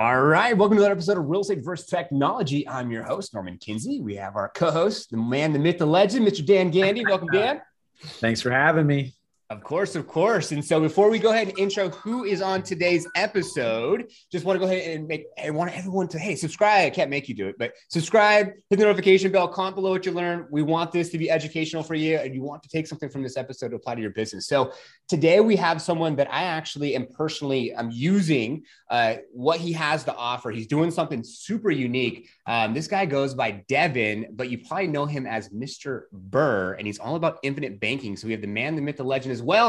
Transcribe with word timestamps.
All 0.00 0.22
right, 0.22 0.56
welcome 0.56 0.76
to 0.76 0.82
another 0.84 0.92
episode 0.92 1.18
of 1.18 1.28
Real 1.28 1.40
Estate 1.40 1.64
versus 1.64 1.88
Technology. 1.88 2.68
I'm 2.68 2.92
your 2.92 3.02
host, 3.02 3.34
Norman 3.34 3.58
Kinsey. 3.58 4.00
We 4.00 4.14
have 4.14 4.36
our 4.36 4.48
co-host, 4.54 5.10
the 5.10 5.16
man, 5.16 5.52
the 5.52 5.58
myth, 5.58 5.78
the 5.78 5.86
legend, 5.86 6.24
Mr. 6.24 6.46
Dan 6.46 6.70
Gandy. 6.70 7.04
Welcome, 7.04 7.26
Dan. 7.32 7.60
Thanks 8.04 8.40
for 8.40 8.52
having 8.52 8.86
me. 8.86 9.16
Of 9.50 9.62
course, 9.62 9.96
of 9.96 10.06
course. 10.06 10.52
And 10.52 10.62
so 10.62 10.78
before 10.78 11.08
we 11.08 11.18
go 11.18 11.30
ahead 11.30 11.48
and 11.48 11.58
intro 11.58 11.88
who 11.88 12.24
is 12.24 12.42
on 12.42 12.62
today's 12.62 13.08
episode, 13.16 14.10
just 14.30 14.44
want 14.44 14.60
to 14.60 14.66
go 14.66 14.70
ahead 14.70 14.94
and 14.94 15.08
make 15.08 15.24
I 15.42 15.48
want 15.48 15.74
everyone 15.74 16.06
to 16.08 16.18
hey, 16.18 16.36
subscribe. 16.36 16.84
I 16.84 16.90
can't 16.90 17.08
make 17.08 17.30
you 17.30 17.34
do 17.34 17.48
it, 17.48 17.56
but 17.58 17.72
subscribe, 17.88 18.48
hit 18.68 18.78
the 18.78 18.84
notification 18.84 19.32
bell, 19.32 19.48
comment 19.48 19.76
below 19.76 19.92
what 19.92 20.04
you 20.04 20.12
learn. 20.12 20.46
We 20.50 20.60
want 20.60 20.92
this 20.92 21.08
to 21.10 21.18
be 21.18 21.30
educational 21.30 21.82
for 21.82 21.94
you, 21.94 22.18
and 22.18 22.34
you 22.34 22.42
want 22.42 22.62
to 22.64 22.68
take 22.68 22.86
something 22.86 23.08
from 23.08 23.22
this 23.22 23.38
episode 23.38 23.70
to 23.70 23.76
apply 23.76 23.94
to 23.94 24.02
your 24.02 24.10
business. 24.10 24.46
So 24.46 24.70
today 25.08 25.40
we 25.40 25.56
have 25.56 25.80
someone 25.80 26.14
that 26.16 26.30
I 26.30 26.42
actually 26.42 26.94
am 26.94 27.06
personally 27.06 27.74
I'm 27.74 27.90
using 27.90 28.64
uh, 28.90 29.14
what 29.32 29.60
he 29.60 29.72
has 29.72 30.04
to 30.04 30.14
offer. 30.14 30.50
He's 30.50 30.66
doing 30.66 30.90
something 30.90 31.24
super 31.24 31.70
unique. 31.70 32.28
Um, 32.46 32.74
this 32.74 32.86
guy 32.86 33.06
goes 33.06 33.32
by 33.32 33.64
Devin, 33.66 34.26
but 34.34 34.50
you 34.50 34.58
probably 34.58 34.88
know 34.88 35.06
him 35.06 35.26
as 35.26 35.48
Mr. 35.48 36.02
Burr, 36.12 36.74
and 36.74 36.86
he's 36.86 36.98
all 36.98 37.16
about 37.16 37.38
infinite 37.42 37.80
banking. 37.80 38.14
So 38.14 38.26
we 38.26 38.34
have 38.34 38.42
the 38.42 38.46
man, 38.46 38.76
the 38.76 38.82
myth, 38.82 38.98
the 38.98 39.04
legend 39.04 39.37
as 39.38 39.42
well. 39.42 39.68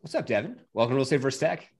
What's 0.00 0.14
up, 0.16 0.26
Devin? 0.26 0.58
Welcome 0.74 0.92
to 0.92 0.96
Real 0.96 1.02
Estate 1.02 1.20
vs. 1.20 1.38
Tech. 1.38 1.72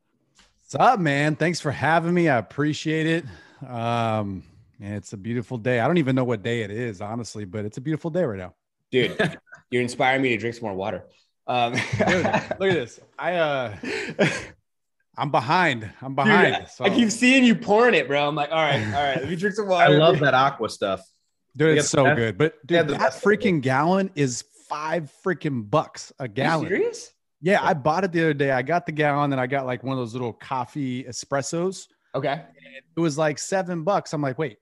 What's 0.63 0.77
up, 0.77 1.01
man? 1.01 1.35
Thanks 1.35 1.61
for 1.61 1.73
having 1.73 2.15
me. 2.15 2.29
I 2.29 2.39
appreciate 2.39 3.07
it. 3.07 3.25
Um, 3.69 4.45
and 4.81 4.95
it's 4.95 5.13
a 5.13 5.17
beautiful 5.17 5.59
day. 5.59 5.81
I 5.81 5.87
don't 5.87 5.99
even 5.99 6.17
know 6.17 6.25
what 6.25 6.43
day 6.43 6.63
it 6.63 6.71
is, 6.71 7.01
honestly, 7.01 7.45
but 7.45 7.65
it's 7.65 7.79
a 7.79 7.81
beautiful 7.81 8.11
day 8.11 8.25
right 8.25 8.39
now. 8.39 8.55
Dude, 8.91 9.17
you're 9.71 9.83
inspiring 9.83 10.23
me 10.23 10.31
to 10.31 10.37
drink 10.37 10.57
some 10.57 10.65
more 10.65 10.75
water. 10.75 11.05
Um, 11.47 11.73
Dude, 11.73 12.25
look 12.25 12.71
at 12.71 12.75
this. 12.75 13.01
I 13.19 13.37
uh 13.37 13.77
I'm 15.17 15.31
behind. 15.31 15.91
I'm 16.01 16.15
behind. 16.15 16.57
Dude, 16.57 16.69
so. 16.69 16.85
I 16.85 16.91
keep 16.91 17.11
seeing 17.11 17.45
you 17.45 17.55
pouring 17.55 17.95
it, 17.95 18.09
bro. 18.09 18.27
I'm 18.27 18.35
like, 18.35 18.51
all 18.51 18.57
right, 18.57 18.85
all 18.87 19.03
right, 19.03 19.17
let 19.17 19.29
me 19.29 19.37
drink 19.37 19.55
some 19.55 19.69
water. 19.69 19.95
I 19.95 19.97
love 19.97 20.21
that 20.21 20.35
aqua 20.35 20.69
stuff. 20.71 21.03
Dude, 21.57 21.79
it's 21.79 21.89
so 21.89 22.05
best, 22.05 22.17
good. 22.17 22.39
But 22.39 22.55
dude, 22.67 22.89
that 22.89 23.13
freaking 23.13 23.61
gallon 23.61 24.11
is 24.15 24.45
five 24.69 25.13
freaking 25.25 25.69
bucks 25.69 26.13
a 26.19 26.29
gallon. 26.29 26.69
serious? 26.69 27.13
Yeah, 27.43 27.59
I 27.63 27.75
bought 27.75 28.05
it 28.05 28.13
the 28.13 28.21
other 28.21 28.35
day. 28.35 28.51
I 28.53 28.63
got 28.63 28.87
the 28.87 28.93
gallon 28.93 29.33
and 29.33 29.41
I 29.41 29.47
got 29.47 29.67
like 29.67 29.83
one 29.83 29.95
of 29.95 29.99
those 29.99 30.13
little 30.13 30.33
coffee 30.33 31.05
espressos. 31.05 31.87
Okay. 32.15 32.43
It 32.97 33.01
was 33.01 33.19
like 33.19 33.39
seven 33.39 33.83
bucks. 33.83 34.13
I'm 34.13 34.23
like, 34.23 34.39
wait, 34.39 34.59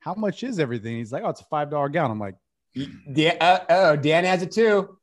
how 0.00 0.14
much 0.14 0.42
is 0.42 0.58
everything? 0.58 0.96
He's 0.96 1.12
like, 1.12 1.22
oh, 1.24 1.28
it's 1.28 1.40
a 1.40 1.44
five 1.44 1.70
dollar 1.70 1.88
gallon. 1.88 2.10
I'm 2.10 2.18
like, 2.18 2.36
yeah, 2.74 3.36
uh, 3.40 3.58
oh, 3.68 3.96
Dan 3.96 4.24
has 4.24 4.42
it 4.42 4.50
too. 4.50 4.98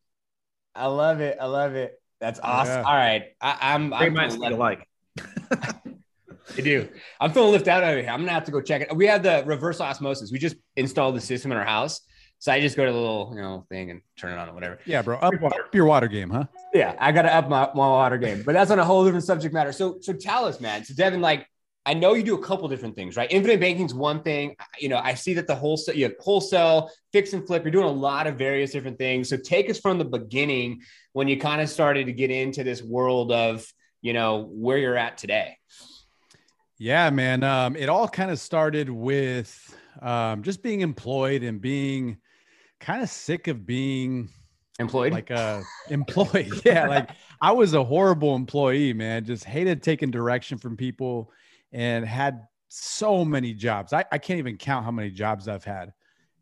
I 0.75 0.87
love 0.87 1.21
it. 1.21 1.37
I 1.39 1.45
love 1.45 1.75
it. 1.75 1.99
That's 2.19 2.39
awesome. 2.41 2.81
Yeah. 2.81 2.83
All 2.83 2.95
right, 2.95 3.23
I, 3.39 3.75
am 3.75 3.93
I'm. 3.93 3.99
Great 3.99 4.13
minds 4.13 4.37
like. 4.37 4.87
I 6.57 6.61
do. 6.61 6.87
I'm 7.19 7.31
feeling 7.31 7.51
lifted 7.51 7.69
out 7.69 7.83
of 7.83 7.99
here. 7.99 8.09
I'm 8.09 8.21
gonna 8.21 8.31
have 8.31 8.45
to 8.45 8.51
go 8.51 8.61
check 8.61 8.81
it. 8.81 8.95
We 8.95 9.05
have 9.07 9.21
the 9.21 9.43
reverse 9.45 9.81
osmosis. 9.81 10.31
We 10.31 10.39
just 10.39 10.55
installed 10.75 11.15
the 11.15 11.21
system 11.21 11.51
in 11.51 11.57
our 11.57 11.65
house. 11.65 12.01
So 12.39 12.51
I 12.51 12.61
just 12.61 12.77
go 12.77 12.85
to 12.85 12.91
the 12.91 12.97
little, 12.97 13.31
you 13.35 13.41
know, 13.41 13.65
thing 13.67 13.89
and 13.89 14.01
turn 14.15 14.31
it 14.31 14.37
on 14.37 14.49
or 14.49 14.53
whatever. 14.53 14.77
Yeah, 14.85 15.01
bro. 15.01 15.17
Up, 15.17 15.33
up 15.43 15.73
your 15.73 15.85
water 15.85 16.07
game, 16.07 16.29
huh? 16.29 16.45
Yeah, 16.73 16.95
I 16.99 17.11
gotta 17.11 17.33
up 17.33 17.49
my, 17.49 17.69
my 17.73 17.87
water 17.87 18.17
game. 18.17 18.43
But 18.45 18.53
that's 18.53 18.69
on 18.69 18.77
a 18.77 18.85
whole 18.85 19.03
different 19.03 19.25
subject 19.25 19.53
matter. 19.53 19.71
So 19.71 19.97
so 20.01 20.13
tell 20.13 20.45
us, 20.45 20.61
man. 20.61 20.85
So 20.85 20.93
Devin, 20.93 21.19
like 21.19 21.47
I 21.87 21.93
know 21.93 22.15
you 22.15 22.21
do 22.21 22.35
a 22.35 22.43
couple 22.43 22.67
different 22.67 22.97
things, 22.97 23.15
right? 23.15 23.31
Infinite 23.31 23.61
banking 23.61 23.85
is 23.85 23.93
one 23.93 24.21
thing. 24.21 24.57
You 24.77 24.89
know, 24.89 24.97
I 24.97 25.13
see 25.13 25.33
that 25.35 25.47
the 25.47 25.55
wholesale, 25.55 25.95
you 25.95 26.03
have 26.03 26.15
wholesale, 26.19 26.91
fix 27.13 27.31
and 27.31 27.47
flip. 27.47 27.63
You're 27.63 27.71
doing 27.71 27.85
a 27.85 27.89
lot 27.89 28.27
of 28.27 28.35
various 28.35 28.71
different 28.71 28.97
things. 28.97 29.29
So 29.29 29.37
take 29.37 29.69
us 29.69 29.79
from 29.79 29.97
the 29.97 30.03
beginning 30.03 30.81
when 31.13 31.29
you 31.29 31.39
kind 31.39 31.61
of 31.61 31.69
started 31.69 32.07
to 32.07 32.11
get 32.11 32.29
into 32.29 32.65
this 32.65 32.83
world 32.83 33.31
of, 33.31 33.65
you 34.01 34.11
know, 34.11 34.49
where 34.51 34.77
you're 34.77 34.97
at 34.97 35.17
today. 35.17 35.57
Yeah, 36.77 37.09
man. 37.09 37.43
Um, 37.43 37.77
it 37.77 37.87
all 37.87 38.09
kind 38.09 38.31
of 38.31 38.39
started 38.39 38.89
with 38.89 39.73
um, 40.01 40.43
just 40.43 40.61
being 40.61 40.81
employed 40.81 41.41
and 41.41 41.61
being 41.61 42.17
kind 42.81 43.01
of 43.01 43.07
sick 43.07 43.47
of 43.47 43.65
being 43.65 44.27
employed 44.79 45.11
like 45.11 45.31
a 45.31 45.63
employee 45.89 46.51
yeah 46.63 46.87
like 46.87 47.09
i 47.41 47.51
was 47.51 47.73
a 47.73 47.83
horrible 47.83 48.35
employee 48.35 48.93
man 48.93 49.25
just 49.25 49.43
hated 49.43 49.81
taking 49.81 50.11
direction 50.11 50.55
from 50.55 50.77
people 50.77 51.31
and 51.71 52.05
had 52.05 52.47
so 52.69 53.23
many 53.23 53.53
jobs. 53.53 53.93
I, 53.93 54.05
I 54.11 54.17
can't 54.17 54.39
even 54.39 54.57
count 54.57 54.85
how 54.85 54.91
many 54.91 55.09
jobs 55.09 55.47
I've 55.47 55.63
had. 55.63 55.93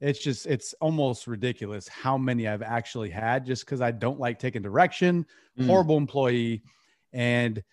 It's 0.02 0.19
just, 0.19 0.46
it's 0.46 0.74
almost 0.81 1.25
ridiculous 1.25 1.88
how 1.88 2.18
many 2.18 2.47
I've 2.47 2.62
actually 2.62 3.09
had 3.09 3.46
just 3.46 3.66
because 3.66 3.81
I 3.81 3.91
don't 3.91 4.19
like 4.19 4.40
taking 4.40 4.62
direction, 4.62 5.25
mm. 5.58 5.66
horrible 5.66 5.97
employee, 5.97 6.64
and 7.14 7.64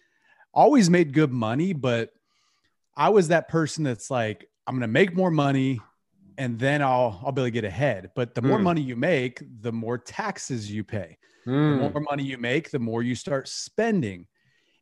always 0.54 0.88
made 0.88 1.12
good 1.12 1.32
money. 1.32 1.72
But 1.72 2.10
I 2.96 3.08
was 3.08 3.28
that 3.28 3.48
person 3.48 3.84
that's 3.84 4.10
like, 4.10 4.48
I'm 4.66 4.74
going 4.74 4.82
to 4.82 4.88
make 4.88 5.16
more 5.16 5.30
money 5.30 5.80
and 6.38 6.58
then 6.58 6.80
I'll, 6.80 7.20
I'll 7.24 7.32
be 7.32 7.42
able 7.42 7.48
to 7.48 7.50
get 7.50 7.64
ahead. 7.64 8.10
But 8.14 8.34
the 8.34 8.42
more 8.42 8.58
mm. 8.58 8.62
money 8.62 8.80
you 8.82 8.96
make, 8.96 9.42
the 9.60 9.72
more 9.72 9.98
taxes 9.98 10.70
you 10.70 10.84
pay. 10.84 11.18
Mm. 11.46 11.80
The 11.80 11.90
more 11.90 12.02
money 12.08 12.22
you 12.22 12.38
make, 12.38 12.70
the 12.70 12.78
more 12.78 13.02
you 13.02 13.14
start 13.14 13.48
spending. 13.48 14.26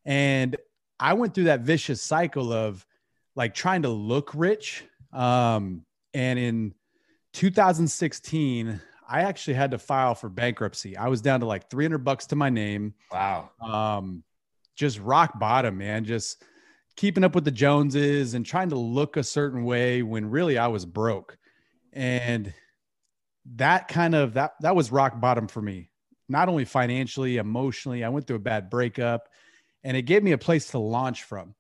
And 0.04 0.56
I 1.00 1.14
went 1.14 1.34
through 1.34 1.44
that 1.44 1.60
vicious 1.60 2.02
cycle 2.02 2.52
of 2.52 2.86
like 3.34 3.54
trying 3.54 3.82
to 3.82 3.88
look 3.88 4.32
rich. 4.34 4.84
Um, 5.12 5.86
and 6.12 6.38
in 6.38 6.74
2016, 7.32 8.80
I 9.08 9.22
actually 9.22 9.54
had 9.54 9.70
to 9.70 9.78
file 9.78 10.14
for 10.14 10.28
bankruptcy. 10.28 10.96
I 10.96 11.08
was 11.08 11.22
down 11.22 11.40
to 11.40 11.46
like 11.46 11.70
300 11.70 11.98
bucks 11.98 12.26
to 12.26 12.36
my 12.36 12.50
name. 12.50 12.94
Wow. 13.10 13.50
Um, 13.60 14.22
just 14.76 15.00
rock 15.00 15.38
bottom, 15.38 15.78
man. 15.78 16.04
Just 16.04 16.44
keeping 16.96 17.24
up 17.24 17.34
with 17.34 17.44
the 17.44 17.50
Joneses 17.50 18.34
and 18.34 18.44
trying 18.44 18.68
to 18.68 18.76
look 18.76 19.16
a 19.16 19.24
certain 19.24 19.64
way 19.64 20.02
when 20.02 20.28
really 20.28 20.58
I 20.58 20.66
was 20.66 20.84
broke. 20.84 21.38
And 21.92 22.52
that 23.56 23.88
kind 23.88 24.14
of 24.14 24.34
that 24.34 24.52
that 24.60 24.76
was 24.76 24.92
rock 24.92 25.18
bottom 25.18 25.48
for 25.48 25.62
me. 25.62 25.90
Not 26.28 26.48
only 26.48 26.64
financially, 26.64 27.38
emotionally, 27.38 28.04
I 28.04 28.10
went 28.10 28.26
through 28.26 28.36
a 28.36 28.40
bad 28.40 28.70
breakup 28.70 29.28
and 29.84 29.96
it 29.96 30.02
gave 30.02 30.22
me 30.22 30.32
a 30.32 30.38
place 30.38 30.70
to 30.70 30.78
launch 30.78 31.24
from. 31.24 31.54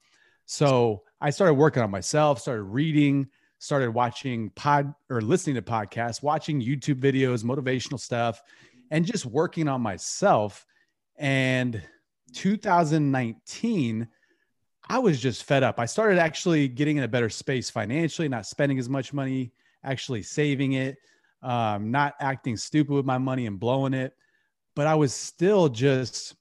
So 0.46 1.02
I 1.20 1.30
started 1.30 1.54
working 1.54 1.82
on 1.82 1.90
myself, 1.90 2.40
started 2.40 2.64
reading, 2.64 3.28
started 3.58 3.90
watching 3.90 4.50
pod 4.50 4.94
or 5.08 5.20
listening 5.20 5.56
to 5.56 5.62
podcasts, 5.62 6.22
watching 6.22 6.60
YouTube 6.60 7.00
videos, 7.00 7.44
motivational 7.44 8.00
stuff, 8.00 8.42
and 8.90 9.04
just 9.04 9.26
working 9.26 9.68
on 9.68 9.80
myself. 9.80 10.66
And 11.16 11.80
2019, 12.32 14.08
I 14.88 14.98
was 14.98 15.20
just 15.20 15.44
fed 15.44 15.62
up. 15.62 15.78
I 15.78 15.86
started 15.86 16.18
actually 16.18 16.66
getting 16.68 16.96
in 16.96 17.04
a 17.04 17.08
better 17.08 17.28
space 17.28 17.70
financially, 17.70 18.28
not 18.28 18.46
spending 18.46 18.78
as 18.78 18.88
much 18.88 19.12
money, 19.12 19.52
actually 19.84 20.22
saving 20.22 20.72
it, 20.72 20.96
um, 21.42 21.90
not 21.90 22.14
acting 22.18 22.56
stupid 22.56 22.92
with 22.92 23.04
my 23.04 23.18
money 23.18 23.46
and 23.46 23.60
blowing 23.60 23.94
it. 23.94 24.14
But 24.74 24.86
I 24.86 24.94
was 24.94 25.12
still 25.12 25.68
just 25.68 26.34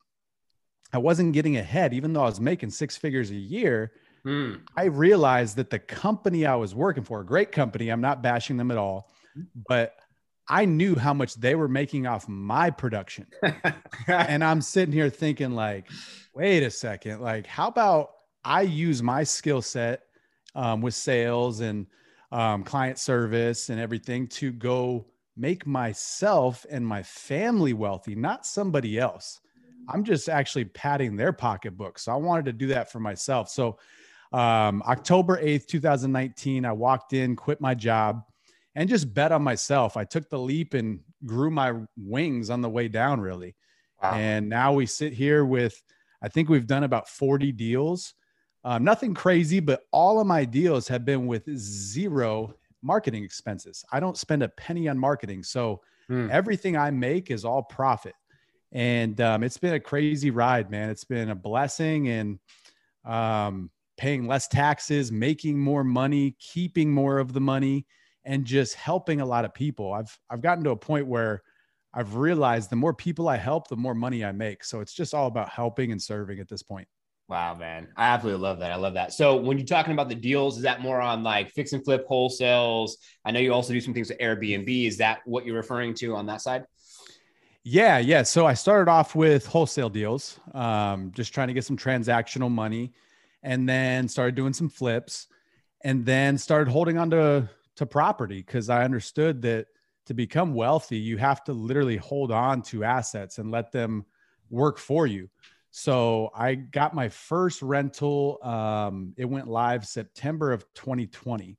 I 0.92 0.98
wasn't 0.98 1.34
getting 1.34 1.58
ahead, 1.58 1.94
even 1.94 2.14
though 2.14 2.24
I 2.24 2.26
was 2.26 2.40
making 2.40 2.72
six 2.72 2.98
figures 2.98 3.32
a 3.32 3.36
year. 3.36 3.92
Mm. 4.26 4.62
I 4.76 4.86
realized 4.86 5.56
that 5.58 5.70
the 5.70 5.80
company 5.80 6.46
I 6.46 6.56
was 6.56 6.76
working 6.76 7.04
for, 7.04 7.22
a 7.22 7.26
great 7.26 7.52
company, 7.52 7.90
I'm 7.90 8.02
not 8.02 8.22
bashing 8.22 8.58
them 8.58 8.72
at 8.72 8.78
all, 8.78 9.12
but 9.68 9.96
I 10.48 10.66
knew 10.66 10.96
how 10.96 11.14
much 11.14 11.36
they 11.36 11.56
were 11.56 11.68
making 11.68 12.08
off 12.08 12.28
my 12.28 12.72
production. 12.72 13.28
and 14.08 14.44
I'm 14.44 14.62
sitting 14.62 14.92
here 14.92 15.10
thinking, 15.10 15.52
like, 15.52 15.88
wait 16.34 16.64
a 16.64 16.72
second, 16.72 17.22
like, 17.22 17.46
how 17.46 17.68
about 17.68 18.12
I 18.44 18.62
use 18.62 19.04
my 19.04 19.24
skill 19.24 19.62
set 19.62 20.04
um, 20.56 20.82
with 20.82 20.96
sales 20.96 21.60
and 21.60 21.86
um, 22.32 22.64
client 22.64 22.98
service 22.98 23.70
and 23.70 23.80
everything 23.80 24.28
to 24.28 24.52
go 24.52 25.06
make 25.38 25.66
myself 25.66 26.66
and 26.70 26.86
my 26.86 27.04
family 27.04 27.74
wealthy, 27.74 28.16
not 28.16 28.46
somebody 28.46 29.00
else. 29.00 29.40
I'm 29.92 30.04
just 30.04 30.30
actually 30.30 30.66
padding 30.66 31.16
their 31.16 31.34
pocketbook. 31.34 32.00
So 32.00 32.12
I 32.12 32.16
wanted 32.16 32.46
to 32.46 32.54
do 32.54 32.68
that 32.68 32.92
for 32.92 33.00
myself. 33.00 33.50
So 33.50 33.78
um, 34.32 34.84
October 34.88 35.42
8th, 35.42 35.68
2019, 35.68 36.66
I 36.66 36.72
walked 36.72 37.14
in, 37.14 37.36
quit 37.36 37.60
my 37.60 37.74
job, 37.74 38.24
and 38.76 38.88
just 38.88 39.14
bet 39.14 39.32
on 39.32 39.42
myself. 39.42 39.98
I 39.98 40.04
took 40.04 40.30
the 40.30 40.40
leap 40.40 40.74
and 40.74 41.00
grew 41.26 41.50
my 41.50 41.74
wings 41.98 42.50
on 42.50 42.62
the 42.62 42.70
way 42.70 42.88
down, 42.88 43.20
really. 43.20 43.56
Wow. 44.02 44.14
And 44.14 44.48
now 44.48 44.74
we 44.74 44.86
sit 44.86 45.14
here 45.14 45.46
with, 45.46 45.82
I 46.22 46.30
think 46.30 46.50
we've 46.50 46.68
done 46.68 46.84
about 46.84 47.10
40 47.10 47.52
deals. 47.52 48.14
Um, 48.64 48.84
nothing 48.84 49.14
crazy, 49.14 49.60
but 49.60 49.84
all 49.92 50.20
of 50.20 50.28
my 50.28 50.46
deals 50.46 50.88
have 50.88 51.06
been 51.06 51.28
with 51.28 51.50
zero 51.58 52.54
marketing 52.82 53.24
expenses. 53.24 53.84
I 53.92 54.00
don't 54.00 54.18
spend 54.18 54.44
a 54.44 54.50
penny 54.50 54.88
on 54.88 54.98
marketing. 54.98 55.44
So 55.44 55.82
mm. 56.10 56.30
everything 56.30 56.78
I 56.78 56.92
make 56.92 57.32
is 57.32 57.46
all 57.46 57.64
profit. 57.64 58.14
And 58.72 59.20
um, 59.22 59.44
it's 59.44 59.58
been 59.58 59.74
a 59.74 59.80
crazy 59.80 60.32
ride, 60.32 60.70
man. 60.70 60.90
It's 60.90 61.04
been 61.04 61.30
a 61.30 61.36
blessing 61.36 62.08
and 62.10 62.40
um, 63.06 63.72
paying 63.98 64.28
less 64.28 64.48
taxes, 64.48 65.12
making 65.12 65.60
more 65.60 65.84
money, 65.84 66.36
keeping 66.40 66.92
more 66.92 67.18
of 67.18 67.34
the 67.34 67.42
money, 67.42 67.86
and 68.26 68.46
just 68.46 68.76
helping 68.76 69.22
a 69.22 69.26
lot 69.26 69.46
of 69.46 69.54
people. 69.54 69.94
I've 69.94 70.18
I've 70.30 70.42
gotten 70.42 70.64
to 70.66 70.72
a 70.72 70.76
point 70.76 71.08
where 71.08 71.42
I've 71.94 72.16
realized 72.16 72.70
the 72.70 72.76
more 72.76 72.94
people 72.94 73.28
I 73.28 73.38
help, 73.38 73.68
the 73.68 73.76
more 73.76 73.96
money 73.96 74.24
I 74.24 74.32
make. 74.32 74.64
So 74.64 74.82
it's 74.82 74.94
just 74.94 75.14
all 75.14 75.28
about 75.28 75.50
helping 75.50 75.92
and 75.92 76.02
serving 76.02 76.40
at 76.40 76.48
this 76.48 76.62
point. 76.62 76.88
Wow, 77.28 77.56
man. 77.56 77.88
I 77.96 78.08
absolutely 78.10 78.42
love 78.42 78.60
that. 78.60 78.72
I 78.72 78.76
love 78.76 78.96
that. 78.96 79.14
So 79.14 79.36
when 79.36 79.58
you're 79.58 79.66
talking 79.66 79.94
about 79.94 80.10
the 80.10 80.16
deals, 80.16 80.58
is 80.58 80.64
that 80.64 80.82
more 80.82 81.00
on 81.00 81.24
like 81.24 81.52
fix 81.52 81.74
and 81.74 81.84
flip 81.84 82.08
wholesales? 82.10 82.94
I 83.24 83.32
know 83.32 83.40
you 83.40 83.54
also 83.54 83.72
do 83.72 83.82
some 83.82 83.94
things 83.94 84.10
with 84.10 84.18
Airbnb. 84.18 84.88
Is 84.88 84.98
that 84.98 85.20
what 85.26 85.46
you're 85.46 85.56
referring 85.56 85.94
to 85.96 86.16
on 86.16 86.26
that 86.26 86.42
side? 86.42 86.64
Yeah, 87.64 87.98
yeah. 88.00 88.24
So 88.24 88.46
I 88.46 88.54
started 88.54 88.90
off 88.90 89.16
with 89.16 89.46
wholesale 89.46 89.90
deals, 89.90 90.40
um, 90.54 91.12
just 91.12 91.34
trying 91.34 91.50
to 91.50 91.54
get 91.54 91.66
some 91.66 91.78
transactional 91.78 92.50
money, 92.50 92.94
and 93.44 93.68
then 93.68 94.08
started 94.08 94.36
doing 94.36 94.54
some 94.54 94.70
flips, 94.70 95.28
and 95.84 96.06
then 96.06 96.38
started 96.38 96.72
holding 96.72 96.98
on 96.98 97.10
to 97.12 97.50
to 97.76 97.86
property 97.86 98.38
because 98.38 98.70
I 98.70 98.84
understood 98.84 99.42
that 99.44 99.68
to 100.08 100.14
become 100.14 100.54
wealthy, 100.54 100.98
you 100.98 101.18
have 101.18 101.44
to 101.46 101.54
literally 101.54 101.96
hold 101.96 102.32
on 102.32 102.62
to 102.64 102.84
assets 102.84 103.38
and 103.38 103.52
let 103.52 103.72
them 103.72 104.06
work 104.50 104.78
for 104.78 105.08
you. 105.08 105.30
So 105.72 106.32
I 106.36 106.56
got 106.56 106.94
my 106.96 107.10
first 107.10 107.62
rental. 107.62 108.40
Um, 108.42 109.14
it 109.18 109.26
went 109.26 109.48
live 109.48 109.86
September 109.86 110.52
of 110.52 110.66
2020. 110.74 111.58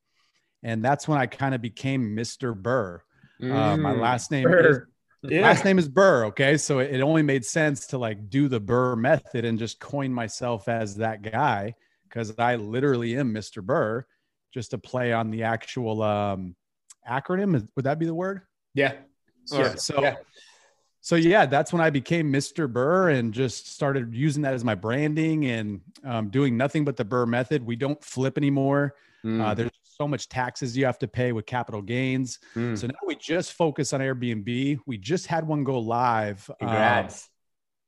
And 0.62 0.84
that's 0.84 1.06
when 1.06 1.18
I 1.18 1.26
kind 1.26 1.54
of 1.54 1.62
became 1.62 2.16
Mr. 2.16 2.54
Burr. 2.54 3.00
Uh, 3.42 3.76
my 3.76 3.94
mm. 3.94 4.00
last 4.00 4.30
name 4.30 4.44
Burr. 4.44 4.68
is 4.68 4.78
yeah. 5.22 5.42
last 5.42 5.64
name 5.64 5.78
is 5.78 5.88
Burr. 5.88 6.26
Okay. 6.26 6.56
So 6.56 6.78
it 6.78 7.00
only 7.00 7.22
made 7.22 7.44
sense 7.44 7.86
to 7.88 7.98
like 7.98 8.30
do 8.30 8.48
the 8.48 8.60
Burr 8.60 8.96
method 8.96 9.44
and 9.44 9.58
just 9.58 9.80
coin 9.80 10.12
myself 10.12 10.68
as 10.68 10.96
that 10.96 11.22
guy 11.22 11.74
because 12.04 12.34
I 12.38 12.56
literally 12.56 13.16
am 13.16 13.32
Mr. 13.32 13.62
Burr, 13.62 14.04
just 14.52 14.72
to 14.72 14.78
play 14.78 15.12
on 15.12 15.30
the 15.30 15.44
actual 15.44 16.02
um, 16.02 16.56
acronym. 17.08 17.68
Would 17.76 17.84
that 17.84 17.98
be 17.98 18.06
the 18.06 18.14
word? 18.14 18.42
Yeah. 18.74 18.94
Yeah. 19.52 19.74
So 19.76 20.02
yeah. 20.02 20.16
So 21.02 21.16
yeah, 21.16 21.46
that's 21.46 21.72
when 21.72 21.80
I 21.80 21.90
became 21.90 22.30
Mr. 22.30 22.70
Burr 22.70 23.10
and 23.10 23.32
just 23.32 23.72
started 23.72 24.14
using 24.14 24.42
that 24.42 24.52
as 24.52 24.64
my 24.64 24.74
branding 24.74 25.46
and 25.46 25.80
um, 26.04 26.28
doing 26.28 26.56
nothing 26.56 26.84
but 26.84 26.96
the 26.96 27.04
Burr 27.04 27.24
method. 27.24 27.64
We 27.64 27.76
don't 27.76 28.02
flip 28.04 28.36
anymore. 28.36 28.94
Mm. 29.24 29.40
Uh, 29.40 29.54
there's 29.54 29.70
so 30.00 30.08
much 30.08 30.30
taxes 30.30 30.74
you 30.74 30.86
have 30.86 30.98
to 30.98 31.06
pay 31.06 31.30
with 31.32 31.44
capital 31.44 31.82
gains. 31.82 32.38
Mm. 32.56 32.78
So 32.78 32.86
now 32.86 32.94
we 33.06 33.16
just 33.16 33.52
focus 33.52 33.92
on 33.92 34.00
Airbnb. 34.00 34.78
We 34.86 34.96
just 34.96 35.26
had 35.26 35.46
one 35.46 35.62
go 35.62 35.78
live. 35.78 36.48
Um, 36.48 36.68
Congrats. 36.68 37.28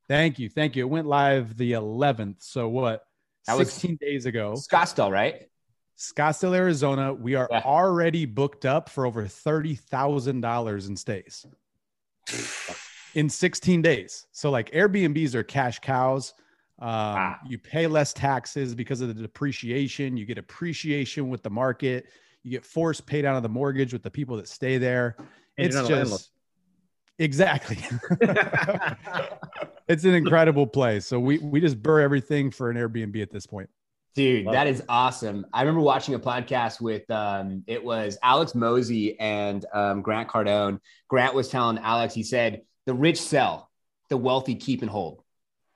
thank 0.09 0.38
you. 0.38 0.50
Thank 0.50 0.76
you. 0.76 0.85
It 0.85 0.91
went 0.91 1.06
live 1.06 1.56
the 1.56 1.73
11th. 1.73 2.43
So 2.43 2.69
what? 2.69 3.03
That 3.47 3.56
16 3.56 3.97
days 3.99 4.26
ago. 4.26 4.53
Scottsdale, 4.53 5.11
right? 5.11 5.49
Scottsdale, 5.97 6.55
Arizona. 6.55 7.14
We 7.14 7.35
are 7.35 7.49
yeah. 7.50 7.62
already 7.64 8.26
booked 8.26 8.67
up 8.67 8.91
for 8.91 9.06
over 9.06 9.25
$30,000 9.25 10.88
in 10.88 10.97
stays 10.97 11.47
in 13.15 13.31
16 13.31 13.81
days. 13.81 14.26
So 14.32 14.50
like 14.50 14.70
Airbnbs 14.73 15.35
are 15.35 15.43
cash 15.43 15.79
cows. 15.79 16.35
Um, 16.82 16.88
ah. 16.88 17.38
You 17.46 17.58
pay 17.58 17.87
less 17.87 18.12
taxes 18.12 18.75
because 18.75 19.00
of 19.00 19.06
the 19.06 19.14
depreciation. 19.14 20.17
You 20.17 20.26
get 20.26 20.37
appreciation 20.37 21.29
with 21.29 21.44
the 21.44 21.50
market. 21.50 22.06
You 22.43 22.50
get 22.50 22.64
forced 22.64 23.06
paid 23.06 23.25
out 23.25 23.37
of 23.37 23.44
the 23.44 23.49
mortgage 23.49 23.93
with 23.93 24.02
the 24.02 24.11
people 24.11 24.37
that 24.38 24.49
stay 24.49 24.79
there. 24.79 25.14
And 25.56 25.69
it's 25.69 25.87
just 25.87 26.32
exactly. 27.20 27.79
it's 29.88 30.02
an 30.02 30.14
incredible 30.14 30.67
place. 30.67 31.06
So 31.06 31.20
we 31.20 31.38
we 31.38 31.61
just 31.61 31.81
burr 31.81 32.00
everything 32.00 32.50
for 32.50 32.69
an 32.69 32.76
Airbnb 32.76 33.23
at 33.23 33.31
this 33.31 33.46
point. 33.46 33.70
Dude, 34.17 34.46
Love 34.46 34.55
that 34.55 34.67
it. 34.67 34.70
is 34.70 34.82
awesome. 34.88 35.46
I 35.52 35.62
remember 35.62 35.82
watching 35.82 36.17
a 36.17 36.19
podcast 36.19 36.81
with 36.81 37.08
um, 37.12 37.62
it 37.69 37.82
was 37.82 38.19
Alex 38.25 38.56
Mosey 38.56 39.19
and 39.20 39.64
um, 39.73 40.02
Grant 40.02 40.29
Cardone. 40.29 40.81
Grant 41.06 41.32
was 41.32 41.49
telling 41.49 41.79
Alex, 41.79 42.12
he 42.12 42.25
said, 42.25 42.62
the 42.87 42.93
rich 42.93 43.20
sell, 43.20 43.70
the 44.11 44.17
wealthy 44.17 44.56
keep 44.56 44.82
and 44.82 44.90
hold. 44.90 45.21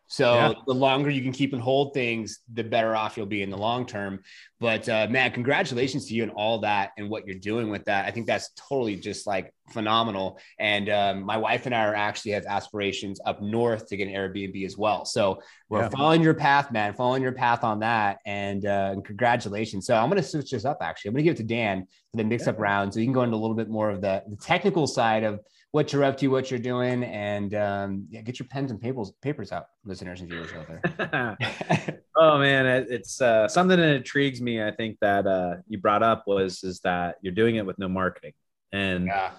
So 0.08 0.34
yeah. 0.34 0.52
the 0.66 0.74
longer 0.74 1.10
you 1.10 1.22
can 1.22 1.32
keep 1.32 1.52
and 1.52 1.60
hold 1.60 1.92
things, 1.92 2.40
the 2.52 2.62
better 2.62 2.94
off 2.94 3.16
you'll 3.16 3.26
be 3.26 3.42
in 3.42 3.50
the 3.50 3.56
long 3.56 3.86
term. 3.86 4.20
But 4.60 4.88
uh, 4.88 5.08
man, 5.10 5.32
congratulations 5.32 6.06
to 6.06 6.14
you 6.14 6.22
and 6.22 6.32
all 6.32 6.60
that 6.60 6.92
and 6.96 7.10
what 7.10 7.26
you're 7.26 7.38
doing 7.38 7.68
with 7.68 7.84
that. 7.86 8.06
I 8.06 8.10
think 8.10 8.26
that's 8.26 8.50
totally 8.56 8.96
just 8.96 9.26
like 9.26 9.52
phenomenal. 9.70 10.38
And 10.58 10.88
um, 10.88 11.22
my 11.24 11.36
wife 11.36 11.66
and 11.66 11.74
I 11.74 11.84
are 11.84 11.94
actually 11.94 12.30
have 12.32 12.46
aspirations 12.46 13.20
up 13.26 13.42
north 13.42 13.88
to 13.88 13.96
get 13.96 14.08
an 14.08 14.14
Airbnb 14.14 14.64
as 14.64 14.78
well. 14.78 15.04
So 15.04 15.42
we're 15.68 15.82
yeah. 15.82 15.88
following 15.88 16.22
your 16.22 16.34
path, 16.34 16.70
man, 16.70 16.94
following 16.94 17.22
your 17.22 17.32
path 17.32 17.64
on 17.64 17.80
that. 17.80 18.18
And, 18.24 18.64
uh, 18.64 18.90
and 18.92 19.04
congratulations. 19.04 19.86
So 19.86 19.96
I'm 19.96 20.08
going 20.08 20.22
to 20.22 20.28
switch 20.28 20.52
this 20.52 20.64
up. 20.64 20.78
Actually, 20.80 21.08
I'm 21.08 21.14
going 21.14 21.24
to 21.24 21.30
give 21.30 21.34
it 21.34 21.42
to 21.48 21.54
Dan 21.54 21.86
for 22.10 22.16
the 22.16 22.24
mix 22.24 22.46
up 22.46 22.56
yeah. 22.56 22.62
round, 22.62 22.94
so 22.94 23.00
you 23.00 23.06
can 23.06 23.12
go 23.12 23.22
into 23.22 23.36
a 23.36 23.38
little 23.38 23.56
bit 23.56 23.68
more 23.68 23.90
of 23.90 24.00
the, 24.00 24.22
the 24.28 24.36
technical 24.36 24.86
side 24.86 25.24
of 25.24 25.40
what 25.72 25.92
you're 25.92 26.04
up 26.04 26.16
to, 26.18 26.28
what 26.28 26.50
you're 26.50 26.60
doing, 26.60 27.04
and 27.04 27.54
um, 27.54 28.06
yeah, 28.10 28.22
get 28.22 28.38
your 28.38 28.48
pens 28.48 28.70
and 28.70 28.80
papers 28.80 29.12
papers 29.20 29.52
out, 29.52 29.66
listeners 29.84 30.20
and 30.20 30.30
viewers 30.30 30.50
out 30.52 30.66
there. 30.68 31.98
oh 32.16 32.38
man, 32.38 32.86
it's 32.88 33.20
uh, 33.20 33.48
something 33.48 33.78
that 33.78 33.96
intrigues 33.96 34.40
me. 34.40 34.62
I 34.62 34.70
think 34.70 34.98
that 35.00 35.26
uh, 35.26 35.56
you 35.68 35.78
brought 35.78 36.02
up 36.02 36.24
was 36.26 36.64
is 36.64 36.80
that 36.80 37.16
you're 37.20 37.34
doing 37.34 37.56
it 37.56 37.66
with 37.66 37.78
no 37.78 37.88
marketing, 37.88 38.32
and 38.72 39.06
yeah. 39.06 39.32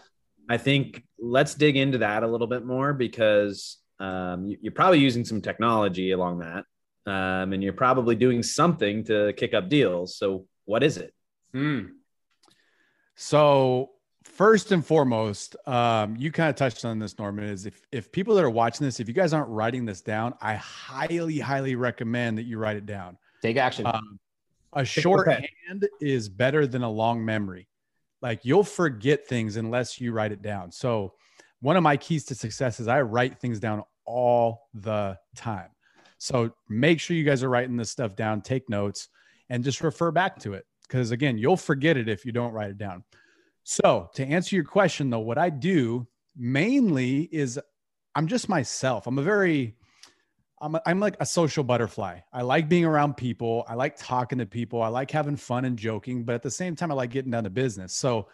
I 0.50 0.58
think 0.58 1.04
let's 1.20 1.56
dig 1.56 1.76
into 1.76 2.00
that 2.00 2.24
a 2.24 2.28
little 2.28 2.48
bit 2.48 2.66
more 2.66 2.94
because 2.94 3.78
um, 4.00 4.48
you, 4.48 4.70
are 4.70 4.72
probably 4.72 5.00
using 5.00 5.26
some 5.26 5.42
technology 5.42 6.12
along 6.12 6.40
that, 6.40 6.66
um, 7.12 7.54
and 7.54 7.64
you're 7.64 7.74
probably 7.74 8.16
doing 8.16 8.44
something 8.44 9.04
to 9.06 9.34
kick 9.34 9.54
up 9.54 9.70
deals. 9.70 10.18
So 10.18 10.46
what 10.66 10.84
is 10.84 10.98
it? 10.98 11.14
Hmm. 11.52 11.86
So 13.16 13.90
first 14.38 14.72
and 14.72 14.86
foremost, 14.86 15.56
um, 15.68 16.16
you 16.16 16.32
kind 16.32 16.50
of 16.50 16.56
touched 16.56 16.86
on 16.86 17.00
this, 17.00 17.18
Norman. 17.18 17.46
Is 17.46 17.66
if 17.66 17.82
if 17.92 18.12
people 18.12 18.36
that 18.36 18.44
are 18.44 18.50
watching 18.50 18.86
this, 18.86 19.00
if 19.00 19.08
you 19.08 19.14
guys 19.14 19.34
aren't 19.34 19.50
writing 19.50 19.86
this 19.86 20.02
down, 20.02 20.36
I 20.42 20.56
highly, 20.56 21.40
highly 21.40 21.76
recommend 21.76 22.38
that 22.38 22.44
you 22.44 22.58
write 22.58 22.78
it 22.78 22.86
down. 22.86 23.18
Take 23.42 23.58
action. 23.58 23.86
Um, 23.88 24.20
a 24.74 24.86
short 24.86 25.28
hand 25.28 25.88
is 26.00 26.30
better 26.30 26.68
than 26.68 26.84
a 26.84 26.90
long 26.90 27.26
memory. 27.26 27.68
Like 28.22 28.46
you'll 28.46 28.64
forget 28.64 29.28
things 29.28 29.58
unless 29.58 30.00
you 30.00 30.12
write 30.12 30.32
it 30.32 30.42
down. 30.42 30.72
So, 30.72 31.14
one 31.62 31.76
of 31.76 31.84
my 31.84 31.98
keys 31.98 32.26
to 32.26 32.36
success 32.36 32.80
is 32.80 32.88
I 32.88 33.02
write 33.02 33.40
things 33.40 33.60
down 33.60 33.84
all 34.06 34.68
the 34.74 35.18
time. 35.36 35.70
So 36.18 36.52
make 36.68 37.00
sure 37.00 37.16
you 37.16 37.24
guys 37.24 37.44
are 37.44 37.50
writing 37.50 37.78
this 37.78 37.92
stuff 37.92 38.16
down, 38.16 38.42
take 38.42 38.70
notes, 38.70 39.10
and 39.50 39.64
just 39.64 39.82
refer 39.82 40.12
back 40.12 40.40
to 40.40 40.54
it. 40.54 40.66
Because 40.88 41.12
again, 41.12 41.38
you'll 41.38 41.58
forget 41.58 41.98
it 41.98 42.08
if 42.08 42.26
you 42.26 42.32
don't 42.32 42.54
write 42.54 42.72
it 42.72 42.78
down. 42.78 43.04
So, 43.70 44.10
to 44.14 44.26
answer 44.26 44.56
your 44.56 44.64
question, 44.64 45.10
though, 45.10 45.20
what 45.20 45.38
I 45.38 45.50
do 45.50 46.08
mainly 46.38 47.24
is 47.24 47.60
I'm 48.16 48.28
just 48.28 48.48
myself. 48.48 49.08
I'm 49.08 49.20
a 49.20 49.22
very, 49.22 49.76
I'm, 50.62 50.76
a, 50.76 50.82
I'm 50.86 51.02
like 51.02 51.18
a 51.20 51.26
social 51.26 51.66
butterfly. 51.66 52.22
I 52.32 52.44
like 52.44 52.70
being 52.70 52.86
around 52.86 53.18
people. 53.18 53.66
I 53.68 53.74
like 53.74 53.98
talking 53.98 54.38
to 54.38 54.46
people. 54.46 54.82
I 54.82 54.88
like 54.88 55.12
having 55.12 55.36
fun 55.36 55.66
and 55.66 55.78
joking, 55.78 56.24
but 56.24 56.34
at 56.34 56.44
the 56.44 56.50
same 56.50 56.78
time, 56.78 56.92
I 56.92 56.94
like 56.94 57.10
getting 57.10 57.32
down 57.32 57.44
to 57.44 57.50
business. 57.50 57.94
So, 57.94 58.30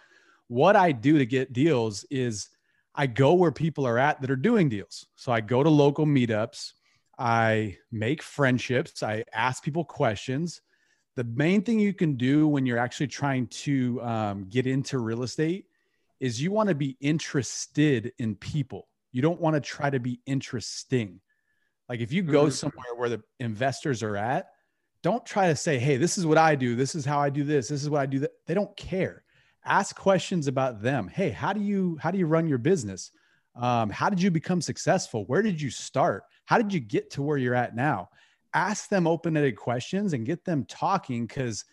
what 0.49 0.75
I 0.75 0.91
do 0.91 1.17
to 1.17 1.25
get 1.25 1.51
deals 1.51 2.05
is 2.11 2.49
I 2.93 3.07
go 3.07 3.33
where 3.33 3.51
people 3.51 3.87
are 3.87 3.97
at 3.97 4.21
that 4.21 4.29
are 4.29 4.35
doing 4.35 4.69
deals. 4.69 5.07
So, 5.15 5.31
I 5.31 5.41
go 5.41 5.63
to 5.63 5.69
local 5.69 6.05
meetups, 6.05 6.73
I 7.17 7.77
make 7.91 8.21
friendships, 8.21 9.01
I 9.01 9.23
ask 9.33 9.63
people 9.63 9.83
questions 9.83 10.61
the 11.15 11.23
main 11.23 11.61
thing 11.61 11.79
you 11.79 11.93
can 11.93 12.15
do 12.15 12.47
when 12.47 12.65
you're 12.65 12.77
actually 12.77 13.07
trying 13.07 13.47
to 13.47 14.01
um, 14.01 14.45
get 14.49 14.65
into 14.65 14.97
real 14.97 15.23
estate 15.23 15.65
is 16.19 16.41
you 16.41 16.51
want 16.51 16.69
to 16.69 16.75
be 16.75 16.97
interested 17.01 18.13
in 18.17 18.35
people. 18.35 18.87
You 19.11 19.21
don't 19.21 19.39
want 19.39 19.55
to 19.55 19.59
try 19.59 19.89
to 19.89 19.99
be 19.99 20.21
interesting. 20.25 21.19
Like 21.87 21.99
if 21.99 22.11
you 22.11 22.23
go 22.23 22.43
mm-hmm. 22.43 22.51
somewhere 22.51 22.95
where 22.95 23.09
the 23.09 23.21
investors 23.39 24.01
are 24.01 24.17
at, 24.17 24.47
don't 25.03 25.25
try 25.25 25.49
to 25.49 25.55
say, 25.55 25.77
"Hey, 25.77 25.97
this 25.97 26.17
is 26.17 26.25
what 26.25 26.37
I 26.37 26.55
do. 26.55 26.75
This 26.75 26.95
is 26.95 27.05
how 27.05 27.19
I 27.19 27.29
do 27.29 27.43
this. 27.43 27.67
This 27.67 27.83
is 27.83 27.89
what 27.89 28.01
I 28.01 28.05
do." 28.05 28.19
That 28.19 28.31
they 28.47 28.53
don't 28.53 28.75
care. 28.77 29.23
Ask 29.65 29.95
questions 29.95 30.47
about 30.47 30.81
them. 30.81 31.09
Hey, 31.09 31.29
how 31.29 31.53
do 31.53 31.61
you 31.61 31.97
how 32.01 32.09
do 32.09 32.17
you 32.17 32.25
run 32.25 32.47
your 32.47 32.57
business? 32.57 33.11
Um, 33.55 33.89
how 33.89 34.09
did 34.09 34.21
you 34.21 34.31
become 34.31 34.61
successful? 34.61 35.25
Where 35.25 35.41
did 35.41 35.61
you 35.61 35.69
start? 35.69 36.23
How 36.45 36.57
did 36.57 36.73
you 36.73 36.79
get 36.79 37.11
to 37.11 37.21
where 37.21 37.37
you're 37.37 37.53
at 37.53 37.75
now? 37.75 38.09
Ask 38.53 38.89
them 38.89 39.07
open-ended 39.07 39.57
questions 39.57 40.13
and 40.13 40.25
get 40.25 40.45
them 40.45 40.65
talking 40.65 41.25
because 41.25 41.65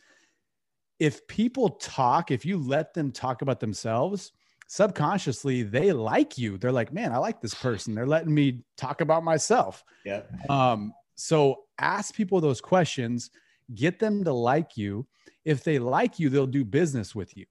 if 0.98 1.26
people 1.26 1.70
talk 1.70 2.30
if 2.30 2.44
you 2.44 2.58
let 2.58 2.94
them 2.94 3.10
talk 3.10 3.42
about 3.42 3.60
themselves 3.60 4.32
subconsciously 4.70 5.64
they 5.64 5.90
like 5.90 6.38
you. 6.38 6.56
They're 6.56 6.70
like 6.70 6.92
man 6.92 7.12
i 7.12 7.18
like 7.18 7.40
this 7.40 7.54
person. 7.54 7.94
They're 7.94 8.06
letting 8.06 8.32
me 8.32 8.62
talk 8.76 9.00
about 9.00 9.24
myself. 9.24 9.84
Yeah. 10.04 10.22
Um 10.48 10.92
so 11.16 11.64
ask 11.78 12.14
people 12.14 12.40
those 12.40 12.60
questions 12.60 13.30
get 13.74 13.98
them 13.98 14.22
to 14.24 14.32
like 14.32 14.76
you. 14.76 15.06
If 15.44 15.64
they 15.64 15.80
like 15.80 16.20
you 16.20 16.28
they'll 16.28 16.46
do 16.46 16.64
business 16.64 17.16
with 17.16 17.36
you. 17.36 17.46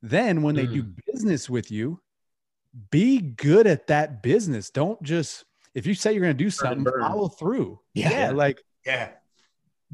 Then 0.00 0.40
when 0.40 0.54
they 0.54 0.66
mm. 0.66 0.72
do 0.72 0.94
business 1.06 1.50
with 1.50 1.70
you 1.70 2.00
be 2.90 3.20
good 3.20 3.66
at 3.66 3.86
that 3.88 4.22
business. 4.22 4.70
Don't 4.70 5.00
just 5.02 5.44
if 5.74 5.86
you 5.86 5.94
say 5.94 6.12
you're 6.12 6.22
going 6.22 6.36
to 6.36 6.44
do 6.44 6.50
something, 6.50 6.84
follow 6.84 7.28
through. 7.28 7.80
Yeah. 7.94 8.10
yeah. 8.10 8.30
Like, 8.30 8.62
yeah. 8.86 9.10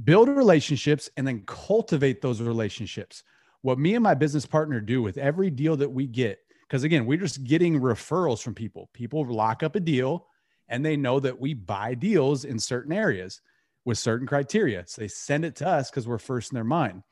Build 0.03 0.29
relationships 0.29 1.11
and 1.17 1.27
then 1.27 1.43
cultivate 1.47 2.23
those 2.23 2.41
relationships. 2.41 3.23
What 3.63 3.79
me 3.79 3.95
and 3.95 4.03
my 4.03 4.15
business 4.15 4.47
partner 4.47 4.81
do 4.81 5.03
with 5.03 5.19
every 5.19 5.51
deal 5.51 5.77
that 5.77 5.91
we 5.91 6.07
get, 6.07 6.39
because 6.63 6.85
again, 6.85 7.05
we're 7.07 7.19
just 7.19 7.45
getting 7.45 7.81
referrals 7.81 8.43
from 8.43 8.55
people. 8.55 8.89
People 8.95 9.25
lock 9.27 9.63
up 9.63 9.75
a 9.75 9.81
deal 9.81 10.27
and 10.69 10.85
they 10.85 10.97
know 10.97 11.21
that 11.21 11.39
we 11.39 11.53
buy 11.53 11.95
deals 11.95 12.45
in 12.45 12.59
certain 12.59 12.93
areas 12.93 13.41
with 13.85 13.99
certain 13.99 14.27
criteria. 14.27 14.85
So 14.87 15.03
they 15.03 15.09
send 15.09 15.45
it 15.45 15.57
to 15.57 15.69
us 15.69 15.91
because 15.91 16.07
we're 16.07 16.19
first 16.19 16.53
in 16.53 16.55
their 16.55 16.65
mind. 16.65 17.03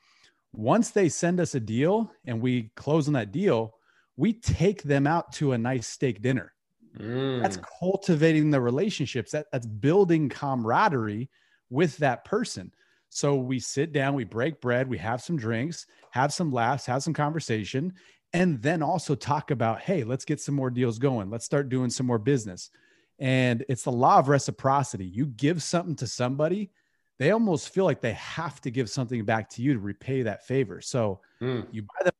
Once 0.53 0.89
they 0.89 1.09
send 1.09 1.39
us 1.39 1.53
a 1.53 1.59
deal 1.59 2.11
and 2.25 2.41
we 2.41 2.71
close 2.75 3.07
on 3.07 3.13
that 3.13 3.31
deal, 3.31 3.75
we 4.15 4.33
take 4.33 4.81
them 4.83 5.05
out 5.05 5.33
to 5.33 5.51
a 5.51 5.57
nice 5.57 5.87
steak 5.87 6.21
dinner. 6.21 6.53
Mm. 6.97 7.41
That's 7.41 7.57
cultivating 7.79 8.51
the 8.51 8.61
relationships. 8.61 9.31
That, 9.31 9.47
that's 9.51 9.65
building 9.65 10.29
camaraderie 10.29 11.29
with 11.69 11.97
that 11.97 12.25
person. 12.25 12.71
So 13.09 13.35
we 13.35 13.59
sit 13.59 13.91
down, 13.91 14.13
we 14.13 14.23
break 14.23 14.61
bread, 14.61 14.87
we 14.87 14.97
have 14.99 15.21
some 15.21 15.37
drinks, 15.37 15.87
have 16.11 16.31
some 16.31 16.51
laughs, 16.51 16.85
have 16.85 17.03
some 17.03 17.13
conversation, 17.13 17.93
and 18.33 18.61
then 18.61 18.83
also 18.83 19.15
talk 19.15 19.51
about, 19.51 19.81
hey, 19.81 20.03
let's 20.03 20.25
get 20.25 20.39
some 20.39 20.55
more 20.55 20.69
deals 20.69 20.99
going. 20.99 21.29
Let's 21.29 21.45
start 21.45 21.69
doing 21.69 21.89
some 21.89 22.05
more 22.05 22.19
business. 22.19 22.69
And 23.17 23.65
it's 23.67 23.83
the 23.83 23.91
law 23.91 24.19
of 24.19 24.29
reciprocity. 24.29 25.05
You 25.05 25.25
give 25.25 25.61
something 25.63 25.95
to 25.97 26.07
somebody, 26.07 26.71
they 27.17 27.31
almost 27.31 27.73
feel 27.73 27.83
like 27.83 27.99
they 27.99 28.13
have 28.13 28.61
to 28.61 28.71
give 28.71 28.89
something 28.89 29.25
back 29.25 29.49
to 29.51 29.61
you 29.61 29.73
to 29.73 29.79
repay 29.79 30.21
that 30.21 30.45
favor. 30.45 30.79
So 30.79 31.19
mm. 31.41 31.67
you 31.71 31.81
buy 31.81 32.05
them 32.05 32.13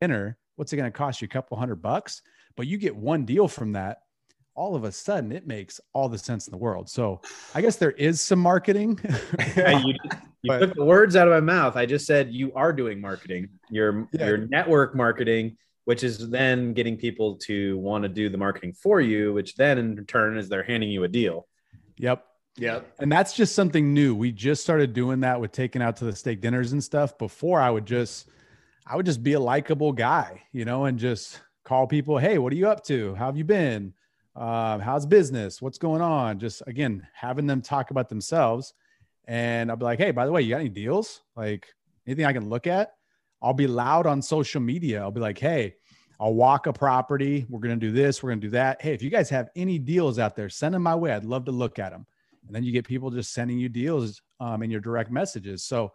dinner, 0.00 0.38
what's 0.56 0.72
it 0.72 0.76
going 0.76 0.90
to 0.90 0.96
cost 0.96 1.20
you? 1.20 1.26
A 1.26 1.28
couple 1.28 1.56
hundred 1.56 1.76
bucks, 1.76 2.22
but 2.56 2.66
you 2.66 2.78
get 2.78 2.94
one 2.94 3.24
deal 3.24 3.48
from 3.48 3.72
that. 3.72 3.98
All 4.56 4.76
of 4.76 4.84
a 4.84 4.92
sudden, 4.92 5.32
it 5.32 5.48
makes 5.48 5.80
all 5.92 6.08
the 6.08 6.18
sense 6.18 6.46
in 6.46 6.52
the 6.52 6.58
world. 6.58 6.88
So, 6.88 7.20
I 7.56 7.60
guess 7.60 7.74
there 7.74 7.90
is 7.90 8.20
some 8.20 8.38
marketing. 8.38 9.00
you, 9.56 9.94
you 10.42 10.48
but, 10.48 10.58
took 10.60 10.74
the 10.74 10.84
words 10.84 11.16
out 11.16 11.26
of 11.26 11.34
my 11.34 11.40
mouth. 11.40 11.76
I 11.76 11.86
just 11.86 12.06
said 12.06 12.32
you 12.32 12.52
are 12.54 12.72
doing 12.72 13.00
marketing. 13.00 13.48
Your 13.68 14.08
yeah. 14.12 14.26
your 14.26 14.38
network 14.38 14.94
marketing 14.94 15.56
which 15.84 16.02
is 16.02 16.30
then 16.30 16.72
getting 16.72 16.96
people 16.96 17.36
to 17.36 17.78
want 17.78 18.02
to 18.02 18.08
do 18.08 18.28
the 18.28 18.38
marketing 18.38 18.72
for 18.72 19.00
you, 19.00 19.32
which 19.32 19.54
then 19.54 19.78
in 19.78 20.06
turn 20.06 20.36
is 20.36 20.48
they're 20.48 20.62
handing 20.62 20.90
you 20.90 21.04
a 21.04 21.08
deal. 21.08 21.46
Yep. 21.98 22.24
Yep. 22.56 22.94
And 23.00 23.10
that's 23.10 23.34
just 23.34 23.54
something 23.54 23.92
new. 23.92 24.14
We 24.14 24.32
just 24.32 24.62
started 24.62 24.92
doing 24.92 25.20
that 25.20 25.40
with 25.40 25.52
taking 25.52 25.82
out 25.82 25.96
to 25.96 26.04
the 26.04 26.14
steak 26.14 26.40
dinners 26.40 26.72
and 26.72 26.82
stuff. 26.82 27.18
Before 27.18 27.60
I 27.60 27.68
would 27.68 27.84
just, 27.84 28.28
I 28.86 28.96
would 28.96 29.06
just 29.06 29.22
be 29.22 29.32
a 29.32 29.40
likable 29.40 29.92
guy, 29.92 30.42
you 30.52 30.64
know, 30.64 30.84
and 30.84 30.98
just 30.98 31.40
call 31.64 31.86
people, 31.86 32.18
Hey, 32.18 32.38
what 32.38 32.52
are 32.52 32.56
you 32.56 32.68
up 32.68 32.84
to? 32.84 33.14
How 33.14 33.26
have 33.26 33.36
you 33.36 33.44
been? 33.44 33.94
Uh, 34.36 34.78
how's 34.78 35.06
business? 35.06 35.62
What's 35.62 35.78
going 35.78 36.02
on? 36.02 36.38
Just 36.38 36.62
again, 36.66 37.06
having 37.14 37.46
them 37.46 37.62
talk 37.62 37.90
about 37.90 38.08
themselves. 38.08 38.74
And 39.26 39.70
I'll 39.70 39.76
be 39.76 39.84
like, 39.84 39.98
Hey, 39.98 40.10
by 40.10 40.26
the 40.26 40.32
way, 40.32 40.42
you 40.42 40.50
got 40.50 40.60
any 40.60 40.68
deals? 40.68 41.22
Like 41.34 41.66
anything 42.06 42.26
I 42.26 42.32
can 42.32 42.48
look 42.48 42.66
at? 42.66 42.92
I'll 43.44 43.54
be 43.54 43.66
loud 43.66 44.06
on 44.06 44.22
social 44.22 44.60
media. 44.60 45.02
I'll 45.02 45.10
be 45.10 45.20
like, 45.20 45.38
hey, 45.38 45.74
I'll 46.18 46.32
walk 46.32 46.66
a 46.66 46.72
property. 46.72 47.44
We're 47.50 47.60
going 47.60 47.78
to 47.78 47.86
do 47.86 47.92
this. 47.92 48.22
We're 48.22 48.30
going 48.30 48.40
to 48.40 48.46
do 48.46 48.52
that. 48.52 48.80
Hey, 48.80 48.94
if 48.94 49.02
you 49.02 49.10
guys 49.10 49.28
have 49.28 49.50
any 49.54 49.78
deals 49.78 50.18
out 50.18 50.34
there, 50.34 50.48
send 50.48 50.74
them 50.74 50.82
my 50.82 50.94
way. 50.94 51.12
I'd 51.12 51.24
love 51.26 51.44
to 51.44 51.52
look 51.52 51.78
at 51.78 51.92
them. 51.92 52.06
And 52.46 52.54
then 52.54 52.64
you 52.64 52.72
get 52.72 52.86
people 52.86 53.10
just 53.10 53.34
sending 53.34 53.58
you 53.58 53.68
deals 53.68 54.22
um, 54.40 54.62
in 54.62 54.70
your 54.70 54.80
direct 54.80 55.10
messages. 55.10 55.62
So 55.62 55.92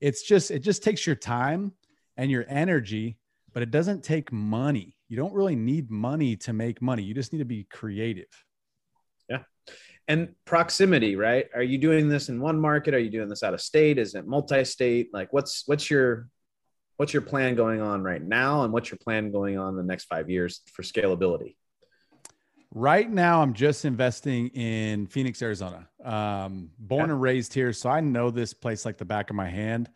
it's 0.00 0.22
just, 0.22 0.52
it 0.52 0.60
just 0.60 0.84
takes 0.84 1.04
your 1.04 1.16
time 1.16 1.72
and 2.16 2.30
your 2.30 2.44
energy, 2.48 3.18
but 3.52 3.62
it 3.62 3.70
doesn't 3.70 4.02
take 4.02 4.32
money. 4.32 4.96
You 5.08 5.16
don't 5.16 5.34
really 5.34 5.56
need 5.56 5.90
money 5.90 6.36
to 6.36 6.52
make 6.52 6.82
money. 6.82 7.02
You 7.02 7.14
just 7.14 7.32
need 7.32 7.40
to 7.40 7.44
be 7.44 7.64
creative. 7.64 8.26
Yeah. 9.28 9.42
And 10.08 10.34
proximity, 10.44 11.16
right? 11.16 11.46
Are 11.54 11.62
you 11.62 11.78
doing 11.78 12.08
this 12.08 12.28
in 12.28 12.40
one 12.40 12.60
market? 12.60 12.94
Are 12.94 12.98
you 12.98 13.10
doing 13.10 13.28
this 13.28 13.42
out 13.42 13.54
of 13.54 13.60
state? 13.60 13.98
Is 13.98 14.14
it 14.14 14.26
multi-state? 14.26 15.10
Like 15.12 15.32
what's, 15.32 15.64
what's 15.66 15.90
your, 15.90 16.28
what's 16.96 17.12
your 17.12 17.22
plan 17.22 17.54
going 17.54 17.80
on 17.80 18.02
right 18.02 18.22
now 18.22 18.62
and 18.62 18.72
what's 18.72 18.90
your 18.90 18.98
plan 18.98 19.30
going 19.30 19.58
on 19.58 19.76
the 19.76 19.82
next 19.82 20.04
five 20.04 20.30
years 20.30 20.60
for 20.72 20.82
scalability 20.82 21.56
right 22.72 23.10
now 23.10 23.42
i'm 23.42 23.52
just 23.52 23.84
investing 23.84 24.48
in 24.48 25.06
phoenix 25.06 25.42
arizona 25.42 25.88
um, 26.04 26.70
born 26.78 27.06
yeah. 27.06 27.12
and 27.12 27.22
raised 27.22 27.54
here 27.54 27.72
so 27.72 27.88
i 27.88 28.00
know 28.00 28.30
this 28.30 28.54
place 28.54 28.84
like 28.84 28.98
the 28.98 29.04
back 29.04 29.30
of 29.30 29.36
my 29.36 29.48
hand 29.48 29.88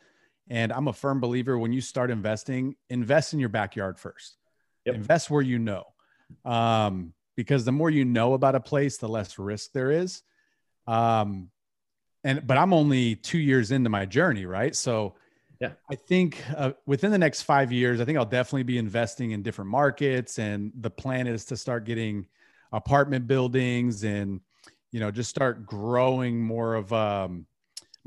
and 0.51 0.73
i'm 0.73 0.89
a 0.89 0.93
firm 0.93 1.21
believer 1.21 1.59
when 1.59 1.73
you 1.73 1.81
start 1.81 2.11
investing 2.11 2.75
invest 2.91 3.33
in 3.33 3.41
your 3.41 3.49
backyard 3.49 3.99
first 3.99 4.37
yep. 4.85 4.95
invest 4.95 5.31
where 5.31 5.43
you 5.43 5.59
know 5.59 5.85
um, 6.45 7.13
because 7.37 7.65
the 7.65 7.73
more 7.73 7.91
you 7.91 8.05
know 8.05 8.35
about 8.35 8.55
a 8.55 8.61
place 8.61 8.99
the 8.99 9.09
less 9.09 9.39
risk 9.39 9.73
there 9.73 9.91
is 9.91 10.23
um, 10.87 11.51
and 12.25 12.47
but 12.47 12.57
i'm 12.57 12.73
only 12.73 13.17
two 13.17 13.39
years 13.39 13.71
into 13.71 13.91
my 13.91 14.05
journey 14.05 14.47
right 14.47 14.75
so 14.75 15.15
yeah. 15.61 15.73
I 15.91 15.97
think 15.97 16.43
uh, 16.57 16.73
within 16.87 17.11
the 17.11 17.19
next 17.19 17.43
five 17.43 17.73
years, 17.73 18.01
I 18.01 18.05
think 18.05 18.17
I'll 18.17 18.25
definitely 18.25 18.63
be 18.63 18.79
investing 18.79 19.33
in 19.33 19.43
different 19.43 19.71
markets. 19.71 20.39
And 20.39 20.73
the 20.79 20.91
plan 20.91 21.27
is 21.27 21.45
to 21.47 21.57
start 21.57 21.85
getting 21.85 22.27
apartment 22.71 23.27
buildings 23.27 24.05
and, 24.05 24.41
you 24.93 25.01
know, 25.01 25.11
just 25.11 25.31
start 25.31 25.67
growing 25.67 26.41
more 26.41 26.77
of 26.77 26.93
um, 26.93 27.47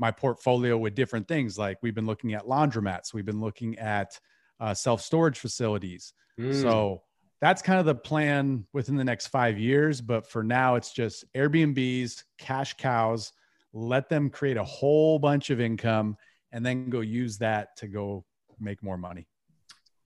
my 0.02 0.10
portfolio 0.10 0.76
with 0.76 0.96
different 0.96 1.28
things. 1.28 1.56
Like 1.56 1.78
we've 1.80 1.94
been 1.94 2.06
looking 2.06 2.34
at 2.34 2.42
laundromats, 2.42 3.14
we've 3.14 3.24
been 3.24 3.40
looking 3.40 3.78
at 3.78 4.18
uh, 4.58 4.74
self 4.74 5.00
storage 5.00 5.38
facilities. 5.38 6.12
Mm. 6.38 6.60
So 6.60 7.02
that's 7.40 7.62
kind 7.62 7.78
of 7.78 7.86
the 7.86 7.94
plan 7.94 8.66
within 8.72 8.96
the 8.96 9.04
next 9.04 9.28
five 9.28 9.58
years. 9.58 10.00
But 10.00 10.28
for 10.28 10.42
now, 10.42 10.74
it's 10.74 10.92
just 10.92 11.24
Airbnbs, 11.34 12.24
cash 12.36 12.74
cows, 12.74 13.32
let 13.72 14.08
them 14.08 14.28
create 14.28 14.56
a 14.56 14.64
whole 14.64 15.20
bunch 15.20 15.50
of 15.50 15.60
income 15.60 16.16
and 16.50 16.66
then 16.66 16.90
go 16.90 17.00
use 17.00 17.38
that 17.38 17.76
to 17.76 17.86
go 17.86 18.24
make 18.58 18.82
more 18.82 18.98
money. 18.98 19.28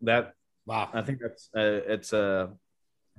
That 0.03 0.35
wow, 0.67 0.91
I 0.93 1.01
think 1.01 1.21
that's 1.21 1.49
a, 1.57 1.93
it's 1.93 2.13
a, 2.13 2.51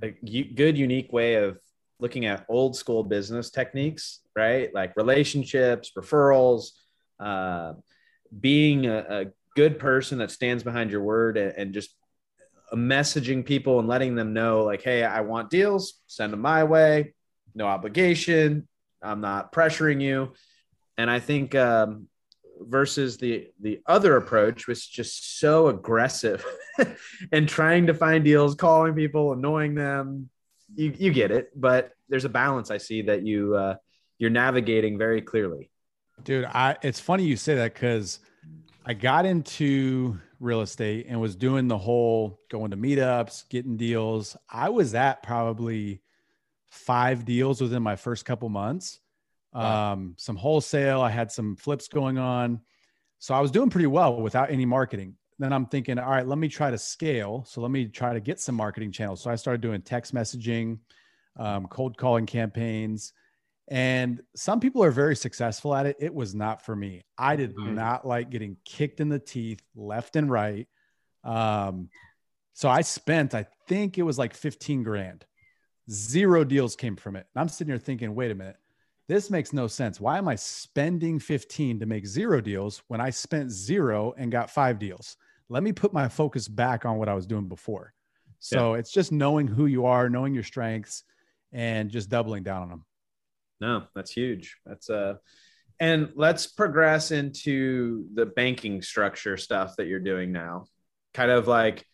a 0.03 0.11
good 0.11 0.77
unique 0.77 1.11
way 1.11 1.35
of 1.35 1.57
looking 1.99 2.25
at 2.25 2.45
old 2.47 2.75
school 2.75 3.03
business 3.03 3.49
techniques, 3.49 4.19
right? 4.35 4.73
Like 4.73 4.95
relationships, 4.95 5.91
referrals, 5.97 6.71
uh, 7.19 7.73
being 8.39 8.85
a, 8.85 8.97
a, 8.97 9.25
good 9.55 9.79
person 9.79 10.19
that 10.19 10.29
stands 10.29 10.61
behind 10.61 10.91
your 10.91 11.01
word 11.01 11.35
and, 11.35 11.51
and 11.57 11.73
just 11.73 11.89
messaging 12.75 13.43
people 13.43 13.79
and 13.79 13.87
letting 13.87 14.13
them 14.13 14.31
know 14.31 14.63
like 14.63 14.83
hey 14.83 15.03
i 15.03 15.21
want 15.21 15.49
deals. 15.49 15.95
Send 16.05 16.31
them 16.31 16.41
my 16.41 16.63
way. 16.63 17.15
No 17.55 17.65
obligation. 17.65 18.67
I'm 19.01 19.19
not 19.19 19.51
pressuring 19.51 19.99
you. 19.99 20.33
And 20.95 21.09
i 21.09 21.19
think 21.19 21.55
um, 21.55 22.07
versus 22.59 23.17
the 23.17 23.47
the 23.59 23.81
other 23.87 24.17
approach 24.17 24.67
was 24.67 24.85
just 24.85 25.39
so 25.39 25.69
aggressive 25.69 26.45
and 27.31 27.49
trying 27.49 27.87
to 27.87 27.95
find 27.95 28.23
deals 28.23 28.53
calling 28.53 28.93
people 28.93 29.33
annoying 29.33 29.73
them 29.73 30.29
you 30.75 30.93
you 30.97 31.11
get 31.11 31.31
it 31.31 31.49
but 31.55 31.91
there's 32.09 32.25
a 32.25 32.29
balance 32.29 32.71
i 32.71 32.77
see 32.77 33.01
that 33.01 33.23
you 33.23 33.55
uh, 33.55 33.75
you're 34.17 34.29
navigating 34.29 34.97
very 34.97 35.21
clearly 35.21 35.69
dude 36.23 36.45
i 36.45 36.75
it's 36.81 36.99
funny 36.99 37.23
you 37.23 37.37
say 37.37 37.55
that 37.55 37.73
because 37.73 38.19
i 38.85 38.93
got 38.93 39.25
into 39.25 40.17
real 40.39 40.61
estate 40.61 41.07
and 41.09 41.19
was 41.19 41.35
doing 41.35 41.67
the 41.67 41.77
whole 41.77 42.39
going 42.49 42.71
to 42.71 42.77
meetups 42.77 43.47
getting 43.49 43.77
deals 43.77 44.35
i 44.49 44.69
was 44.69 44.93
at 44.93 45.23
probably 45.23 46.01
five 46.69 47.25
deals 47.25 47.61
within 47.61 47.81
my 47.81 47.95
first 47.95 48.25
couple 48.25 48.49
months 48.49 48.99
um, 49.57 50.15
some 50.17 50.35
wholesale. 50.35 51.01
I 51.01 51.09
had 51.09 51.31
some 51.31 51.55
flips 51.55 51.87
going 51.87 52.17
on. 52.17 52.61
So 53.19 53.33
I 53.33 53.39
was 53.39 53.51
doing 53.51 53.69
pretty 53.69 53.87
well 53.87 54.21
without 54.21 54.51
any 54.51 54.65
marketing. 54.65 55.15
Then 55.39 55.53
I'm 55.53 55.67
thinking, 55.67 55.99
all 55.99 56.09
right, 56.09 56.27
let 56.27 56.37
me 56.37 56.47
try 56.47 56.71
to 56.71 56.77
scale. 56.77 57.45
So 57.47 57.61
let 57.61 57.71
me 57.71 57.85
try 57.85 58.13
to 58.13 58.19
get 58.19 58.39
some 58.39 58.55
marketing 58.55 58.91
channels. 58.91 59.21
So 59.21 59.29
I 59.29 59.35
started 59.35 59.61
doing 59.61 59.81
text 59.81 60.13
messaging, 60.13 60.79
um, 61.37 61.67
cold 61.67 61.97
calling 61.97 62.25
campaigns. 62.25 63.13
And 63.67 64.21
some 64.35 64.59
people 64.59 64.83
are 64.83 64.91
very 64.91 65.15
successful 65.15 65.75
at 65.75 65.85
it. 65.85 65.97
It 65.99 66.13
was 66.13 66.33
not 66.33 66.65
for 66.65 66.75
me. 66.75 67.03
I 67.17 67.35
did 67.35 67.55
mm-hmm. 67.55 67.75
not 67.75 68.07
like 68.07 68.29
getting 68.29 68.57
kicked 68.65 68.99
in 68.99 69.09
the 69.09 69.19
teeth 69.19 69.61
left 69.75 70.15
and 70.15 70.31
right. 70.31 70.67
Um, 71.23 71.89
so 72.53 72.69
I 72.69 72.81
spent, 72.81 73.35
I 73.35 73.45
think 73.67 73.97
it 73.97 74.03
was 74.03 74.17
like 74.17 74.33
15 74.33 74.83
grand. 74.83 75.25
Zero 75.91 76.43
deals 76.43 76.75
came 76.75 76.95
from 76.95 77.15
it. 77.15 77.27
And 77.35 77.41
I'm 77.41 77.49
sitting 77.49 77.71
here 77.71 77.77
thinking, 77.77 78.15
wait 78.15 78.31
a 78.31 78.35
minute 78.35 78.57
this 79.07 79.29
makes 79.29 79.53
no 79.53 79.67
sense. 79.67 80.01
Why 80.01 80.17
am 80.17 80.27
I 80.27 80.35
spending 80.35 81.19
15 81.19 81.79
to 81.79 81.85
make 81.85 82.05
zero 82.05 82.41
deals 82.41 82.83
when 82.87 82.99
I 82.99 83.09
spent 83.09 83.51
zero 83.51 84.13
and 84.17 84.31
got 84.31 84.51
five 84.51 84.79
deals? 84.79 85.15
Let 85.49 85.63
me 85.63 85.71
put 85.71 85.93
my 85.93 86.09
focus 86.09 86.47
back 86.47 86.85
on 86.85 86.97
what 86.97 87.09
I 87.09 87.13
was 87.13 87.25
doing 87.25 87.47
before. 87.47 87.93
So 88.39 88.73
yeah. 88.73 88.79
it's 88.79 88.91
just 88.91 89.11
knowing 89.11 89.47
who 89.47 89.65
you 89.65 89.85
are, 89.85 90.09
knowing 90.09 90.33
your 90.33 90.43
strengths, 90.43 91.03
and 91.51 91.89
just 91.89 92.09
doubling 92.09 92.43
down 92.43 92.63
on 92.63 92.69
them. 92.69 92.85
No, 93.59 93.83
that's 93.95 94.11
huge. 94.11 94.57
That's 94.65 94.89
uh 94.89 95.15
and 95.79 96.11
let's 96.15 96.47
progress 96.47 97.11
into 97.11 98.07
the 98.13 98.25
banking 98.25 98.81
structure 98.81 99.37
stuff 99.37 99.75
that 99.77 99.87
you're 99.87 99.99
doing 99.99 100.31
now. 100.31 100.65
Kind 101.13 101.31
of 101.31 101.47
like 101.47 101.85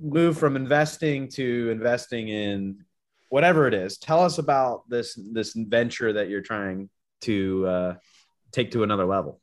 move 0.00 0.38
from 0.38 0.56
investing 0.56 1.28
to 1.28 1.70
investing 1.70 2.28
in 2.28 2.84
whatever 3.28 3.66
it 3.66 3.74
is, 3.74 3.98
tell 3.98 4.22
us 4.22 4.38
about 4.38 4.88
this 4.88 5.18
this 5.32 5.52
venture 5.54 6.12
that 6.12 6.28
you're 6.28 6.42
trying 6.42 6.88
to 7.22 7.66
uh, 7.66 7.94
take 8.52 8.70
to 8.72 8.82
another 8.82 9.04
level. 9.04 9.40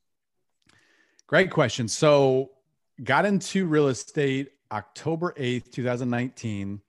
Great 1.27 1.51
question. 1.51 1.87
So, 1.87 2.51
got 3.01 3.25
into 3.25 3.65
real 3.65 3.87
estate 3.87 4.49
October 4.71 5.33
8th, 5.37 5.71
2019 5.71 6.81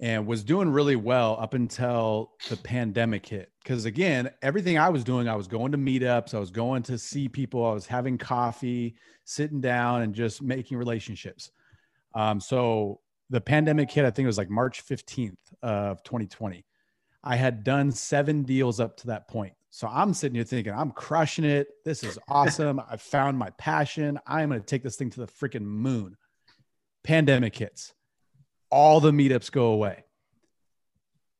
and 0.00 0.26
was 0.26 0.42
doing 0.42 0.70
really 0.70 0.96
well 0.96 1.36
up 1.38 1.52
until 1.52 2.32
the 2.48 2.56
pandemic 2.56 3.26
hit. 3.26 3.52
Because 3.62 3.84
again, 3.84 4.30
everything 4.40 4.78
I 4.78 4.88
was 4.88 5.04
doing, 5.04 5.28
I 5.28 5.36
was 5.36 5.46
going 5.46 5.72
to 5.72 5.78
meetups, 5.78 6.32
I 6.32 6.38
was 6.38 6.50
going 6.50 6.82
to 6.84 6.96
see 6.96 7.28
people, 7.28 7.66
I 7.66 7.74
was 7.74 7.86
having 7.86 8.16
coffee, 8.16 8.96
sitting 9.24 9.60
down, 9.60 10.02
and 10.02 10.14
just 10.14 10.40
making 10.40 10.78
relationships. 10.78 11.50
Um, 12.14 12.40
so 12.40 13.00
the 13.28 13.42
pandemic 13.42 13.90
hit, 13.90 14.06
I 14.06 14.10
think 14.10 14.24
it 14.24 14.28
was 14.28 14.38
like 14.38 14.48
March 14.48 14.84
15th 14.86 15.36
of 15.62 16.02
2020. 16.02 16.64
I 17.22 17.36
had 17.36 17.62
done 17.62 17.92
seven 17.92 18.42
deals 18.44 18.80
up 18.80 18.96
to 18.98 19.08
that 19.08 19.28
point. 19.28 19.52
So 19.70 19.88
I'm 19.88 20.14
sitting 20.14 20.34
here 20.34 20.44
thinking, 20.44 20.72
I'm 20.72 20.90
crushing 20.90 21.44
it. 21.44 21.68
This 21.84 22.02
is 22.02 22.18
awesome. 22.28 22.80
I 22.80 22.96
found 22.96 23.38
my 23.38 23.50
passion. 23.50 24.18
I'm 24.26 24.48
going 24.48 24.60
to 24.60 24.66
take 24.66 24.82
this 24.82 24.96
thing 24.96 25.10
to 25.10 25.20
the 25.20 25.26
freaking 25.26 25.62
moon. 25.62 26.16
Pandemic 27.04 27.56
hits 27.56 27.94
all 28.70 29.00
the 29.00 29.10
meetups 29.10 29.50
go 29.50 29.66
away. 29.66 30.04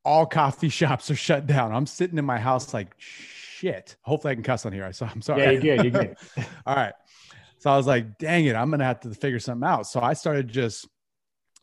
All 0.03 0.25
coffee 0.25 0.69
shops 0.69 1.09
are 1.09 1.15
shut 1.15 1.47
down. 1.47 1.71
I'm 1.71 1.85
sitting 1.85 2.17
in 2.17 2.25
my 2.25 2.39
house 2.39 2.73
like 2.73 2.93
shit. 2.97 3.95
Hopefully 4.01 4.31
I 4.31 4.35
can 4.35 4.43
cuss 4.43 4.65
on 4.65 4.73
here. 4.73 4.85
I 4.85 4.91
so 4.91 5.07
I'm 5.09 5.21
sorry. 5.21 5.41
Yeah, 5.41 5.51
you're 5.51 5.61
good. 5.61 5.83
You're 5.83 6.03
good. 6.03 6.17
all 6.65 6.75
right. 6.75 6.93
So 7.59 7.69
I 7.69 7.77
was 7.77 7.85
like, 7.85 8.17
dang 8.17 8.45
it, 8.45 8.55
I'm 8.55 8.71
gonna 8.71 8.85
have 8.85 9.01
to 9.01 9.11
figure 9.11 9.39
something 9.39 9.67
out. 9.67 9.87
So 9.87 10.01
I 10.01 10.13
started 10.13 10.47
just 10.47 10.87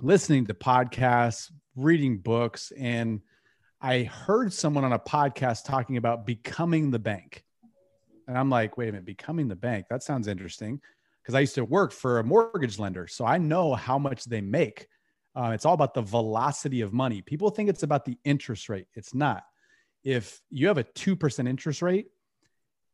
listening 0.00 0.46
to 0.46 0.54
podcasts, 0.54 1.50
reading 1.74 2.18
books, 2.18 2.72
and 2.78 3.20
I 3.80 4.02
heard 4.02 4.52
someone 4.52 4.84
on 4.84 4.92
a 4.92 4.98
podcast 4.98 5.64
talking 5.64 5.96
about 5.98 6.26
becoming 6.26 6.90
the 6.90 6.98
bank. 6.98 7.44
And 8.26 8.36
I'm 8.36 8.50
like, 8.50 8.76
wait 8.76 8.88
a 8.88 8.92
minute, 8.92 9.04
becoming 9.04 9.46
the 9.46 9.56
bank. 9.56 9.86
That 9.88 10.02
sounds 10.02 10.26
interesting. 10.26 10.80
Because 11.22 11.34
I 11.36 11.40
used 11.40 11.54
to 11.54 11.64
work 11.64 11.92
for 11.92 12.18
a 12.18 12.24
mortgage 12.24 12.78
lender. 12.78 13.06
So 13.06 13.24
I 13.24 13.38
know 13.38 13.74
how 13.74 13.98
much 13.98 14.24
they 14.24 14.40
make. 14.40 14.88
Uh, 15.36 15.52
it's 15.54 15.64
all 15.64 15.74
about 15.74 15.94
the 15.94 16.02
velocity 16.02 16.80
of 16.80 16.92
money. 16.92 17.22
People 17.22 17.50
think 17.50 17.68
it's 17.68 17.84
about 17.84 18.04
the 18.04 18.18
interest 18.24 18.68
rate. 18.68 18.86
It's 18.94 19.14
not. 19.14 19.44
If 20.02 20.40
you 20.50 20.66
have 20.66 20.78
a 20.78 20.84
2% 20.84 21.48
interest 21.48 21.80
rate, 21.80 22.06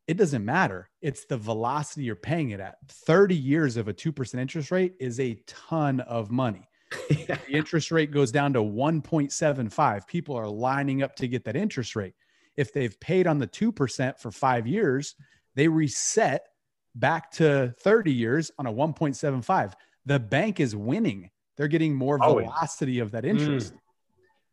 it 0.06 0.18
doesn't 0.18 0.44
matter. 0.44 0.90
It's 1.00 1.24
the 1.24 1.38
velocity 1.38 2.04
you're 2.04 2.16
paying 2.16 2.50
it 2.50 2.60
at. 2.60 2.76
30 2.88 3.34
years 3.34 3.78
of 3.78 3.88
a 3.88 3.94
2% 3.94 4.38
interest 4.38 4.70
rate 4.70 4.94
is 5.00 5.18
a 5.18 5.40
ton 5.46 6.00
of 6.00 6.30
money. 6.30 6.68
the 7.08 7.38
interest 7.48 7.90
rate 7.90 8.10
goes 8.10 8.30
down 8.32 8.52
to 8.54 8.60
1.75. 8.60 10.06
People 10.06 10.36
are 10.36 10.48
lining 10.48 11.02
up 11.02 11.16
to 11.16 11.28
get 11.28 11.44
that 11.44 11.56
interest 11.56 11.96
rate. 11.96 12.14
If 12.56 12.72
they've 12.72 12.98
paid 13.00 13.26
on 13.26 13.38
the 13.38 13.48
2% 13.48 14.18
for 14.18 14.30
five 14.30 14.66
years, 14.66 15.14
they 15.54 15.68
reset 15.68 16.46
back 16.94 17.30
to 17.32 17.74
30 17.80 18.12
years 18.12 18.50
on 18.58 18.66
a 18.66 18.72
1.75. 18.72 19.72
The 20.06 20.20
bank 20.20 20.60
is 20.60 20.76
winning 20.76 21.30
they're 21.56 21.68
getting 21.68 21.94
more 21.94 22.22
Always. 22.22 22.46
velocity 22.46 22.98
of 22.98 23.12
that 23.12 23.24
interest. 23.24 23.74
Mm. 23.74 23.78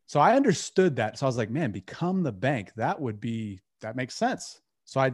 So 0.07 0.19
I 0.19 0.35
understood 0.35 0.97
that. 0.97 1.17
So 1.17 1.25
I 1.25 1.27
was 1.27 1.37
like, 1.37 1.49
man, 1.49 1.71
become 1.71 2.23
the 2.23 2.31
bank. 2.31 2.71
That 2.75 2.99
would 2.99 3.19
be 3.19 3.61
that 3.81 3.95
makes 3.95 4.15
sense. 4.15 4.61
So 4.85 4.99
I 4.99 5.13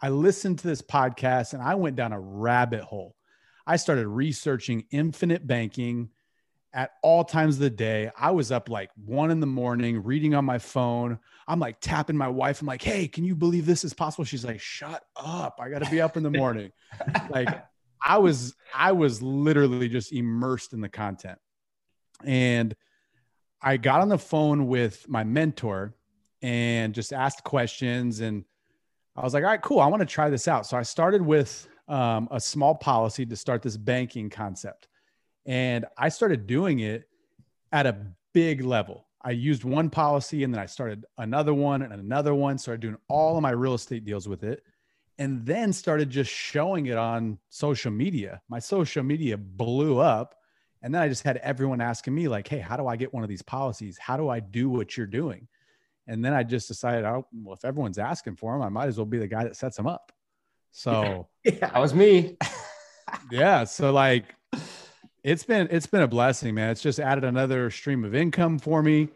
I 0.00 0.08
listened 0.08 0.58
to 0.60 0.66
this 0.66 0.82
podcast 0.82 1.52
and 1.52 1.62
I 1.62 1.74
went 1.74 1.96
down 1.96 2.12
a 2.12 2.20
rabbit 2.20 2.82
hole. 2.82 3.14
I 3.66 3.76
started 3.76 4.08
researching 4.08 4.86
infinite 4.90 5.46
banking 5.46 6.10
at 6.72 6.92
all 7.02 7.24
times 7.24 7.56
of 7.56 7.60
the 7.60 7.70
day. 7.70 8.10
I 8.16 8.30
was 8.30 8.52
up 8.52 8.68
like 8.68 8.90
one 9.04 9.30
in 9.30 9.40
the 9.40 9.46
morning 9.46 10.02
reading 10.02 10.34
on 10.34 10.44
my 10.44 10.58
phone. 10.58 11.18
I'm 11.48 11.58
like 11.58 11.80
tapping 11.80 12.16
my 12.16 12.28
wife. 12.28 12.60
I'm 12.60 12.66
like, 12.66 12.82
hey, 12.82 13.08
can 13.08 13.24
you 13.24 13.34
believe 13.34 13.66
this 13.66 13.84
is 13.84 13.92
possible? 13.92 14.24
She's 14.24 14.44
like, 14.44 14.60
shut 14.60 15.02
up. 15.16 15.58
I 15.60 15.68
got 15.68 15.82
to 15.82 15.90
be 15.90 16.00
up 16.00 16.16
in 16.16 16.22
the 16.22 16.30
morning. 16.30 16.70
like 17.30 17.48
I 18.02 18.18
was 18.18 18.54
I 18.74 18.92
was 18.92 19.20
literally 19.20 19.88
just 19.88 20.12
immersed 20.12 20.72
in 20.72 20.80
the 20.80 20.88
content. 20.88 21.38
And 22.24 22.74
I 23.62 23.76
got 23.76 24.00
on 24.00 24.08
the 24.08 24.18
phone 24.18 24.68
with 24.68 25.08
my 25.08 25.24
mentor 25.24 25.94
and 26.42 26.94
just 26.94 27.12
asked 27.12 27.44
questions 27.44 28.20
and 28.20 28.44
I 29.16 29.22
was 29.22 29.34
like, 29.34 29.44
all 29.44 29.50
right, 29.50 29.60
cool. 29.60 29.80
I 29.80 29.86
want 29.86 30.00
to 30.00 30.06
try 30.06 30.30
this 30.30 30.48
out. 30.48 30.66
So 30.66 30.76
I 30.76 30.82
started 30.82 31.20
with 31.20 31.68
um, 31.88 32.28
a 32.30 32.40
small 32.40 32.74
policy 32.74 33.26
to 33.26 33.36
start 33.36 33.60
this 33.60 33.76
banking 33.76 34.30
concept. 34.30 34.88
And 35.50 35.84
I 35.98 36.10
started 36.10 36.46
doing 36.46 36.78
it 36.78 37.08
at 37.72 37.84
a 37.84 37.96
big 38.32 38.62
level. 38.62 39.08
I 39.20 39.32
used 39.32 39.64
one 39.64 39.90
policy 39.90 40.44
and 40.44 40.54
then 40.54 40.62
I 40.62 40.66
started 40.66 41.04
another 41.18 41.52
one 41.52 41.82
and 41.82 41.92
another 41.92 42.36
one. 42.36 42.56
Started 42.56 42.82
doing 42.82 42.96
all 43.08 43.36
of 43.36 43.42
my 43.42 43.50
real 43.50 43.74
estate 43.74 44.04
deals 44.04 44.28
with 44.28 44.44
it 44.44 44.62
and 45.18 45.44
then 45.44 45.72
started 45.72 46.08
just 46.08 46.30
showing 46.30 46.86
it 46.86 46.96
on 46.96 47.36
social 47.48 47.90
media. 47.90 48.40
My 48.48 48.60
social 48.60 49.02
media 49.02 49.36
blew 49.36 49.98
up. 49.98 50.36
And 50.82 50.94
then 50.94 51.02
I 51.02 51.08
just 51.08 51.24
had 51.24 51.38
everyone 51.38 51.80
asking 51.80 52.14
me, 52.14 52.28
like, 52.28 52.46
hey, 52.46 52.60
how 52.60 52.76
do 52.76 52.86
I 52.86 52.94
get 52.94 53.12
one 53.12 53.24
of 53.24 53.28
these 53.28 53.42
policies? 53.42 53.98
How 53.98 54.16
do 54.16 54.28
I 54.28 54.38
do 54.38 54.70
what 54.70 54.96
you're 54.96 55.04
doing? 55.04 55.48
And 56.06 56.24
then 56.24 56.32
I 56.32 56.44
just 56.44 56.68
decided, 56.68 57.04
oh, 57.04 57.26
well, 57.34 57.54
if 57.54 57.64
everyone's 57.64 57.98
asking 57.98 58.36
for 58.36 58.52
them, 58.52 58.62
I 58.62 58.68
might 58.68 58.86
as 58.86 58.98
well 58.98 59.04
be 59.04 59.18
the 59.18 59.26
guy 59.26 59.42
that 59.42 59.56
sets 59.56 59.76
them 59.76 59.88
up. 59.88 60.12
So 60.70 61.26
yeah, 61.44 61.58
that 61.58 61.80
was 61.80 61.92
me. 61.92 62.36
yeah. 63.32 63.64
So 63.64 63.90
like 63.92 64.36
it's 65.22 65.44
been 65.44 65.68
it's 65.70 65.86
been 65.86 66.02
a 66.02 66.08
blessing, 66.08 66.54
man. 66.54 66.70
It's 66.70 66.82
just 66.82 66.98
added 66.98 67.24
another 67.24 67.70
stream 67.70 68.04
of 68.04 68.14
income 68.14 68.58
for 68.58 68.82
me. 68.82 69.08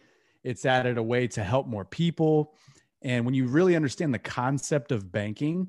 It's 0.42 0.66
added 0.66 0.98
a 0.98 1.02
way 1.02 1.26
to 1.28 1.42
help 1.42 1.66
more 1.66 1.84
people. 1.84 2.54
And 3.02 3.24
when 3.24 3.34
you 3.34 3.46
really 3.46 3.76
understand 3.76 4.12
the 4.12 4.18
concept 4.18 4.92
of 4.92 5.10
banking, 5.10 5.68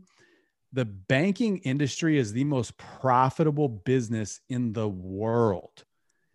the 0.73 0.85
banking 0.85 1.59
industry 1.59 2.17
is 2.17 2.33
the 2.33 2.43
most 2.43 2.77
profitable 2.77 3.69
business 3.69 4.41
in 4.49 4.73
the 4.73 4.87
world. 4.87 5.83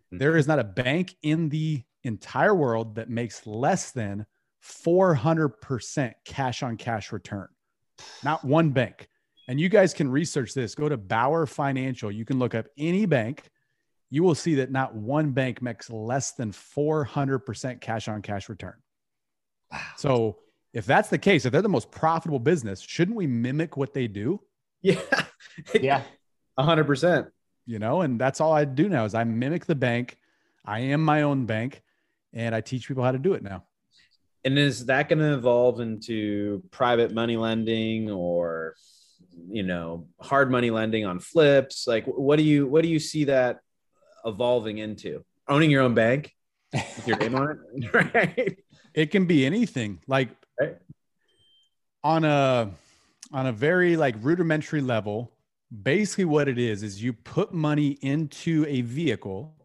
Mm-hmm. 0.07 0.17
There 0.17 0.37
is 0.37 0.47
not 0.47 0.59
a 0.59 0.63
bank 0.63 1.15
in 1.21 1.49
the 1.49 1.83
entire 2.03 2.55
world 2.55 2.95
that 2.95 3.09
makes 3.09 3.45
less 3.45 3.91
than 3.91 4.25
400% 4.63 6.13
cash 6.25 6.63
on 6.63 6.77
cash 6.77 7.11
return. 7.11 7.47
Not 8.23 8.43
one 8.43 8.71
bank. 8.71 9.07
And 9.47 9.59
you 9.59 9.69
guys 9.69 9.93
can 9.93 10.09
research 10.09 10.53
this. 10.53 10.75
Go 10.75 10.89
to 10.89 10.97
Bauer 10.97 11.45
Financial. 11.45 12.11
You 12.11 12.25
can 12.25 12.39
look 12.39 12.55
up 12.55 12.67
any 12.77 13.05
bank. 13.05 13.49
You 14.11 14.23
will 14.23 14.35
see 14.35 14.55
that 14.55 14.69
not 14.69 14.93
one 14.93 15.31
bank 15.31 15.61
makes 15.61 15.89
less 15.89 16.33
than 16.33 16.51
400% 16.51 17.81
cash 17.81 18.07
on 18.09 18.21
cash 18.21 18.49
return. 18.49 18.75
Wow. 19.71 19.79
So 19.97 20.37
if 20.73 20.85
that's 20.85 21.09
the 21.09 21.17
case, 21.17 21.45
if 21.45 21.53
they're 21.53 21.61
the 21.61 21.69
most 21.69 21.89
profitable 21.91 22.39
business, 22.39 22.81
shouldn't 22.81 23.15
we 23.15 23.25
mimic 23.25 23.77
what 23.77 23.93
they 23.93 24.07
do? 24.07 24.41
Yeah. 24.81 25.01
yeah. 25.81 26.03
A 26.57 26.63
hundred 26.63 26.85
percent. 26.85 27.27
You 27.65 27.79
know, 27.79 28.01
and 28.01 28.19
that's 28.19 28.41
all 28.41 28.51
I 28.51 28.65
do 28.65 28.89
now 28.89 29.05
is 29.05 29.15
I 29.15 29.23
mimic 29.23 29.65
the 29.65 29.75
bank. 29.75 30.17
I 30.65 30.79
am 30.79 31.03
my 31.03 31.21
own 31.21 31.45
bank 31.45 31.81
and 32.33 32.53
I 32.53 32.61
teach 32.61 32.87
people 32.87 33.03
how 33.03 33.11
to 33.11 33.17
do 33.17 33.33
it 33.33 33.43
now. 33.43 33.63
And 34.43 34.57
is 34.57 34.87
that 34.87 35.07
going 35.07 35.19
to 35.19 35.35
evolve 35.35 35.79
into 35.79 36.63
private 36.71 37.13
money 37.13 37.37
lending 37.37 38.09
or, 38.09 38.75
you 39.47 39.63
know, 39.63 40.07
hard 40.19 40.51
money 40.51 40.71
lending 40.71 41.05
on 41.05 41.19
flips? 41.19 41.87
Like, 41.87 42.05
what 42.05 42.37
do 42.37 42.43
you, 42.43 42.67
what 42.67 42.81
do 42.81 42.89
you 42.89 42.99
see 42.99 43.25
that 43.25 43.59
evolving 44.25 44.77
into? 44.77 45.23
Owning 45.47 45.71
your 45.71 45.83
own 45.83 45.93
bank 45.93 46.35
with 46.73 47.07
your 47.07 47.17
name 47.17 47.35
on 47.35 47.59
it? 47.73 47.93
right. 48.13 48.57
It 48.93 49.11
can 49.11 49.25
be 49.25 49.45
anything. 49.45 49.99
Like 50.07 50.29
right. 50.59 50.77
on 52.03 52.25
a 52.25 52.71
on 53.31 53.47
a 53.47 53.51
very 53.51 53.95
like 53.97 54.15
rudimentary 54.21 54.81
level, 54.81 55.31
basically 55.83 56.25
what 56.25 56.47
it 56.47 56.59
is 56.59 56.83
is 56.83 57.01
you 57.01 57.13
put 57.13 57.53
money 57.53 57.97
into 58.01 58.65
a 58.67 58.81
vehicle 58.81 59.55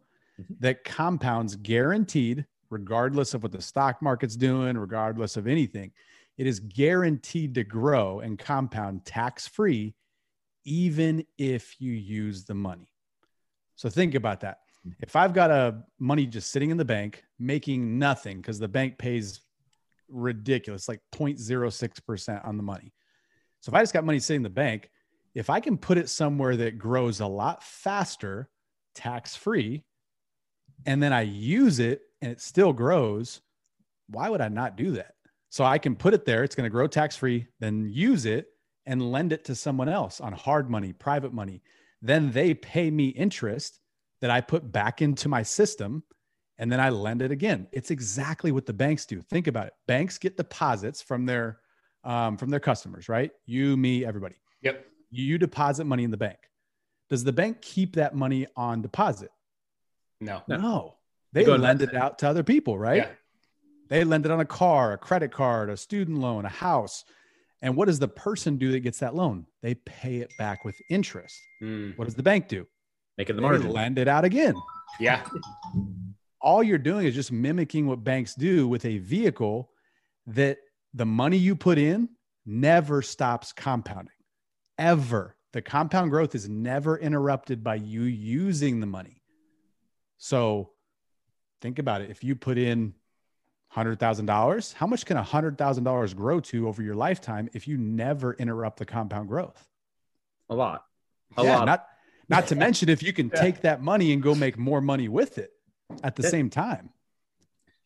mm-hmm. 0.41 0.55
that 0.61 0.85
compounds 0.85 1.57
guaranteed 1.57 2.47
regardless 2.71 3.35
of 3.35 3.43
what 3.43 3.53
the 3.53 3.63
stock 3.63 4.03
market's 4.03 4.37
doing, 4.37 4.77
regardless 4.77 5.37
of 5.37 5.47
anything. 5.47 5.93
It 6.37 6.47
is 6.47 6.61
guaranteed 6.61 7.55
to 7.55 7.65
grow 7.65 8.21
and 8.21 8.39
compound 8.39 9.05
tax 9.05 9.47
free 9.47 9.95
even 10.67 11.25
if 11.39 11.81
you 11.81 11.93
use 11.93 12.45
the 12.45 12.55
money. 12.55 12.89
So 13.77 13.89
think 13.89 14.15
about 14.15 14.41
that. 14.41 14.59
If 15.01 15.17
I've 15.17 15.35
got 15.35 15.51
a 15.51 15.83
money 15.99 16.27
just 16.27 16.51
sitting 16.51 16.71
in 16.71 16.77
the 16.77 16.85
bank 16.85 17.25
making 17.39 17.99
nothing 17.99 18.39
because 18.39 18.59
the 18.59 18.69
bank 18.69 18.99
pays 18.99 19.41
ridiculous, 20.09 20.89
like 20.89 21.01
0.06% 21.13 22.47
on 22.47 22.57
the 22.57 22.63
money. 22.63 22.93
So 23.61 23.71
if 23.71 23.75
I 23.75 23.83
just 23.83 23.93
got 23.93 24.05
money 24.05 24.21
sitting 24.21 24.39
in 24.41 24.43
the 24.45 24.51
bank, 24.51 24.91
if 25.35 25.51
I 25.51 25.61
can 25.61 25.77
put 25.77 25.99
it 25.99 26.09
somewhere 26.09 26.57
that 26.57 26.79
grows 26.79 27.21
a 27.21 27.27
lot 27.27 27.63
faster, 27.63 28.49
tax 28.95 29.37
free, 29.37 29.85
and 30.87 31.03
then 31.03 31.13
I 31.13 31.23
use 31.23 31.79
it 31.79 32.03
and 32.23 32.31
it 32.33 32.41
still 32.41 32.73
grows, 32.73 33.41
why 34.09 34.31
would 34.31 34.41
I 34.41 34.49
not 34.49 34.77
do 34.77 34.93
that? 34.93 35.15
So 35.51 35.65
I 35.65 35.79
can 35.79 35.97
put 35.97 36.15
it 36.15 36.25
there, 36.25 36.45
it's 36.45 36.55
going 36.55 36.65
to 36.65 36.71
grow 36.71 36.87
tax 36.87 37.17
free, 37.17 37.49
then 37.61 37.89
use 37.91 38.25
it 38.25 38.47
and 38.87 39.13
lend 39.13 39.33
it 39.33 39.45
to 39.47 39.55
someone 39.55 39.89
else 39.89 40.21
on 40.21 40.33
hard 40.33 40.71
money, 40.71 40.93
private 40.93 41.33
money. 41.33 41.63
Then 42.03 42.33
they 42.33 42.55
pay 42.55 42.91
me 42.91 43.09
interest 43.09 43.81
that 44.21 44.31
I 44.31 44.41
put 44.41 44.71
back 44.71 45.03
into 45.03 45.29
my 45.29 45.43
system 45.43 46.03
and 46.59 46.73
then 46.73 46.81
I 46.81 46.89
lend 46.91 47.23
it 47.23 47.31
again. 47.31 47.67
It's 47.73 47.91
exactly 47.91 48.51
what 48.53 48.67
the 48.67 48.73
banks 48.73 49.05
do. 49.07 49.21
Think 49.21 49.47
about 49.47 49.67
it. 49.67 49.75
Banks 49.87 50.19
get 50.19 50.37
deposits 50.37 51.03
from 51.03 51.27
their 51.27 51.59
um, 52.05 52.37
from 52.37 52.51
their 52.51 52.61
customers, 52.61 53.09
right? 53.09 53.33
You, 53.47 53.77
me, 53.77 54.05
everybody. 54.05 54.37
Yep. 54.63 54.87
You 55.11 55.39
deposit 55.39 55.85
money 55.85 56.05
in 56.05 56.11
the 56.11 56.17
bank. 56.17 56.39
Does 57.11 57.25
the 57.25 57.33
bank 57.33 57.61
keep 57.61 57.97
that 57.97 58.15
money 58.15 58.47
on 58.57 58.81
deposit? 58.81 59.31
No. 60.21 60.43
No. 60.49 60.95
They 61.33 61.45
lend 61.45 61.83
it 61.83 61.95
out 61.95 62.21
to 62.21 62.29
other 62.29 62.43
people, 62.43 62.79
right? 62.79 62.97
Yeah. 62.99 63.09
They 63.89 64.05
lend 64.05 64.25
it 64.25 64.33
on 64.33 64.41
a 64.41 64.47
car, 64.47 64.93
a 64.93 64.99
credit 64.99 65.33
card, 65.33 65.69
a 65.69 65.77
student 65.77 66.19
loan, 66.19 66.45
a 66.45 66.49
house. 66.49 67.05
And 67.67 67.75
what 67.75 67.87
does 67.87 67.99
the 67.99 68.07
person 68.07 68.59
do 68.59 68.71
that 68.71 68.81
gets 68.81 69.01
that 69.01 69.17
loan? 69.17 69.45
They 69.61 69.75
pay 69.75 70.19
it 70.19 70.31
back 70.39 70.65
with 70.65 70.77
interest. 70.89 71.37
Mm. 71.61 71.99
What 71.99 72.05
does 72.05 72.15
the 72.15 72.23
bank 72.23 72.47
do? 72.47 72.65
Make 73.19 73.29
it 73.29 73.33
the 73.33 73.43
margin. 73.43 73.67
They 73.67 73.73
lend 73.73 73.99
it 73.99 74.07
out 74.07 74.25
again. 74.25 74.55
Yeah. 75.01 75.27
All 76.41 76.63
you're 76.63 76.79
doing 76.79 77.07
is 77.07 77.15
just 77.17 77.33
mimicking 77.33 77.89
what 77.89 78.05
banks 78.05 78.37
do 78.37 78.69
with 78.69 78.85
a 78.85 78.99
vehicle 78.99 79.73
that 80.29 80.59
the 80.95 81.07
money 81.07 81.39
you 81.39 81.57
put 81.57 81.77
in 81.77 82.09
never 82.47 83.03
stops 83.03 83.53
compounding 83.53 84.15
ever. 84.79 85.35
The 85.53 85.61
compound 85.61 86.13
growth 86.13 86.37
is 86.37 86.49
never 86.49 86.97
interrupted 86.97 87.65
by 87.65 87.75
you 87.75 88.03
using 88.03 88.79
the 88.79 88.87
money. 88.87 89.25
So 90.19 90.71
think 91.61 91.81
about 91.81 92.01
it. 92.01 92.11
If 92.11 92.23
you 92.23 92.37
put 92.37 92.59
in 92.59 92.95
$100,000, 93.77 94.75
how 94.75 94.87
much 94.87 95.05
can 95.05 95.17
$100,000 95.17 96.17
grow 96.17 96.41
to 96.41 96.69
over 96.69 96.83
your 96.83 96.95
lifetime 96.95 97.49
if 97.53 97.69
you 97.69 97.77
never 97.77 98.35
interrupt 98.35 98.79
the 98.79 98.87
compound 98.87 99.29
growth? 99.29 99.69
A 100.49 100.55
lot. 100.55 100.85
A 101.37 101.45
yeah, 101.45 101.59
lot. 101.59 101.67
Not, 101.67 101.87
not 102.29 102.47
to 102.49 102.57
mention 102.57 102.89
if 102.89 103.03
you 103.03 103.13
can 103.13 103.31
yeah. 103.35 103.41
take 103.41 103.61
that 103.63 103.83
money 103.83 104.13
and 104.13 104.23
go 104.23 104.35
make 104.35 104.59
more 104.59 104.81
money 104.81 105.09
with 105.09 105.39
it 105.39 105.51
at 106.03 106.17
the 106.17 106.25
it, 106.25 106.31
same 106.31 106.51
time. 106.51 106.91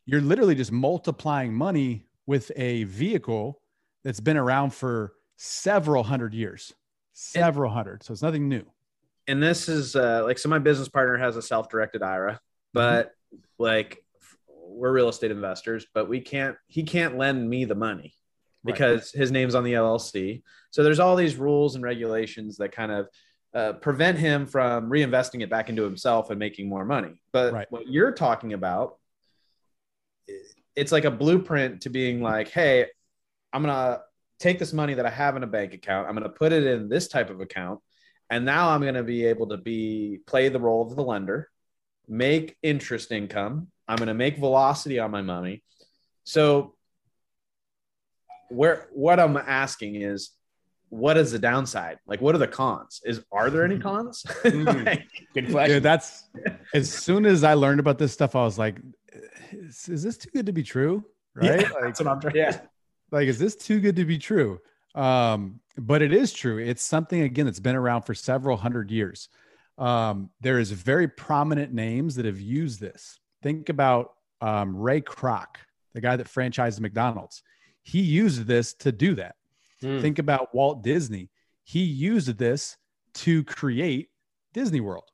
You're 0.06 0.20
literally 0.20 0.54
just 0.54 0.72
multiplying 0.72 1.52
money 1.52 2.06
with 2.26 2.52
a 2.56 2.84
vehicle 2.84 3.60
that's 4.04 4.20
been 4.20 4.36
around 4.36 4.72
for 4.72 5.12
several 5.36 6.02
hundred 6.02 6.34
years, 6.34 6.72
several 7.12 7.70
and, 7.70 7.76
hundred. 7.76 8.02
So 8.02 8.12
it's 8.12 8.22
nothing 8.22 8.48
new. 8.48 8.64
And 9.26 9.42
this 9.42 9.68
is 9.68 9.96
uh, 9.96 10.22
like, 10.24 10.38
so 10.38 10.48
my 10.48 10.58
business 10.58 10.88
partner 10.88 11.16
has 11.16 11.36
a 11.36 11.42
self 11.42 11.68
directed 11.68 12.02
IRA, 12.02 12.40
but 12.72 13.08
mm-hmm. 13.08 13.38
like 13.58 14.02
we're 14.80 14.92
real 14.92 15.08
estate 15.08 15.30
investors, 15.30 15.86
but 15.94 16.08
we 16.08 16.20
can't, 16.20 16.56
he 16.66 16.82
can't 16.82 17.18
lend 17.18 17.48
me 17.48 17.64
the 17.64 17.74
money 17.74 18.14
because 18.64 19.12
right. 19.14 19.20
his 19.20 19.30
name's 19.30 19.54
on 19.54 19.64
the 19.64 19.74
LLC. 19.74 20.42
So 20.70 20.82
there's 20.82 21.00
all 21.00 21.16
these 21.16 21.36
rules 21.36 21.74
and 21.74 21.84
regulations 21.84 22.56
that 22.58 22.72
kind 22.72 22.92
of 22.92 23.08
uh, 23.54 23.72
prevent 23.74 24.18
him 24.18 24.46
from 24.46 24.88
reinvesting 24.88 25.42
it 25.42 25.50
back 25.50 25.68
into 25.68 25.82
himself 25.82 26.30
and 26.30 26.38
making 26.38 26.68
more 26.68 26.84
money. 26.84 27.20
But 27.32 27.52
right. 27.52 27.66
what 27.70 27.88
you're 27.88 28.12
talking 28.12 28.52
about, 28.52 28.96
it's 30.76 30.92
like 30.92 31.04
a 31.04 31.10
blueprint 31.10 31.82
to 31.82 31.90
being 31.90 32.22
like, 32.22 32.48
hey, 32.48 32.86
I'm 33.52 33.62
gonna 33.62 34.00
take 34.38 34.58
this 34.58 34.72
money 34.72 34.94
that 34.94 35.06
I 35.06 35.10
have 35.10 35.36
in 35.36 35.42
a 35.42 35.48
bank 35.48 35.74
account, 35.74 36.08
I'm 36.08 36.14
gonna 36.14 36.28
put 36.28 36.52
it 36.52 36.64
in 36.64 36.88
this 36.88 37.08
type 37.08 37.30
of 37.30 37.40
account, 37.40 37.80
and 38.30 38.44
now 38.44 38.70
I'm 38.70 38.82
gonna 38.82 39.02
be 39.02 39.26
able 39.26 39.48
to 39.48 39.56
be 39.56 40.20
play 40.26 40.48
the 40.48 40.60
role 40.60 40.86
of 40.86 40.94
the 40.94 41.02
lender, 41.02 41.50
make 42.06 42.56
interest 42.62 43.10
income. 43.10 43.68
I'm 43.90 43.96
gonna 43.96 44.14
make 44.14 44.38
velocity 44.38 45.00
on 45.00 45.10
my 45.10 45.20
money. 45.20 45.64
So 46.22 46.74
where 48.48 48.88
what 48.92 49.18
I'm 49.18 49.36
asking 49.36 49.96
is 49.96 50.30
what 50.90 51.16
is 51.16 51.32
the 51.32 51.38
downside? 51.38 51.98
Like, 52.06 52.20
what 52.20 52.34
are 52.34 52.38
the 52.38 52.48
cons? 52.48 53.00
Is 53.04 53.24
are 53.32 53.50
there 53.50 53.64
any 53.64 53.78
cons? 53.78 54.24
Mm, 54.44 55.02
good 55.34 55.50
question. 55.50 55.76
Dude, 55.76 55.82
that's 55.82 56.28
as 56.74 56.92
soon 56.92 57.26
as 57.26 57.42
I 57.42 57.54
learned 57.54 57.80
about 57.80 57.98
this 57.98 58.12
stuff, 58.12 58.36
I 58.36 58.44
was 58.44 58.58
like, 58.58 58.76
is, 59.52 59.88
is 59.88 60.02
this 60.02 60.16
too 60.16 60.30
good 60.32 60.46
to 60.46 60.52
be 60.52 60.62
true? 60.62 61.04
Right? 61.34 61.60
Yeah, 61.60 61.68
like, 61.70 61.82
that's 61.82 62.00
what 62.00 62.08
I'm 62.08 62.20
trying. 62.20 62.36
Yeah. 62.36 62.60
Like, 63.10 63.26
is 63.26 63.38
this 63.38 63.56
too 63.56 63.80
good 63.80 63.96
to 63.96 64.04
be 64.04 64.18
true? 64.18 64.60
Um, 64.94 65.60
but 65.76 66.02
it 66.02 66.12
is 66.12 66.32
true. 66.32 66.58
It's 66.58 66.82
something 66.82 67.22
again 67.22 67.46
that's 67.46 67.60
been 67.60 67.76
around 67.76 68.02
for 68.02 68.14
several 68.14 68.56
hundred 68.56 68.90
years. 68.90 69.28
Um, 69.78 70.30
there 70.40 70.58
is 70.58 70.70
very 70.72 71.08
prominent 71.08 71.72
names 71.72 72.16
that 72.16 72.24
have 72.24 72.40
used 72.40 72.80
this. 72.80 73.18
Think 73.42 73.68
about 73.68 74.14
um, 74.40 74.76
Ray 74.76 75.00
Kroc, 75.00 75.46
the 75.94 76.00
guy 76.00 76.16
that 76.16 76.26
franchised 76.26 76.80
McDonald's. 76.80 77.42
He 77.82 78.00
used 78.00 78.46
this 78.46 78.74
to 78.74 78.92
do 78.92 79.14
that. 79.16 79.36
Mm. 79.82 80.00
Think 80.00 80.18
about 80.18 80.54
Walt 80.54 80.82
Disney. 80.82 81.30
He 81.64 81.82
used 81.82 82.36
this 82.38 82.76
to 83.14 83.44
create 83.44 84.10
Disney 84.52 84.80
World. 84.80 85.04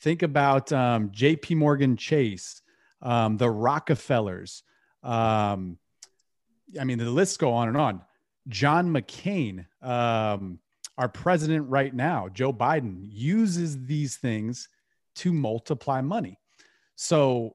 Think 0.00 0.22
about 0.22 0.72
um, 0.72 1.10
J.P. 1.10 1.54
Morgan 1.56 1.96
Chase 1.96 2.62
um, 3.02 3.36
the 3.36 3.50
Rockefellers. 3.50 4.62
Um, 5.02 5.78
I 6.78 6.84
mean, 6.84 6.98
the 6.98 7.10
lists 7.10 7.36
go 7.36 7.52
on 7.52 7.68
and 7.68 7.76
on. 7.76 8.02
John 8.48 8.92
McCain, 8.92 9.66
um, 9.82 10.58
our 10.98 11.08
president 11.08 11.68
right 11.68 11.94
now, 11.94 12.28
Joe 12.28 12.52
Biden, 12.52 12.98
uses 13.00 13.86
these 13.86 14.16
things 14.16 14.68
to 15.16 15.32
multiply 15.32 16.00
money. 16.00 16.38
So 16.96 17.54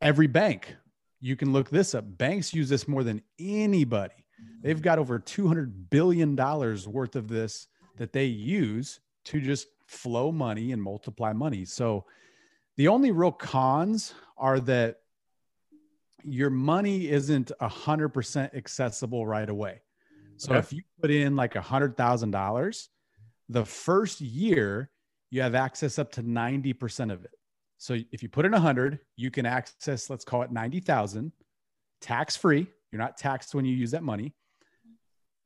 every 0.00 0.26
bank, 0.26 0.76
you 1.20 1.36
can 1.36 1.52
look 1.52 1.70
this 1.70 1.94
up. 1.94 2.04
Banks 2.18 2.52
use 2.52 2.68
this 2.68 2.86
more 2.86 3.02
than 3.02 3.22
anybody. 3.38 4.14
They've 4.62 4.82
got 4.82 4.98
over 4.98 5.18
$200 5.18 5.72
billion 5.90 6.36
worth 6.36 7.16
of 7.16 7.28
this 7.28 7.68
that 7.96 8.12
they 8.12 8.26
use 8.26 9.00
to 9.26 9.40
just 9.40 9.68
flow 9.86 10.32
money 10.32 10.72
and 10.72 10.82
multiply 10.82 11.32
money. 11.32 11.64
So 11.64 12.04
the 12.76 12.88
only 12.88 13.10
real 13.10 13.32
cons 13.32 14.12
are 14.36 14.60
that 14.60 14.96
your 16.24 16.50
money 16.50 17.08
isn't 17.08 17.52
a 17.60 17.68
hundred 17.68 18.08
percent 18.10 18.54
accessible 18.54 19.26
right 19.26 19.48
away. 19.48 19.82
So 20.36 20.50
okay. 20.50 20.58
if 20.58 20.72
you 20.72 20.82
put 21.00 21.10
in 21.10 21.36
like 21.36 21.54
a 21.54 21.60
hundred 21.60 21.96
thousand 21.96 22.32
dollars, 22.32 22.88
the 23.48 23.64
first 23.64 24.20
year 24.20 24.90
you 25.30 25.42
have 25.42 25.54
access 25.54 25.98
up 25.98 26.12
to 26.12 26.22
90% 26.22 27.12
of 27.12 27.24
it. 27.24 27.32
So 27.84 27.98
if 28.12 28.22
you 28.22 28.30
put 28.30 28.46
in 28.46 28.54
a 28.54 28.58
hundred, 28.58 28.98
you 29.14 29.30
can 29.30 29.44
access, 29.44 30.08
let's 30.08 30.24
call 30.24 30.40
it 30.40 30.50
90,000 30.50 31.30
tax 32.00 32.34
free. 32.34 32.66
You're 32.90 32.98
not 32.98 33.18
taxed 33.18 33.54
when 33.54 33.66
you 33.66 33.76
use 33.76 33.90
that 33.90 34.02
money. 34.02 34.32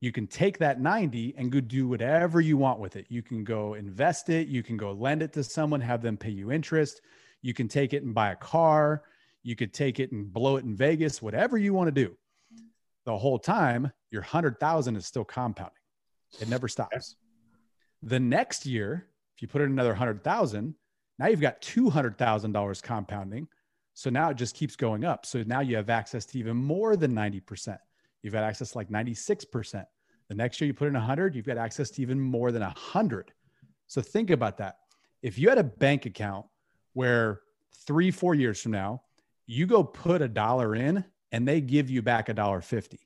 You 0.00 0.12
can 0.12 0.28
take 0.28 0.58
that 0.58 0.80
90 0.80 1.34
and 1.36 1.50
go 1.50 1.58
do 1.58 1.88
whatever 1.88 2.40
you 2.40 2.56
want 2.56 2.78
with 2.78 2.94
it. 2.94 3.06
You 3.08 3.22
can 3.24 3.42
go 3.42 3.74
invest 3.74 4.28
it. 4.28 4.46
You 4.46 4.62
can 4.62 4.76
go 4.76 4.92
lend 4.92 5.20
it 5.20 5.32
to 5.32 5.42
someone, 5.42 5.80
have 5.80 6.00
them 6.00 6.16
pay 6.16 6.30
you 6.30 6.52
interest. 6.52 7.00
You 7.42 7.54
can 7.54 7.66
take 7.66 7.92
it 7.92 8.04
and 8.04 8.14
buy 8.14 8.30
a 8.30 8.36
car. 8.36 9.02
You 9.42 9.56
could 9.56 9.74
take 9.74 9.98
it 9.98 10.12
and 10.12 10.32
blow 10.32 10.58
it 10.58 10.64
in 10.64 10.76
Vegas, 10.76 11.20
whatever 11.20 11.58
you 11.58 11.74
want 11.74 11.88
to 11.88 12.04
do. 12.06 12.16
The 13.04 13.18
whole 13.18 13.40
time, 13.40 13.90
your 14.12 14.22
100,000 14.22 14.94
is 14.94 15.06
still 15.06 15.24
compounding. 15.24 15.74
It 16.40 16.48
never 16.48 16.68
stops. 16.68 17.16
The 18.04 18.20
next 18.20 18.64
year, 18.64 19.08
if 19.34 19.42
you 19.42 19.48
put 19.48 19.60
in 19.60 19.72
another 19.72 19.90
100,000, 19.90 20.76
now 21.18 21.26
you've 21.26 21.40
got 21.40 21.60
$200,000 21.60 22.82
compounding. 22.82 23.48
So 23.94 24.10
now 24.10 24.30
it 24.30 24.36
just 24.36 24.54
keeps 24.54 24.76
going 24.76 25.04
up. 25.04 25.26
So 25.26 25.42
now 25.46 25.60
you 25.60 25.76
have 25.76 25.90
access 25.90 26.24
to 26.26 26.38
even 26.38 26.56
more 26.56 26.96
than 26.96 27.12
90%. 27.12 27.78
You've 28.22 28.32
got 28.32 28.44
access 28.44 28.72
to 28.72 28.78
like 28.78 28.88
96%. 28.88 29.84
The 30.28 30.34
next 30.34 30.60
year 30.60 30.66
you 30.66 30.74
put 30.74 30.88
in 30.88 30.94
100, 30.94 31.34
you've 31.34 31.46
got 31.46 31.58
access 31.58 31.90
to 31.90 32.02
even 32.02 32.20
more 32.20 32.52
than 32.52 32.62
100. 32.62 33.32
So 33.86 34.00
think 34.00 34.30
about 34.30 34.58
that. 34.58 34.76
If 35.22 35.38
you 35.38 35.48
had 35.48 35.58
a 35.58 35.64
bank 35.64 36.06
account 36.06 36.46
where 36.92 37.40
three, 37.86 38.10
four 38.10 38.34
years 38.34 38.60
from 38.60 38.72
now, 38.72 39.02
you 39.46 39.66
go 39.66 39.82
put 39.82 40.22
a 40.22 40.28
dollar 40.28 40.74
in 40.74 41.04
and 41.32 41.48
they 41.48 41.60
give 41.60 41.90
you 41.90 42.02
back 42.02 42.28
a 42.28 42.34
dollar 42.34 42.60
50 42.60 43.00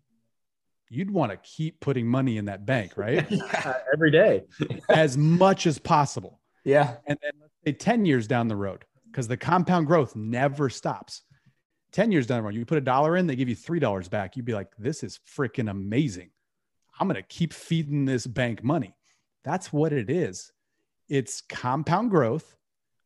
you'd 0.92 1.10
want 1.10 1.32
to 1.32 1.38
keep 1.38 1.80
putting 1.80 2.06
money 2.06 2.36
in 2.36 2.44
that 2.44 2.66
bank, 2.66 2.92
right? 2.96 3.26
yeah, 3.30 3.78
every 3.92 4.10
day, 4.10 4.42
as 4.90 5.16
much 5.16 5.66
as 5.66 5.78
possible. 5.78 6.38
Yeah. 6.64 6.96
And 7.06 7.18
then 7.22 7.32
say 7.64 7.72
10 7.72 8.04
years 8.04 8.26
down 8.26 8.48
the 8.48 8.56
road, 8.56 8.84
because 9.10 9.28
the 9.28 9.36
compound 9.36 9.86
growth 9.86 10.16
never 10.16 10.68
stops. 10.68 11.22
10 11.92 12.10
years 12.10 12.26
down 12.26 12.38
the 12.38 12.42
road, 12.42 12.54
you 12.54 12.64
put 12.64 12.78
a 12.78 12.82
dollar 12.82 13.16
in, 13.16 13.26
they 13.26 13.36
give 13.36 13.48
you 13.48 13.56
$3 13.56 14.08
back. 14.10 14.36
You'd 14.36 14.46
be 14.46 14.54
like, 14.54 14.68
this 14.78 15.02
is 15.02 15.20
freaking 15.36 15.70
amazing. 15.70 16.30
I'm 16.98 17.06
going 17.06 17.16
to 17.16 17.28
keep 17.28 17.52
feeding 17.52 18.04
this 18.04 18.26
bank 18.26 18.62
money. 18.64 18.94
That's 19.44 19.72
what 19.72 19.92
it 19.92 20.08
is. 20.08 20.52
It's 21.08 21.42
compound 21.42 22.10
growth, 22.10 22.56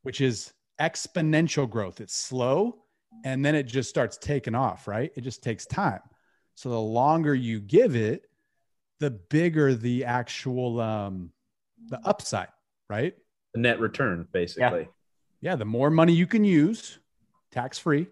which 0.02 0.20
is 0.20 0.52
exponential 0.80 1.68
growth. 1.68 2.00
It's 2.00 2.14
slow 2.14 2.76
and 3.24 3.44
then 3.44 3.54
it 3.54 3.64
just 3.64 3.88
starts 3.88 4.18
taking 4.18 4.54
off, 4.54 4.86
right? 4.86 5.10
It 5.16 5.22
just 5.22 5.42
takes 5.42 5.66
time. 5.66 6.00
So 6.54 6.70
the 6.70 6.80
longer 6.80 7.34
you 7.34 7.60
give 7.60 7.96
it, 7.96 8.22
the 8.98 9.10
bigger 9.10 9.74
the 9.74 10.04
actual 10.04 10.80
um 10.80 11.30
the 11.88 12.00
upside, 12.06 12.48
right? 12.88 13.14
Net 13.56 13.80
return 13.80 14.26
basically. 14.32 14.88
Yeah, 15.40 15.52
yeah 15.52 15.56
the 15.56 15.64
more 15.64 15.90
money 15.90 16.12
you 16.12 16.26
can 16.26 16.44
use 16.44 16.98
tax 17.50 17.78
free 17.78 18.06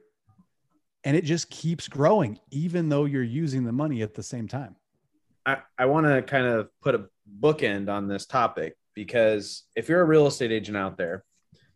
and 1.05 1.17
it 1.17 1.25
just 1.25 1.51
keeps 1.51 1.89
growing 1.89 2.39
even 2.51 2.89
though 2.89 3.05
you're 3.05 3.23
using 3.23 3.65
the 3.65 3.73
money 3.73 4.03
at 4.03 4.15
the 4.15 4.23
same 4.23 4.49
time. 4.49 4.77
I, 5.47 5.59
I 5.79 5.87
want 5.87 6.07
to 6.07 6.23
kind 6.23 6.47
of 6.47 6.69
put 6.81 6.95
a 6.95 7.07
bookend 7.41 7.91
on 7.91 8.09
this 8.09 8.25
topic 8.27 8.77
because 8.95 9.65
if 9.77 9.89
you're 9.89 10.01
a 10.01 10.05
real 10.05 10.27
estate 10.27 10.53
agent 10.53 10.77
out 10.77 10.97
there 10.97 11.25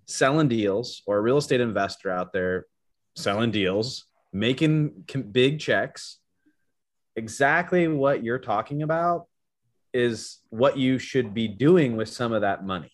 selling 0.06 0.48
deals 0.48 1.02
or 1.06 1.18
a 1.18 1.20
real 1.20 1.36
estate 1.36 1.60
investor 1.60 2.10
out 2.10 2.32
there 2.32 2.66
selling 3.14 3.50
deals, 3.50 4.06
making 4.32 5.04
big 5.30 5.60
checks. 5.60 6.18
Exactly 7.16 7.88
what 7.88 8.22
you're 8.22 8.38
talking 8.38 8.82
about 8.82 9.26
is 9.92 10.38
what 10.50 10.78
you 10.78 10.98
should 10.98 11.34
be 11.34 11.48
doing 11.48 11.96
with 11.96 12.08
some 12.08 12.32
of 12.32 12.42
that 12.42 12.64
money. 12.64 12.92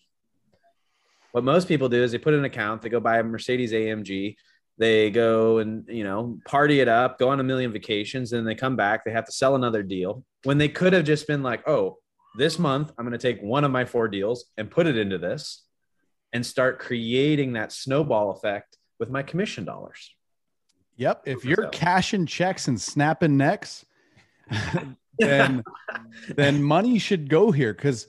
What 1.35 1.43
most 1.43 1.67
people 1.67 1.89
do 1.89 2.01
is 2.01 2.13
they 2.13 2.17
put 2.17 2.33
an 2.33 2.45
account, 2.45 2.81
they 2.81 2.87
go 2.87 3.01
buy 3.01 3.19
a 3.19 3.23
Mercedes 3.23 3.73
AMG, 3.73 4.37
they 4.77 5.09
go 5.09 5.57
and 5.57 5.85
you 5.89 6.05
know 6.05 6.39
party 6.45 6.79
it 6.79 6.87
up, 6.87 7.19
go 7.19 7.27
on 7.27 7.41
a 7.41 7.43
million 7.43 7.73
vacations, 7.73 8.31
and 8.31 8.39
then 8.39 8.45
they 8.45 8.55
come 8.55 8.77
back, 8.77 9.03
they 9.03 9.11
have 9.11 9.25
to 9.25 9.33
sell 9.33 9.55
another 9.55 9.83
deal 9.83 10.23
when 10.45 10.57
they 10.57 10.69
could 10.69 10.93
have 10.93 11.03
just 11.03 11.27
been 11.27 11.43
like, 11.43 11.67
oh, 11.67 11.97
this 12.37 12.57
month 12.57 12.93
I'm 12.97 13.05
going 13.05 13.11
to 13.11 13.17
take 13.17 13.41
one 13.41 13.65
of 13.65 13.71
my 13.71 13.83
four 13.83 14.07
deals 14.07 14.45
and 14.55 14.71
put 14.71 14.87
it 14.87 14.95
into 14.95 15.17
this 15.17 15.65
and 16.31 16.45
start 16.45 16.79
creating 16.79 17.51
that 17.51 17.73
snowball 17.73 18.31
effect 18.31 18.77
with 18.97 19.09
my 19.09 19.21
commission 19.21 19.65
dollars. 19.65 20.15
Yep. 20.95 21.23
If 21.25 21.43
you're 21.43 21.63
so. 21.63 21.69
cashing 21.71 22.27
checks 22.27 22.69
and 22.69 22.79
snapping 22.79 23.35
necks, 23.35 23.85
then 25.19 25.65
then 26.37 26.63
money 26.63 26.97
should 26.97 27.29
go 27.29 27.51
here 27.51 27.73
because 27.73 28.07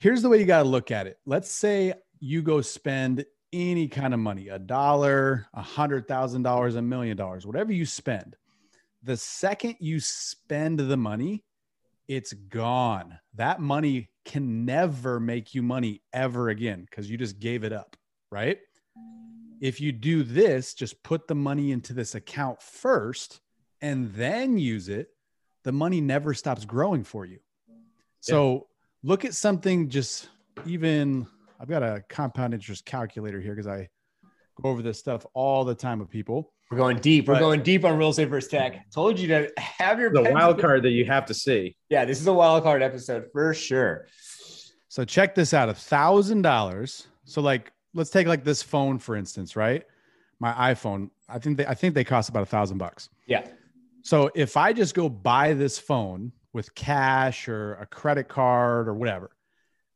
here's 0.00 0.22
the 0.22 0.30
way 0.30 0.38
you 0.38 0.46
got 0.46 0.62
to 0.62 0.68
look 0.70 0.90
at 0.90 1.06
it. 1.06 1.18
Let's 1.26 1.50
say 1.50 1.92
you 2.22 2.40
go 2.40 2.60
spend 2.60 3.26
any 3.52 3.88
kind 3.88 4.14
of 4.14 4.20
money, 4.20 4.48
a 4.48 4.58
dollar, 4.58 5.48
a 5.52 5.60
hundred 5.60 6.06
thousand 6.06 6.44
dollars, 6.44 6.76
a 6.76 6.82
million 6.82 7.16
dollars, 7.16 7.44
whatever 7.44 7.72
you 7.72 7.84
spend. 7.84 8.36
The 9.02 9.16
second 9.16 9.76
you 9.80 9.98
spend 9.98 10.78
the 10.78 10.96
money, 10.96 11.44
it's 12.06 12.32
gone. 12.32 13.18
That 13.34 13.60
money 13.60 14.08
can 14.24 14.64
never 14.64 15.18
make 15.18 15.52
you 15.52 15.64
money 15.64 16.00
ever 16.12 16.50
again 16.50 16.86
because 16.88 17.10
you 17.10 17.18
just 17.18 17.40
gave 17.40 17.64
it 17.64 17.72
up, 17.72 17.96
right? 18.30 18.60
If 19.60 19.80
you 19.80 19.90
do 19.90 20.22
this, 20.22 20.74
just 20.74 21.02
put 21.02 21.26
the 21.26 21.34
money 21.34 21.72
into 21.72 21.92
this 21.92 22.14
account 22.14 22.62
first 22.62 23.40
and 23.80 24.14
then 24.14 24.58
use 24.58 24.88
it, 24.88 25.08
the 25.64 25.72
money 25.72 26.00
never 26.00 26.34
stops 26.34 26.64
growing 26.64 27.02
for 27.02 27.26
you. 27.26 27.40
So 28.20 28.52
yeah. 28.52 28.60
look 29.02 29.24
at 29.24 29.34
something 29.34 29.88
just 29.88 30.28
even 30.64 31.26
I've 31.62 31.68
got 31.68 31.84
a 31.84 32.02
compound 32.08 32.54
interest 32.54 32.84
calculator 32.84 33.40
here 33.40 33.54
because 33.54 33.68
I 33.68 33.88
go 34.60 34.68
over 34.68 34.82
this 34.82 34.98
stuff 34.98 35.24
all 35.32 35.64
the 35.64 35.76
time 35.76 36.00
with 36.00 36.10
people. 36.10 36.52
We're 36.68 36.76
going 36.78 36.98
deep. 36.98 37.28
We're 37.28 37.34
but, 37.34 37.40
going 37.40 37.62
deep 37.62 37.84
on 37.84 37.96
real 37.96 38.08
estate 38.08 38.30
versus 38.30 38.50
tech. 38.50 38.90
Told 38.90 39.16
you 39.16 39.28
to 39.28 39.48
have 39.58 40.00
your 40.00 40.12
the 40.12 40.28
wild 40.32 40.60
card 40.60 40.82
that 40.82 40.90
you 40.90 41.04
have 41.04 41.24
to 41.26 41.34
see. 41.34 41.76
Yeah, 41.88 42.04
this 42.04 42.20
is 42.20 42.26
a 42.26 42.32
wild 42.32 42.64
card 42.64 42.82
episode 42.82 43.26
for 43.32 43.54
sure. 43.54 44.08
So 44.88 45.04
check 45.04 45.36
this 45.36 45.54
out: 45.54 45.68
a 45.68 45.74
thousand 45.74 46.42
dollars. 46.42 47.06
So 47.26 47.40
like, 47.40 47.70
let's 47.94 48.10
take 48.10 48.26
like 48.26 48.42
this 48.42 48.60
phone 48.60 48.98
for 48.98 49.14
instance, 49.14 49.54
right? 49.54 49.84
My 50.40 50.74
iPhone. 50.74 51.10
I 51.28 51.38
think 51.38 51.58
they 51.58 51.66
I 51.66 51.74
think 51.74 51.94
they 51.94 52.02
cost 52.02 52.28
about 52.28 52.42
a 52.42 52.46
thousand 52.46 52.78
bucks. 52.78 53.08
Yeah. 53.26 53.46
So 54.02 54.32
if 54.34 54.56
I 54.56 54.72
just 54.72 54.96
go 54.96 55.08
buy 55.08 55.54
this 55.54 55.78
phone 55.78 56.32
with 56.52 56.74
cash 56.74 57.46
or 57.46 57.74
a 57.74 57.86
credit 57.86 58.26
card 58.26 58.88
or 58.88 58.94
whatever, 58.94 59.30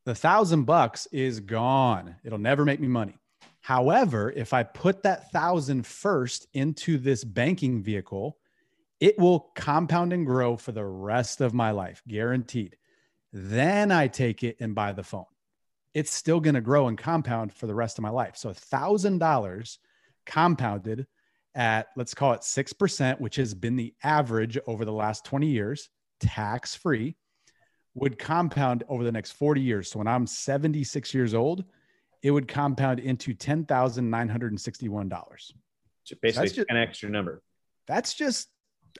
the 0.06 0.14
thousand 0.14 0.62
bucks 0.64 1.06
is 1.10 1.40
gone. 1.40 2.14
It'll 2.24 2.38
never 2.38 2.64
make 2.64 2.80
me 2.80 2.86
money. 2.86 3.18
However, 3.60 4.32
if 4.34 4.54
I 4.54 4.62
put 4.62 5.02
that 5.02 5.32
thousand 5.32 5.84
first 5.84 6.46
into 6.54 6.96
this 6.96 7.24
banking 7.24 7.82
vehicle, 7.82 8.38
it 9.00 9.18
will 9.18 9.50
compound 9.56 10.12
and 10.12 10.24
grow 10.24 10.56
for 10.56 10.70
the 10.70 10.84
rest 10.84 11.40
of 11.40 11.52
my 11.52 11.72
life, 11.72 12.02
guaranteed. 12.06 12.76
Then 13.32 13.90
I 13.90 14.06
take 14.06 14.44
it 14.44 14.56
and 14.60 14.76
buy 14.76 14.92
the 14.92 15.02
phone. 15.02 15.24
It's 15.92 16.12
still 16.12 16.38
going 16.38 16.54
to 16.54 16.60
grow 16.60 16.86
and 16.86 16.96
compound 16.96 17.52
for 17.52 17.66
the 17.66 17.74
rest 17.74 17.98
of 17.98 18.02
my 18.02 18.10
life. 18.10 18.36
So 18.36 18.50
$1,000 18.50 19.78
compounded 20.24 21.06
at, 21.56 21.88
let's 21.96 22.14
call 22.14 22.32
it 22.32 22.42
6%, 22.42 23.20
which 23.20 23.36
has 23.36 23.54
been 23.54 23.74
the 23.74 23.92
average 24.04 24.56
over 24.68 24.84
the 24.84 24.92
last 24.92 25.24
20 25.24 25.48
years, 25.48 25.90
tax 26.20 26.76
free, 26.76 27.16
would 27.96 28.18
compound 28.18 28.84
over 28.90 29.02
the 29.02 29.10
next 29.10 29.32
40 29.32 29.62
years. 29.62 29.90
So 29.90 29.98
when 29.98 30.06
I'm 30.06 30.26
76 30.26 31.14
years 31.14 31.32
old, 31.32 31.64
it 32.22 32.30
would 32.30 32.46
compound 32.46 33.00
into 33.00 33.34
$10,961. 33.34 35.52
So 36.04 36.16
basically 36.20 36.48
so 36.48 36.54
just, 36.56 36.70
an 36.70 36.76
extra 36.76 37.08
number. 37.08 37.40
That's 37.88 38.12
just 38.12 38.48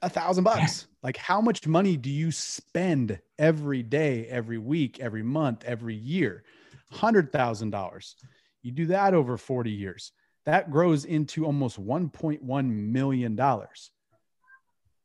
a 0.03 0.09
thousand 0.09 0.45
bucks. 0.45 0.89
Like 1.03 1.19
how 1.19 1.41
much 1.41 1.67
money 1.69 1.97
do 1.97 2.11
you 2.11 2.33
spend 2.33 3.21
every 3.39 3.85
day, 3.85 4.27
every 4.27 4.59
week, 4.59 4.99
every 4.99 5.23
month, 5.23 5.63
every 5.65 5.95
year? 5.95 6.43
Hundred 6.91 7.31
thousand 7.31 7.71
dollars. 7.71 8.17
You 8.63 8.73
do 8.73 8.87
that 8.87 9.15
over 9.15 9.37
40 9.37 9.71
years. 9.71 10.11
That 10.47 10.73
grows 10.73 11.05
into 11.05 11.47
almost 11.47 11.81
1.1 11.81 12.69
million 12.69 13.37
dollars. 13.37 13.93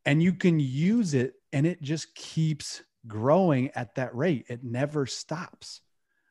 And 0.04 0.24
you 0.24 0.34
can 0.34 0.60
use 0.60 1.14
it 1.14 1.36
and 1.54 1.68
it 1.68 1.84
just 1.84 2.16
keeps 2.16 2.82
growing 3.08 3.72
at 3.76 3.96
that 3.96 4.16
rate. 4.16 4.46
It 4.48 4.64
never 4.64 5.06
stops. 5.06 5.82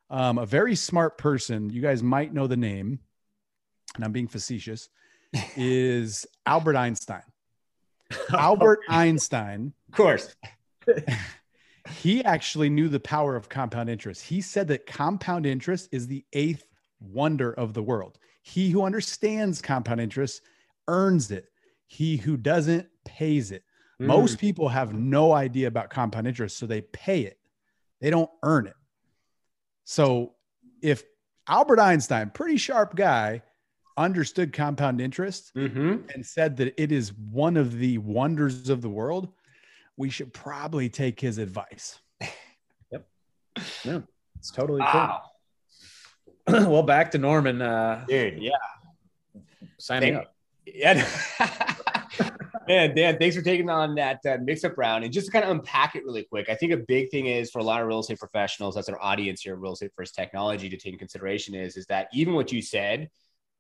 Um, 0.09 0.39
a 0.39 0.47
very 0.47 0.75
smart 0.75 1.19
person, 1.19 1.71
you 1.71 1.81
guys 1.81 2.03
might 2.03 2.35
know 2.35 2.47
the 2.47 2.57
name, 2.57 2.99
and 3.95 4.05
I'm 4.05 4.13
being 4.13 4.29
facetious, 4.29 4.89
is 5.57 6.27
Albert 6.47 6.77
Einstein. 6.77 7.23
Albert 8.33 8.81
Einstein. 8.89 9.73
Of 9.89 9.95
course. 9.95 10.35
he 11.97 12.25
actually 12.25 12.71
knew 12.71 12.89
the 12.89 13.01
power 13.01 13.37
of 13.37 13.49
compound 13.49 13.89
interest. 13.89 14.23
He 14.23 14.41
said 14.41 14.69
that 14.69 14.87
compound 14.87 15.47
interest 15.47 15.89
is 15.93 16.07
the 16.07 16.25
eighth 16.33 16.65
wonder 17.01 17.53
of 17.53 17.73
the 17.75 17.83
world. 17.83 18.19
He 18.43 18.71
who 18.71 18.85
understands 18.85 19.63
compound 19.63 20.01
interest 20.01 20.43
earns 20.89 21.31
it. 21.31 21.47
He 21.87 22.17
who 22.17 22.37
doesn't 22.37 22.89
pays 23.05 23.53
it. 23.53 23.65
Mm. 24.01 24.07
Most 24.07 24.39
people 24.39 24.69
have 24.69 24.95
no 24.95 25.33
idea 25.33 25.69
about 25.69 25.91
compound 25.91 26.27
interest, 26.27 26.57
so 26.57 26.67
they 26.67 26.81
pay 26.81 27.23
it. 27.23 27.39
They 28.01 28.11
don't 28.11 28.31
earn 28.43 28.67
it. 28.67 28.77
So 29.85 30.35
if 30.83 31.03
Albert 31.47 31.81
Einstein, 31.81 32.31
pretty 32.31 32.57
sharp 32.57 32.97
guy, 32.97 33.43
understood 33.97 34.53
compound 34.53 35.01
interest 35.01 35.53
mm-hmm. 35.55 35.97
and 36.15 36.25
said 36.25 36.57
that 36.57 36.81
it 36.81 36.91
is 36.91 37.13
one 37.13 37.57
of 37.57 37.79
the 37.79 37.99
wonders 37.99 38.71
of 38.71 38.81
the 38.81 38.89
world, 38.89 39.29
we 39.97 40.09
should 40.09 40.33
probably 40.33 40.89
take 40.89 41.21
his 41.21 41.39
advice. 41.39 42.01
Yep. 42.93 43.07
Yeah, 43.85 44.01
it's 44.39 44.51
totally 44.51 44.81
wow. 44.81 45.23
cool. 46.47 46.61
well, 46.71 46.83
back 46.83 47.11
to 47.13 47.19
Norman. 47.19 47.63
Uh, 47.63 48.05
Dude, 48.09 48.43
yeah. 48.43 48.53
Sign 49.79 50.03
me 50.03 50.13
up. 50.15 50.35
Yeah. 50.67 51.07
Man, 52.71 52.95
Dan, 52.95 53.19
thanks 53.19 53.35
for 53.35 53.43
taking 53.43 53.69
on 53.69 53.97
that 53.97 54.21
uh, 54.25 54.39
mix 54.45 54.63
up 54.63 54.79
round. 54.79 55.03
And 55.03 55.13
just 55.13 55.27
to 55.27 55.33
kind 55.33 55.45
of 55.45 55.51
unpack 55.51 55.97
it 55.97 56.05
really 56.05 56.23
quick, 56.23 56.49
I 56.49 56.55
think 56.55 56.71
a 56.71 56.77
big 56.77 57.11
thing 57.11 57.27
is 57.27 57.51
for 57.51 57.59
a 57.59 57.65
lot 57.65 57.81
of 57.81 57.89
real 57.89 57.99
estate 57.99 58.21
professionals, 58.21 58.77
that's 58.77 58.89
our 58.89 59.03
audience 59.03 59.41
here, 59.41 59.55
at 59.55 59.59
real 59.59 59.73
estate 59.73 59.91
versus 59.97 60.15
technology 60.15 60.69
to 60.69 60.77
take 60.77 60.93
in 60.93 60.99
consideration 61.01 61.57
is, 61.57 61.77
is 61.77 61.87
that 61.87 62.07
even 62.13 62.33
what 62.33 62.53
you 62.53 62.63
said 62.63 63.11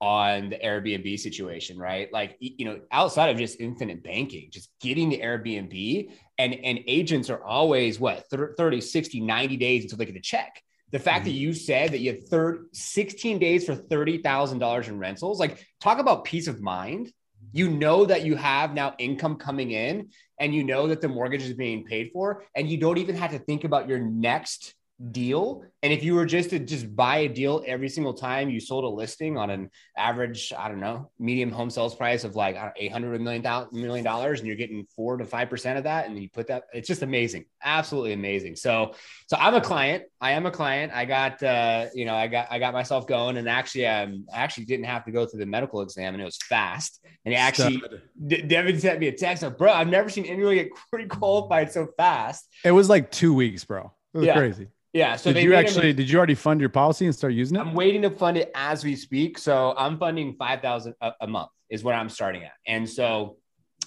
on 0.00 0.50
the 0.50 0.58
Airbnb 0.58 1.18
situation, 1.18 1.76
right? 1.76 2.08
Like, 2.12 2.36
you 2.38 2.64
know, 2.64 2.82
outside 2.92 3.30
of 3.30 3.36
just 3.36 3.58
infinite 3.58 4.04
banking, 4.04 4.48
just 4.52 4.70
getting 4.80 5.08
the 5.08 5.18
Airbnb 5.18 6.12
and, 6.38 6.54
and 6.54 6.78
agents 6.86 7.30
are 7.30 7.42
always 7.42 7.98
what 7.98 8.26
30, 8.30 8.80
60, 8.80 9.20
90 9.22 9.56
days 9.56 9.82
until 9.82 9.98
they 9.98 10.06
get 10.06 10.14
a 10.14 10.20
check. 10.20 10.62
The 10.92 11.00
fact 11.00 11.24
mm-hmm. 11.24 11.30
that 11.30 11.36
you 11.36 11.52
said 11.52 11.90
that 11.90 11.98
you 11.98 12.12
had 12.12 12.28
third 12.28 12.66
16 12.74 13.40
days 13.40 13.66
for 13.66 13.74
$30,000 13.74 14.86
in 14.86 14.98
rentals, 15.00 15.40
like 15.40 15.66
talk 15.80 15.98
about 15.98 16.24
peace 16.24 16.46
of 16.46 16.60
mind 16.60 17.12
you 17.52 17.68
know 17.68 18.04
that 18.04 18.24
you 18.24 18.36
have 18.36 18.74
now 18.74 18.94
income 18.98 19.36
coming 19.36 19.72
in 19.72 20.08
and 20.38 20.54
you 20.54 20.64
know 20.64 20.86
that 20.86 21.00
the 21.00 21.08
mortgage 21.08 21.42
is 21.42 21.54
being 21.54 21.84
paid 21.84 22.10
for 22.12 22.44
and 22.54 22.68
you 22.68 22.78
don't 22.78 22.98
even 22.98 23.14
have 23.14 23.30
to 23.32 23.38
think 23.38 23.64
about 23.64 23.88
your 23.88 23.98
next 23.98 24.74
deal. 25.12 25.64
And 25.82 25.92
if 25.92 26.02
you 26.04 26.14
were 26.14 26.26
just 26.26 26.50
to 26.50 26.58
just 26.58 26.94
buy 26.94 27.18
a 27.18 27.28
deal 27.28 27.62
every 27.66 27.88
single 27.88 28.12
time 28.12 28.50
you 28.50 28.60
sold 28.60 28.84
a 28.84 28.88
listing 28.88 29.38
on 29.38 29.48
an 29.48 29.70
average 29.96 30.52
i 30.56 30.68
don't 30.68 30.80
know 30.80 31.10
medium 31.18 31.50
home 31.50 31.70
sales 31.70 31.94
price 31.94 32.22
of 32.24 32.36
like 32.36 32.56
800 32.76 33.18
million 33.20 33.42
million 33.72 34.04
dollars 34.04 34.40
and 34.40 34.46
you're 34.46 34.56
getting 34.56 34.86
4 34.94 35.18
to 35.18 35.24
5% 35.24 35.78
of 35.78 35.84
that 35.84 36.06
and 36.06 36.18
you 36.18 36.28
put 36.28 36.48
that 36.48 36.64
it's 36.74 36.86
just 36.86 37.02
amazing 37.02 37.46
absolutely 37.62 38.12
amazing. 38.12 38.56
So 38.56 38.94
so 39.26 39.36
i'm 39.38 39.54
a 39.54 39.60
client. 39.60 40.04
I 40.20 40.32
am 40.32 40.44
a 40.44 40.50
client. 40.50 40.92
I 40.94 41.06
got 41.06 41.42
uh 41.42 41.86
you 41.94 42.04
know 42.04 42.14
i 42.14 42.26
got 42.26 42.48
i 42.50 42.58
got 42.58 42.74
myself 42.74 43.06
going 43.06 43.38
and 43.38 43.48
actually 43.48 43.86
um 43.86 44.26
I 44.32 44.38
actually 44.40 44.66
didn't 44.66 44.86
have 44.86 45.04
to 45.06 45.12
go 45.12 45.24
through 45.24 45.40
the 45.40 45.46
medical 45.46 45.80
exam 45.80 46.14
and 46.14 46.20
it 46.20 46.26
was 46.26 46.36
fast. 46.36 47.02
And 47.24 47.34
actually 47.34 47.82
D- 48.26 48.42
devin 48.42 48.78
sent 48.78 49.00
me 49.00 49.08
a 49.08 49.12
text 49.12 49.42
like 49.42 49.56
bro 49.56 49.72
i've 49.72 49.88
never 49.88 50.10
seen 50.10 50.26
anyone 50.26 50.56
get 50.56 50.68
pre-qualified 50.90 51.72
so 51.72 51.88
fast. 51.96 52.46
It 52.64 52.72
was 52.72 52.90
like 52.90 53.10
two 53.10 53.32
weeks 53.32 53.64
bro. 53.64 53.92
It 54.12 54.18
was 54.18 54.26
yeah. 54.26 54.36
crazy 54.36 54.68
yeah. 54.92 55.16
So 55.16 55.32
did 55.32 55.44
you 55.44 55.54
actually 55.54 55.92
did 55.92 56.10
you 56.10 56.18
already 56.18 56.34
fund 56.34 56.60
your 56.60 56.70
policy 56.70 57.06
and 57.06 57.14
start 57.14 57.32
using 57.32 57.56
it? 57.56 57.60
I'm 57.60 57.74
waiting 57.74 58.02
to 58.02 58.10
fund 58.10 58.36
it 58.36 58.50
as 58.54 58.84
we 58.84 58.96
speak. 58.96 59.38
So 59.38 59.74
I'm 59.76 59.98
funding 59.98 60.34
five 60.34 60.60
thousand 60.60 60.94
a 61.20 61.26
month 61.26 61.50
is 61.68 61.84
what 61.84 61.94
I'm 61.94 62.08
starting 62.08 62.44
at, 62.44 62.52
and 62.66 62.88
so 62.88 63.36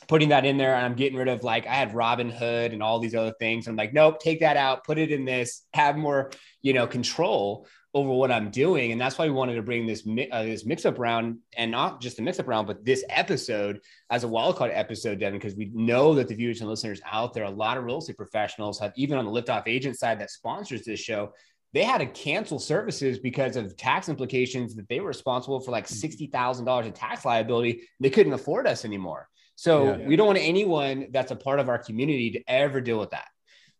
putting 0.08 0.30
that 0.30 0.46
in 0.46 0.58
there 0.58 0.76
and 0.76 0.86
I'm 0.86 0.96
getting 0.96 1.18
rid 1.18 1.28
of 1.28 1.44
like 1.44 1.66
I 1.68 1.76
had 1.76 1.94
Robinhood 1.94 2.74
and 2.74 2.82
all 2.84 3.00
these 3.00 3.16
other 3.16 3.34
things. 3.39 3.68
I'm 3.68 3.76
like, 3.76 3.94
nope, 3.94 4.20
take 4.20 4.39
that 4.42 4.58
out, 4.58 4.84
put 4.84 4.98
it 4.98 5.12
in 5.12 5.26
this, 5.26 5.63
have 5.74 5.98
more, 5.98 6.32
you 6.63 6.73
know, 6.73 6.88
control 6.88 7.67
over 7.93 8.10
what 8.10 8.32
I'm 8.32 8.49
doing. 8.49 8.91
And 8.91 8.99
that's 8.99 9.17
why 9.17 9.26
we 9.26 9.32
wanted 9.32 9.56
to 9.56 9.62
bring 9.62 9.86
this 9.86 10.02
uh, 10.32 10.43
this 10.43 10.65
mix 10.65 10.86
up 10.86 10.97
round 10.97 11.38
and 11.56 11.69
not 11.69 12.02
just 12.02 12.17
the 12.17 12.23
mix 12.23 12.39
up 12.39 12.47
round, 12.47 12.65
but 12.65 12.84
this 12.84 13.04
episode 13.10 13.80
as 14.10 14.23
a 14.23 14.28
wildcard 14.28 14.71
episode, 14.73 15.19
Devin, 15.19 15.38
because 15.39 15.56
we 15.56 15.69
know 15.76 16.15
that 16.15 16.28
the 16.28 16.34
viewers 16.34 16.62
and 16.62 16.69
listeners 16.69 17.02
out 17.06 17.34
there, 17.34 17.43
a 17.43 17.49
lot 17.49 17.78
of 17.78 17.84
real 17.84 17.99
estate 17.99 18.17
professionals 18.17 18.80
have 18.80 18.93
even 18.95 19.19
on 19.19 19.26
the 19.26 19.32
liftoff 19.32 19.67
agent 19.67 19.99
side 19.99 20.19
that 20.19 20.32
sponsors 20.32 20.84
this 20.84 20.99
show, 20.99 21.34
they 21.73 21.84
had 21.84 21.99
to 21.99 22.08
cancel 22.08 22.58
services 22.58 23.19
because 23.19 23.56
of 23.58 23.78
tax 23.78 24.10
implications 24.10 24.76
that 24.76 24.88
they 24.89 24.99
were 24.99 25.08
responsible 25.08 25.60
for 25.60 25.71
like 25.71 25.86
mm-hmm. 25.86 26.26
$60,000 26.34 26.86
in 26.86 26.93
tax 26.93 27.26
liability. 27.26 27.82
They 27.99 28.10
couldn't 28.10 28.34
afford 28.34 28.65
us 28.65 28.86
anymore. 28.86 29.28
So 29.56 29.84
yeah, 29.84 29.97
yeah. 29.97 30.08
we 30.08 30.15
don't 30.15 30.28
want 30.28 30.39
anyone 30.39 31.08
that's 31.12 31.32
a 31.32 31.36
part 31.36 31.60
of 31.60 31.69
our 31.69 31.78
community 31.78 32.32
to 32.32 32.43
ever 32.47 32.82
deal 32.82 32.99
with 32.99 33.12
that. 33.12 33.28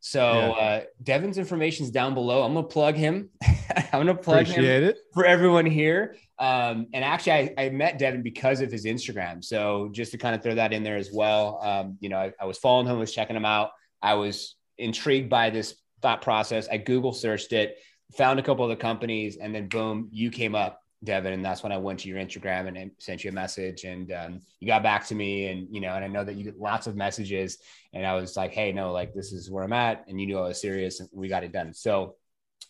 So 0.06 0.22
uh, 0.22 0.82
Devin's 1.02 1.38
information 1.38 1.86
is 1.86 1.90
down 1.90 2.14
below. 2.14 2.44
I'm 2.44 2.54
gonna 2.54 2.68
plug 2.68 2.96
him. 2.96 3.30
I'm 3.44 3.86
gonna 4.02 4.14
plug 4.14 4.42
Appreciate 4.42 4.84
him 4.84 4.90
it. 4.90 4.98
for 5.14 5.26
everyone 5.26 5.66
here. 5.66 6.18
Um, 6.38 6.88
and 6.94 7.06
actually, 7.06 7.32
I, 7.32 7.54
I, 7.58 7.70
met 7.70 8.00
Devin 8.00 8.22
because 8.22 8.60
of 8.60 8.70
his 8.70 8.84
Instagram. 8.84 9.42
So 9.42 9.88
just 9.94 10.12
to 10.12 10.18
kind 10.18 10.36
of 10.36 10.44
throw 10.44 10.56
that 10.56 10.74
in 10.74 10.84
there 10.84 10.98
as 10.98 11.10
well. 11.14 11.58
Um, 11.64 11.98
you 12.02 12.10
know, 12.10 12.18
I, 12.18 12.34
I 12.38 12.46
was 12.46 12.58
following 12.58 12.86
him, 12.86 13.00
was 13.00 13.14
checking 13.14 13.38
him 13.38 13.46
out. 13.46 13.70
I 14.02 14.16
was 14.16 14.58
intrigued 14.78 15.30
by 15.30 15.52
this 15.52 15.76
thought 16.02 16.22
process. 16.22 16.68
I 16.70 16.78
Google 16.80 17.14
searched 17.14 17.54
it, 17.54 17.78
found 18.18 18.42
a 18.42 18.44
couple 18.44 18.66
of 18.66 18.70
the 18.72 18.76
companies, 18.76 19.38
and 19.38 19.56
then 19.56 19.70
boom, 19.70 20.10
you 20.12 20.32
came 20.32 20.54
up. 20.54 20.83
Devin, 21.04 21.34
and 21.34 21.44
that's 21.44 21.64
when 21.64 21.72
I 21.72 21.78
went 21.78 22.00
to 22.02 22.10
your 22.10 22.20
Instagram 22.20 22.68
and 22.68 22.92
sent 23.00 23.24
you 23.24 23.30
a 23.30 23.34
message, 23.34 23.84
and 23.84 24.12
um, 24.12 24.42
you 24.60 24.68
got 24.68 24.84
back 24.84 25.06
to 25.08 25.16
me, 25.16 25.48
and 25.48 25.68
you 25.72 25.82
know, 25.82 25.94
and 25.94 26.04
I 26.04 26.08
know 26.08 26.24
that 26.24 26.36
you 26.36 26.44
get 26.44 26.60
lots 26.60 26.88
of 26.88 26.96
messages, 26.96 27.58
and 27.94 28.06
I 28.06 28.16
was 28.16 28.38
like, 28.38 28.52
hey, 28.52 28.72
no, 28.72 28.92
like 28.92 29.14
this 29.14 29.32
is 29.32 29.50
where 29.50 29.64
I'm 29.64 29.74
at, 29.74 30.06
and 30.08 30.20
you 30.20 30.28
knew 30.28 30.40
I 30.40 30.48
was 30.48 30.62
serious, 30.62 31.00
and 31.00 31.10
we 31.12 31.28
got 31.28 31.44
it 31.44 31.52
done. 31.52 31.74
So, 31.74 32.16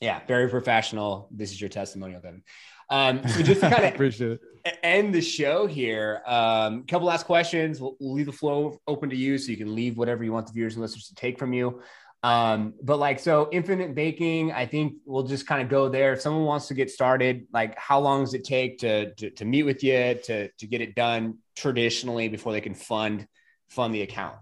yeah, 0.02 0.22
very 0.28 0.50
professional. 0.50 1.30
This 1.32 1.52
is 1.52 1.62
your 1.62 1.70
testimonial, 1.70 2.22
Devin. 2.22 2.44
Um, 2.90 3.28
so 3.28 3.42
just 3.42 3.62
to 3.62 3.70
kind 3.72 3.86
of 3.86 3.94
appreciate 3.94 4.40
it. 4.66 4.80
end 4.84 5.14
the 5.14 5.22
show 5.22 5.66
here, 5.66 6.22
a 6.28 6.34
um, 6.34 6.86
couple 6.86 7.08
last 7.08 7.26
questions. 7.26 7.80
We'll, 7.80 7.96
we'll 8.00 8.14
leave 8.14 8.26
the 8.26 8.32
flow 8.32 8.80
open 8.88 9.10
to 9.10 9.16
you, 9.16 9.38
so 9.38 9.52
you 9.52 9.58
can 9.58 9.74
leave 9.74 9.98
whatever 9.98 10.24
you 10.24 10.34
want 10.34 10.48
the 10.48 10.54
viewers 10.54 10.74
and 10.74 10.82
listeners 10.82 11.08
to 11.08 11.16
take 11.16 11.38
from 11.38 11.54
you. 11.54 11.82
Um, 12.24 12.74
but 12.82 13.00
like, 13.00 13.20
so 13.20 13.50
infinite 13.52 13.94
banking, 13.94 14.54
I 14.54 14.66
think 14.66 14.96
we'll 15.06 15.24
just 15.24 15.46
kind 15.46 15.62
of 15.62 15.68
go 15.68 15.90
there. 15.90 16.14
If 16.14 16.22
someone 16.22 16.46
wants 16.46 16.70
to 16.70 16.74
get 16.74 16.90
started, 16.90 17.48
like 17.52 17.78
how 17.78 18.00
long 18.00 18.24
does 18.24 18.34
it 18.34 18.46
take 18.46 18.80
to, 18.80 19.14
to, 19.16 19.30
to 19.32 19.46
meet 19.46 19.64
with 19.64 19.84
you 19.84 20.18
to, 20.24 20.50
to 20.50 20.68
get 20.68 20.80
it 20.80 20.96
done 20.96 21.40
traditionally 21.56 22.30
before 22.30 22.54
they 22.54 22.62
can 22.62 22.76
fund, 22.76 23.28
fund 23.68 23.94
the 23.94 24.04
account? 24.04 24.38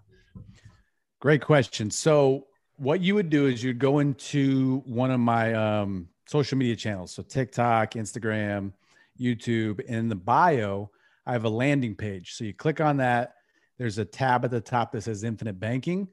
Great 1.20 1.42
question. 1.42 1.90
So 1.90 2.46
what 2.78 3.02
you 3.02 3.16
would 3.16 3.32
do 3.32 3.48
is 3.48 3.64
you'd 3.64 3.80
go 3.80 3.98
into 3.98 4.84
one 4.86 5.10
of 5.10 5.20
my, 5.20 5.54
um, 5.54 6.08
social 6.28 6.60
media 6.60 6.76
channels. 6.76 7.12
So 7.12 7.24
TikTok, 7.24 7.94
Instagram, 7.94 8.74
YouTube, 9.20 9.82
in 9.82 10.08
the 10.08 10.16
bio, 10.16 10.92
I 11.26 11.34
have 11.34 11.46
a 11.46 11.50
landing 11.50 11.96
page. 11.96 12.34
So 12.34 12.44
you 12.44 12.54
click 12.54 12.80
on 12.80 12.98
that. 12.98 13.34
There's 13.80 13.98
a 13.98 14.06
tab 14.06 14.46
at 14.46 14.52
the 14.52 14.62
top 14.62 14.92
that 14.92 15.02
says 15.02 15.24
infinite 15.24 15.60
banking 15.60 16.08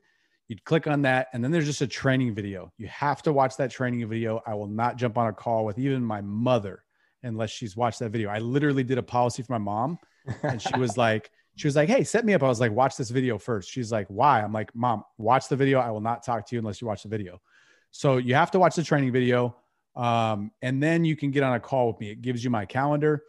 You'd 0.48 0.64
click 0.64 0.86
on 0.86 1.02
that, 1.02 1.28
and 1.34 1.44
then 1.44 1.50
there's 1.50 1.66
just 1.66 1.82
a 1.82 1.86
training 1.86 2.34
video. 2.34 2.72
You 2.78 2.86
have 2.88 3.20
to 3.22 3.32
watch 3.34 3.58
that 3.58 3.70
training 3.70 4.06
video. 4.08 4.42
I 4.46 4.54
will 4.54 4.66
not 4.66 4.96
jump 4.96 5.18
on 5.18 5.28
a 5.28 5.32
call 5.32 5.66
with 5.66 5.78
even 5.78 6.02
my 6.02 6.22
mother 6.22 6.82
unless 7.22 7.50
she's 7.50 7.76
watched 7.76 7.98
that 7.98 8.10
video. 8.10 8.30
I 8.30 8.38
literally 8.38 8.82
did 8.82 8.96
a 8.96 9.02
policy 9.02 9.42
for 9.42 9.52
my 9.52 9.58
mom, 9.58 9.98
and 10.42 10.60
she 10.60 10.74
was 10.78 10.96
like, 10.96 11.30
she 11.56 11.66
was 11.66 11.76
like, 11.76 11.90
"Hey, 11.90 12.02
set 12.02 12.24
me 12.24 12.32
up." 12.32 12.42
I 12.42 12.48
was 12.48 12.60
like, 12.60 12.72
"Watch 12.72 12.96
this 12.96 13.10
video 13.10 13.36
first. 13.36 13.70
She's 13.70 13.92
like, 13.92 14.06
"Why?" 14.08 14.40
I'm 14.40 14.52
like, 14.54 14.74
"Mom, 14.74 15.04
watch 15.18 15.48
the 15.48 15.56
video. 15.56 15.80
I 15.80 15.90
will 15.90 16.00
not 16.00 16.24
talk 16.24 16.46
to 16.46 16.56
you 16.56 16.60
unless 16.60 16.80
you 16.80 16.86
watch 16.86 17.02
the 17.02 17.10
video." 17.10 17.42
So 17.90 18.16
you 18.16 18.34
have 18.34 18.50
to 18.52 18.58
watch 18.58 18.74
the 18.74 18.82
training 18.82 19.12
video, 19.12 19.54
um, 19.96 20.50
and 20.62 20.82
then 20.82 21.04
you 21.04 21.14
can 21.14 21.30
get 21.30 21.42
on 21.42 21.56
a 21.56 21.60
call 21.60 21.88
with 21.88 22.00
me. 22.00 22.10
It 22.10 22.22
gives 22.22 22.42
you 22.42 22.48
my 22.48 22.64
calendar. 22.64 23.24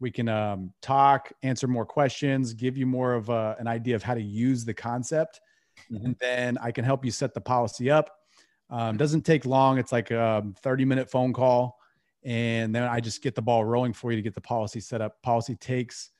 We 0.00 0.10
can 0.10 0.30
um, 0.30 0.72
talk, 0.80 1.32
answer 1.42 1.68
more 1.68 1.84
questions, 1.84 2.54
give 2.54 2.78
you 2.78 2.86
more 2.86 3.12
of 3.12 3.28
a, 3.28 3.56
an 3.58 3.66
idea 3.66 3.94
of 3.94 4.02
how 4.02 4.14
to 4.14 4.22
use 4.22 4.64
the 4.64 4.72
concept 4.72 5.40
mm-hmm. 5.90 6.04
and 6.04 6.16
then 6.20 6.58
I 6.58 6.70
can 6.70 6.84
help 6.84 7.04
you 7.04 7.10
set 7.10 7.34
the 7.34 7.40
policy 7.40 7.90
up. 7.90 8.10
Um, 8.70 8.96
doesn't 8.96 9.22
take 9.22 9.44
long. 9.44 9.78
It's 9.78 9.92
like 9.92 10.10
a 10.10 10.44
30 10.62 10.84
minute 10.84 11.10
phone 11.10 11.32
call. 11.32 11.78
And 12.24 12.74
then 12.74 12.84
I 12.84 13.00
just 13.00 13.22
get 13.22 13.34
the 13.34 13.42
ball 13.42 13.64
rolling 13.64 13.92
for 13.92 14.10
you 14.10 14.16
to 14.16 14.22
get 14.22 14.34
the 14.34 14.40
policy 14.40 14.80
set 14.80 15.00
up. 15.00 15.20
Policy 15.22 15.56
takes, 15.56 16.10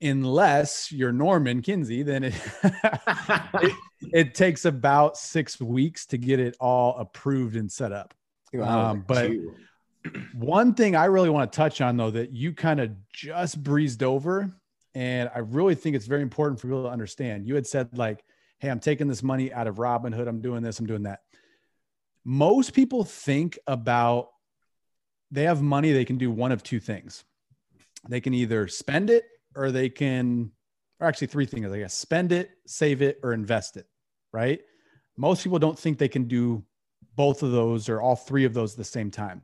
unless 0.00 0.92
you're 0.92 1.12
Norman 1.12 1.62
Kinsey, 1.62 2.02
then 2.02 2.24
it, 2.24 2.34
it, 2.62 3.72
it, 4.12 4.34
takes 4.34 4.66
about 4.66 5.16
six 5.16 5.58
weeks 5.58 6.06
to 6.06 6.18
get 6.18 6.38
it 6.38 6.56
all 6.60 6.96
approved 6.98 7.56
and 7.56 7.72
set 7.72 7.92
up. 7.92 8.14
Um, 8.60 9.04
but 9.06 9.30
one 10.34 10.74
thing 10.74 10.94
I 10.94 11.06
really 11.06 11.30
want 11.30 11.50
to 11.50 11.56
touch 11.56 11.80
on, 11.80 11.96
though, 11.96 12.10
that 12.10 12.32
you 12.32 12.52
kind 12.52 12.80
of 12.80 12.90
just 13.12 13.62
breezed 13.62 14.02
over, 14.02 14.54
and 14.94 15.30
I 15.34 15.38
really 15.38 15.74
think 15.74 15.96
it's 15.96 16.06
very 16.06 16.22
important 16.22 16.60
for 16.60 16.68
people 16.68 16.84
to 16.84 16.90
understand. 16.90 17.46
You 17.46 17.54
had 17.54 17.66
said, 17.66 17.96
like, 17.96 18.24
hey, 18.58 18.70
I'm 18.70 18.80
taking 18.80 19.08
this 19.08 19.22
money 19.22 19.52
out 19.52 19.66
of 19.66 19.76
Robinhood. 19.76 20.28
I'm 20.28 20.40
doing 20.40 20.62
this, 20.62 20.78
I'm 20.78 20.86
doing 20.86 21.04
that. 21.04 21.20
Most 22.24 22.72
people 22.72 23.04
think 23.04 23.58
about 23.66 24.28
they 25.30 25.44
have 25.44 25.62
money, 25.62 25.92
they 25.92 26.04
can 26.04 26.18
do 26.18 26.30
one 26.30 26.52
of 26.52 26.62
two 26.62 26.80
things. 26.80 27.24
They 28.08 28.20
can 28.20 28.34
either 28.34 28.68
spend 28.68 29.10
it 29.10 29.24
or 29.54 29.72
they 29.72 29.88
can, 29.88 30.52
or 31.00 31.06
actually 31.06 31.26
three 31.28 31.46
things, 31.46 31.70
I 31.70 31.78
guess 31.78 31.94
spend 31.94 32.32
it, 32.32 32.50
save 32.66 33.02
it, 33.02 33.18
or 33.22 33.32
invest 33.32 33.76
it, 33.76 33.86
right? 34.32 34.60
Most 35.16 35.42
people 35.42 35.58
don't 35.58 35.78
think 35.78 35.98
they 35.98 36.08
can 36.08 36.24
do 36.24 36.64
both 37.16 37.42
of 37.42 37.50
those 37.50 37.88
or 37.88 38.00
all 38.00 38.16
three 38.16 38.44
of 38.44 38.54
those 38.54 38.72
at 38.72 38.78
the 38.78 38.84
same 38.84 39.10
time. 39.10 39.42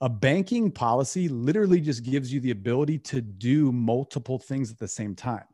A 0.00 0.08
banking 0.08 0.70
policy 0.70 1.28
literally 1.28 1.80
just 1.80 2.02
gives 2.02 2.32
you 2.32 2.40
the 2.40 2.50
ability 2.50 2.98
to 2.98 3.20
do 3.20 3.72
multiple 3.72 4.38
things 4.38 4.70
at 4.70 4.78
the 4.78 4.88
same 4.88 5.14
time. 5.14 5.44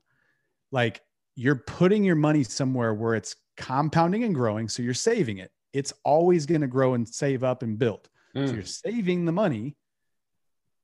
Like 0.73 1.03
you're 1.41 1.57
putting 1.57 2.05
your 2.05 2.17
money 2.17 2.45
somewhere 2.45 2.93
where 2.93 3.15
it's 3.15 3.35
compounding 3.57 4.25
and 4.25 4.35
growing. 4.35 4.69
So 4.69 4.83
you're 4.83 4.93
saving 4.93 5.39
it. 5.39 5.51
It's 5.73 5.91
always 6.05 6.45
going 6.45 6.61
to 6.61 6.67
grow 6.67 6.93
and 6.93 7.09
save 7.09 7.43
up 7.43 7.63
and 7.63 7.79
build. 7.79 8.11
Mm. 8.37 8.47
So 8.47 8.55
you're 8.57 8.63
saving 8.63 9.25
the 9.25 9.33
money, 9.33 9.75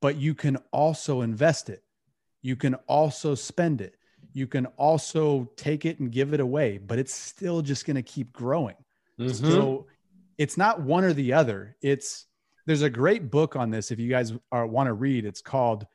but 0.01 0.17
you 0.17 0.35
can 0.35 0.57
also 0.73 1.21
invest 1.21 1.69
it. 1.69 1.83
You 2.41 2.57
can 2.57 2.75
also 2.87 3.35
spend 3.35 3.83
it. 3.83 3.97
You 4.33 4.47
can 4.47 4.65
also 4.79 5.51
take 5.57 5.85
it 5.85 6.01
and 6.01 6.11
give 6.11 6.33
it 6.33 6.41
away, 6.41 6.79
but 6.79 6.99
it's 6.99 7.13
still 7.13 7.61
just 7.61 7.85
going 7.85 7.97
to 7.97 8.03
keep 8.03 8.33
growing. 8.33 8.77
Mm-hmm. 9.21 9.51
So 9.51 9.89
it's 10.39 10.57
not 10.57 10.81
one 10.81 11.05
or 11.05 11.13
the 11.13 11.35
other. 11.35 11.77
It's 11.83 12.25
there's 12.65 12.81
a 12.81 12.89
great 12.89 13.31
book 13.31 13.57
on 13.57 13.71
this 13.71 13.91
if 13.91 13.99
you 13.99 14.09
guys 14.09 14.33
are, 14.51 14.67
want 14.67 14.87
to 14.87 14.95
read. 14.95 15.27
It's 15.27 15.43
called 15.43 15.87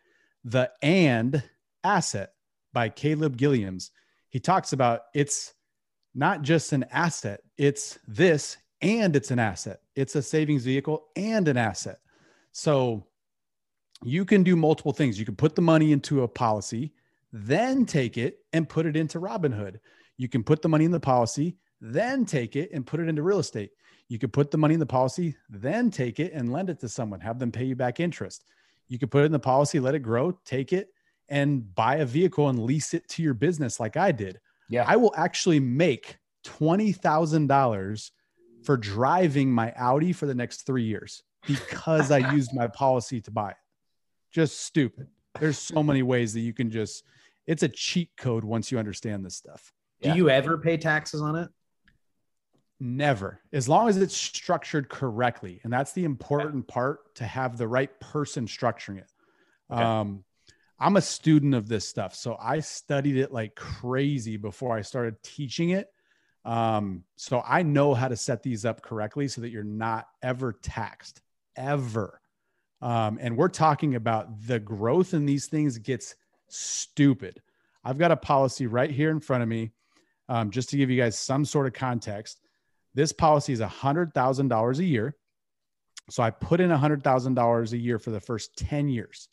The 0.44 0.70
And 0.84 1.42
Asset 1.84 2.34
by 2.74 2.90
Caleb 2.90 3.38
Guillams 3.38 3.90
he 4.32 4.40
talks 4.40 4.74
about 4.74 5.02
it's 5.14 5.54
not 6.16 6.42
just 6.42 6.74
an 6.74 6.86
asset, 6.92 7.42
it's 7.58 8.00
this 8.08 8.58
and 8.82 9.16
it's 9.16 9.30
an 9.30 9.40
asset. 9.40 9.82
It's 9.96 10.16
a 10.16 10.22
savings 10.22 10.64
vehicle 10.64 11.06
and 11.16 11.48
an 11.48 11.58
asset. 11.58 12.00
So 12.52 13.06
you 14.04 14.26
can 14.26 14.42
do 14.42 14.56
multiple 14.56 14.94
things. 14.94 15.20
You 15.20 15.26
can 15.26 15.36
put 15.36 15.56
the 15.56 15.62
money 15.62 15.92
into 15.92 16.24
a 16.24 16.28
policy, 16.28 16.94
then 17.32 17.86
take 17.86 18.18
it 18.18 18.40
and 18.54 18.68
put 18.68 18.86
it 18.86 18.96
into 18.96 19.20
Robinhood. 19.20 19.80
You 20.18 20.28
can 20.28 20.44
put 20.44 20.62
the 20.62 20.70
money 20.70 20.86
in 20.86 20.92
the 20.92 21.00
policy, 21.00 21.58
then 21.80 22.26
take 22.26 22.56
it 22.56 22.72
and 22.74 22.86
put 22.86 23.00
it 23.00 23.08
into 23.08 23.22
real 23.22 23.40
estate. 23.40 23.72
You 24.08 24.18
could 24.18 24.34
put 24.34 24.52
the 24.52 24.58
money 24.58 24.74
in 24.74 24.80
the 24.80 24.86
policy, 24.86 25.36
then 25.50 25.92
take 25.92 26.20
it 26.20 26.34
and 26.34 26.52
lend 26.52 26.70
it 26.70 26.80
to 26.82 26.90
someone, 26.90 27.20
have 27.22 27.40
them 27.40 27.52
pay 27.52 27.66
you 27.66 27.76
back 27.76 28.00
interest. 28.00 28.46
You 28.88 29.00
could 29.00 29.12
put 29.12 29.22
it 29.22 29.26
in 29.26 29.32
the 29.32 29.40
policy, 29.40 29.80
let 29.80 29.96
it 29.96 30.00
grow, 30.00 30.38
take 30.44 30.74
it, 30.74 30.90
and 31.32 31.74
buy 31.74 31.96
a 31.96 32.06
vehicle 32.06 32.50
and 32.50 32.60
lease 32.60 32.94
it 32.94 33.08
to 33.08 33.24
your 33.24 33.34
business 33.34 33.80
like 33.80 33.98
I 33.98 34.12
did. 34.12 34.40
Yeah. 34.70 34.84
I 34.88 34.98
will 34.98 35.14
actually 35.16 35.60
make 35.60 36.18
$20,000 36.46 38.12
for 38.64 38.78
driving 38.78 39.52
my 39.52 39.74
Audi 39.76 40.14
for 40.14 40.28
the 40.28 40.36
next 40.36 40.68
3 40.68 40.84
years 40.84 41.24
because 41.48 42.12
I 42.12 42.18
used 42.34 42.54
my 42.54 42.68
policy 42.68 43.22
to 43.22 43.32
buy 43.32 43.52
it. 43.52 43.58
Just 44.32 44.60
stupid. 44.60 45.08
There's 45.40 45.58
so 45.58 45.82
many 45.92 46.04
ways 46.04 46.34
that 46.34 46.42
you 46.42 46.54
can 46.54 46.70
just 46.70 47.04
it's 47.48 47.64
a 47.64 47.70
cheat 47.70 48.12
code 48.18 48.44
once 48.44 48.72
you 48.72 48.78
understand 48.78 49.26
this 49.26 49.36
stuff. 49.36 49.74
Do 50.02 50.10
yeah. 50.10 50.16
you 50.16 50.30
ever 50.30 50.58
pay 50.58 50.78
taxes 50.78 51.22
on 51.22 51.36
it? 51.36 51.50
Never, 52.80 53.40
as 53.54 53.70
long 53.70 53.90
as 53.90 53.98
it's 53.98 54.16
structured 54.16 54.90
correctly. 54.90 55.60
And 55.64 55.72
that's 55.72 55.94
the 55.94 56.04
important 56.04 56.68
part 56.68 57.16
to 57.16 57.26
have 57.26 57.58
the 57.58 57.68
right 57.68 58.00
person 58.00 58.48
structuring 58.48 58.98
it. 58.98 59.12
Okay. 59.72 59.82
Um, 59.82 60.24
I'm 60.82 60.98
a 60.98 61.02
student 61.02 61.54
of 61.54 61.68
this 61.68 61.88
stuff. 61.88 62.16
So 62.16 62.36
I 62.42 62.60
studied 62.60 63.16
it 63.16 63.32
like 63.32 63.56
crazy 63.56 64.36
before 64.36 64.76
I 64.76 64.82
started 64.82 65.22
teaching 65.22 65.70
it. 65.70 65.88
Um, 66.44 67.04
so 67.18 67.44
I 67.46 67.62
know 67.62 67.94
how 67.94 68.08
to 68.08 68.16
set 68.16 68.42
these 68.42 68.66
up 68.66 68.82
correctly 68.82 69.28
so 69.28 69.42
that 69.42 69.52
you're 69.52 69.64
not 69.64 70.08
ever 70.24 70.54
taxed, 70.54 71.22
ever. 71.56 72.20
Um, 72.82 73.20
and 73.22 73.38
we're 73.38 73.48
talking 73.48 73.94
about 73.94 74.48
the 74.48 74.60
growth 74.60 75.14
in 75.14 75.28
these 75.28 75.46
things 75.46 75.78
gets 75.78 76.16
stupid. 76.48 77.40
I've 77.84 78.00
got 78.00 78.12
a 78.12 78.18
policy 78.18 78.66
right 78.66 78.90
here 78.90 79.12
in 79.12 79.20
front 79.20 79.44
of 79.44 79.50
me. 79.50 79.72
um, 80.30 80.50
just 80.50 80.70
to 80.70 80.78
give 80.78 80.90
you 80.90 81.00
guys 81.00 81.18
some 81.18 81.46
sort 81.46 81.68
of 81.68 81.74
context, 81.74 82.40
this 82.96 83.12
policy 83.12 83.54
is 83.54 83.60
$100,000 83.60 84.80
a 84.80 84.84
year. 84.84 85.16
So 86.10 86.24
I 86.24 86.32
put 86.32 86.60
in 86.60 86.72
$100,000 86.72 87.72
a 87.72 87.78
year 87.78 88.00
for 88.00 88.10
the 88.10 88.20
first 88.20 88.58
10 88.58 88.90
years. 88.90 89.28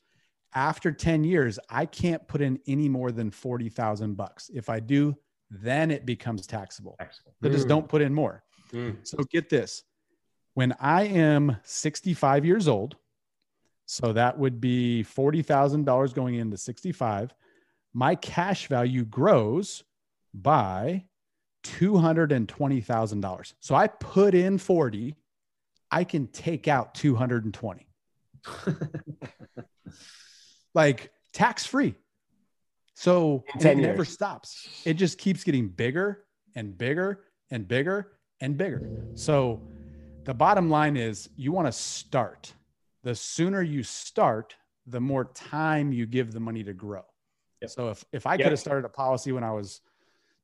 After 0.54 0.92
10 0.92 1.24
years, 1.24 1.58
I 1.68 1.86
can't 1.86 2.26
put 2.26 2.40
in 2.40 2.58
any 2.66 2.88
more 2.88 3.12
than 3.12 3.30
40,000 3.30 4.16
bucks. 4.16 4.50
If 4.52 4.68
I 4.68 4.80
do, 4.80 5.16
then 5.50 5.90
it 5.90 6.06
becomes 6.06 6.46
taxable. 6.46 6.96
taxable. 6.98 7.34
So 7.42 7.48
mm. 7.48 7.52
just 7.52 7.68
don't 7.68 7.88
put 7.88 8.02
in 8.02 8.14
more. 8.14 8.42
Mm. 8.72 8.96
So 9.02 9.18
get 9.30 9.48
this. 9.48 9.84
When 10.54 10.74
I 10.80 11.04
am 11.04 11.56
65 11.64 12.44
years 12.44 12.68
old, 12.68 12.96
so 13.86 14.12
that 14.12 14.38
would 14.38 14.60
be 14.60 15.04
$40,000 15.04 16.14
going 16.14 16.34
into 16.34 16.56
65, 16.56 17.34
my 17.94 18.14
cash 18.14 18.66
value 18.66 19.04
grows 19.04 19.84
by 20.34 21.04
$220,000. 21.64 23.54
So 23.60 23.74
I 23.74 23.86
put 23.86 24.34
in 24.34 24.58
40, 24.58 25.14
I 25.90 26.04
can 26.04 26.26
take 26.26 26.68
out 26.68 26.94
220. 26.94 27.86
like 30.78 31.10
tax 31.32 31.66
free. 31.66 31.96
So 32.94 33.42
it 33.60 33.76
never 33.76 34.04
stops. 34.04 34.68
It 34.84 34.94
just 34.94 35.18
keeps 35.18 35.42
getting 35.42 35.68
bigger 35.68 36.24
and 36.54 36.78
bigger 36.78 37.24
and 37.50 37.66
bigger 37.66 38.12
and 38.40 38.56
bigger. 38.56 38.88
So 39.14 39.60
the 40.24 40.34
bottom 40.34 40.70
line 40.70 40.96
is 40.96 41.28
you 41.36 41.50
want 41.50 41.66
to 41.66 41.72
start. 41.72 42.52
The 43.02 43.14
sooner 43.14 43.60
you 43.60 43.82
start, 43.82 44.54
the 44.86 45.00
more 45.00 45.24
time 45.34 45.92
you 45.92 46.06
give 46.06 46.32
the 46.32 46.40
money 46.40 46.62
to 46.62 46.72
grow. 46.72 47.02
Yep. 47.60 47.70
So 47.70 47.88
if 47.88 48.04
if 48.12 48.26
I 48.26 48.34
yep. 48.34 48.42
could 48.42 48.52
have 48.52 48.60
started 48.60 48.84
a 48.84 48.88
policy 48.88 49.32
when 49.32 49.42
I 49.42 49.50
was 49.50 49.80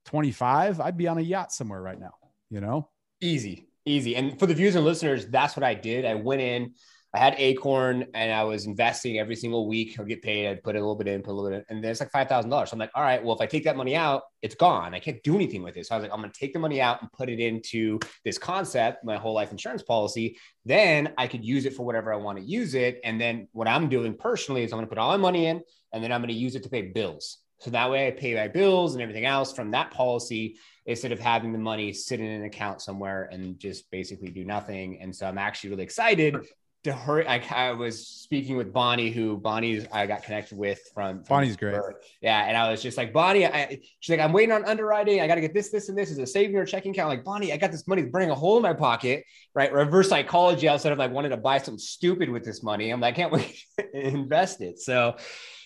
25, 0.07 0.81
I'd 0.81 0.97
be 0.97 1.07
on 1.07 1.19
a 1.19 1.23
yacht 1.23 1.53
somewhere 1.53 1.81
right 1.81 1.99
now, 1.99 2.15
you 2.51 2.61
know? 2.61 2.89
Easy, 3.21 3.69
easy. 3.85 4.17
And 4.17 4.37
for 4.39 4.47
the 4.47 4.55
viewers 4.55 4.75
and 4.75 4.85
listeners, 4.85 5.27
that's 5.27 5.57
what 5.57 5.63
I 5.63 5.75
did. 5.75 6.05
I 6.05 6.15
went 6.15 6.43
in, 6.43 6.75
I 7.15 7.19
had 7.19 7.37
Acorn 7.39 8.09
and 8.13 8.33
I 8.33 8.43
was 8.43 8.67
investing 8.67 9.21
every 9.21 9.37
single 9.37 9.69
week. 9.69 9.99
I'd 10.01 10.09
get 10.09 10.21
paid. 10.21 10.49
I'd 10.49 10.65
put 10.65 10.75
a 10.75 10.81
little 10.81 10.97
bit 10.97 11.07
in, 11.07 11.23
put 11.23 11.31
a 11.31 11.35
little 11.35 11.49
bit 11.49 11.59
in, 11.59 11.77
and 11.77 11.85
then 11.85 11.93
it's 11.93 12.01
like 12.01 12.11
$5,000. 12.11 12.51
So 12.51 12.73
I'm 12.73 12.79
like, 12.81 12.91
all 12.93 13.05
right, 13.05 13.23
well, 13.23 13.37
if 13.37 13.41
I 13.41 13.47
take 13.47 13.63
that 13.65 13.77
money 13.77 13.95
out, 13.95 14.23
it's 14.43 14.57
gone. 14.57 14.95
I 14.95 14.99
can't 14.99 15.23
do 15.23 15.37
anything 15.37 15.63
with 15.63 15.77
it. 15.77 15.87
So 15.87 15.95
I 15.95 15.99
was 15.99 16.03
like, 16.03 16.13
I'm 16.13 16.21
going 16.21 16.33
to 16.33 16.39
take 16.39 16.53
the 16.53 16.59
money 16.59 16.81
out 16.81 17.03
and 17.03 17.13
put 17.13 17.29
it 17.29 17.39
into 17.39 18.01
this 18.25 18.37
concept, 18.37 19.05
my 19.05 19.17
whole 19.17 19.33
life 19.33 19.53
insurance 19.53 19.85
policy. 19.85 20.37
Then 20.65 21.13
I 21.17 21.29
could 21.29 21.45
use 21.45 21.67
it 21.67 21.75
for 21.75 21.87
whatever 21.87 22.13
I 22.13 22.17
want 22.17 22.39
to 22.39 22.45
use 22.45 22.75
it. 22.75 22.99
And 23.05 23.21
then 23.21 23.47
what 23.53 23.69
I'm 23.69 23.89
doing 23.89 24.17
personally 24.17 24.65
is 24.65 24.73
I'm 24.73 24.79
going 24.79 24.87
to 24.87 24.91
put 24.91 24.99
all 24.99 25.11
my 25.11 25.17
money 25.17 25.47
in 25.47 25.63
and 25.93 26.03
then 26.03 26.11
I'm 26.11 26.21
going 26.21 26.35
to 26.35 26.35
use 26.35 26.57
it 26.57 26.65
to 26.65 26.69
pay 26.69 26.83
bills. 26.83 27.39
So 27.61 27.71
that 27.71 27.91
way 27.93 28.09
I 28.09 28.11
pay 28.11 28.35
my 28.35 28.49
bills 28.49 28.95
and 28.95 29.03
everything 29.03 29.25
else 29.25 29.53
from 29.53 29.71
that 29.71 29.93
policy 29.93 30.57
instead 30.85 31.13
of 31.13 31.21
having 31.21 31.53
the 31.53 31.59
money 31.61 31.93
sit 31.93 32.19
in 32.19 32.27
an 32.27 32.45
account 32.45 32.83
somewhere 32.83 33.29
and 33.31 33.57
just 33.59 33.89
basically 33.93 34.31
do 34.31 34.45
nothing. 34.45 35.01
And 35.01 35.15
so 35.15 35.27
I'm 35.27 35.39
actually 35.39 35.71
really 35.71 35.85
excited 35.85 36.37
to 36.85 36.93
hurry. 36.93 37.27
I, 37.27 37.43
I, 37.51 37.73
was 37.73 38.07
speaking 38.07 38.57
with 38.57 38.73
Bonnie, 38.73 39.11
who 39.11 39.39
Bonnie 39.39 39.87
I 39.91 40.07
got 40.07 40.23
connected 40.23 40.57
with 40.57 40.81
from, 40.95 41.25
from 41.25 41.37
Bonnie's 41.37 41.57
great. 41.57 41.79
Yeah, 42.21 42.45
and 42.45 42.57
I 42.57 42.71
was 42.71 42.83
just 42.83 42.99
like 42.99 43.13
Bonnie. 43.13 43.47
I, 43.47 43.81
she's 44.01 44.17
like, 44.17 44.25
I'm 44.25 44.33
waiting 44.33 44.53
on 44.53 44.65
underwriting. 44.65 45.21
I 45.21 45.27
got 45.27 45.37
to 45.37 45.41
get 45.41 45.55
this, 45.55 45.71
this, 45.71 45.89
and 45.89 45.97
this. 45.97 46.11
Is 46.11 46.19
a 46.19 46.27
saving 46.27 46.57
or 46.57 46.67
checking 46.67 46.93
account? 46.93 47.11
I'm 47.11 47.17
like 47.17 47.25
Bonnie, 47.25 47.53
I 47.53 47.57
got 47.57 47.73
this 47.73 47.89
money 47.89 48.03
burning 48.05 48.31
a 48.31 48.35
hole 48.35 48.57
in 48.59 48.63
my 48.63 48.75
pocket. 48.75 49.25
Right, 49.55 49.73
reverse 49.73 50.09
psychology. 50.09 50.69
Outside 50.69 50.93
of 50.93 50.99
like 50.99 51.11
wanting 51.11 51.31
to 51.31 51.37
buy 51.39 51.59
something 51.59 51.79
stupid 51.79 52.29
with 52.29 52.45
this 52.45 52.63
money, 52.63 52.91
I'm 52.91 53.01
like, 53.01 53.15
I 53.15 53.17
can't 53.17 53.33
wait 53.33 53.59
to 53.79 54.07
invest 54.07 54.61
it. 54.61 54.79
So, 54.79 55.17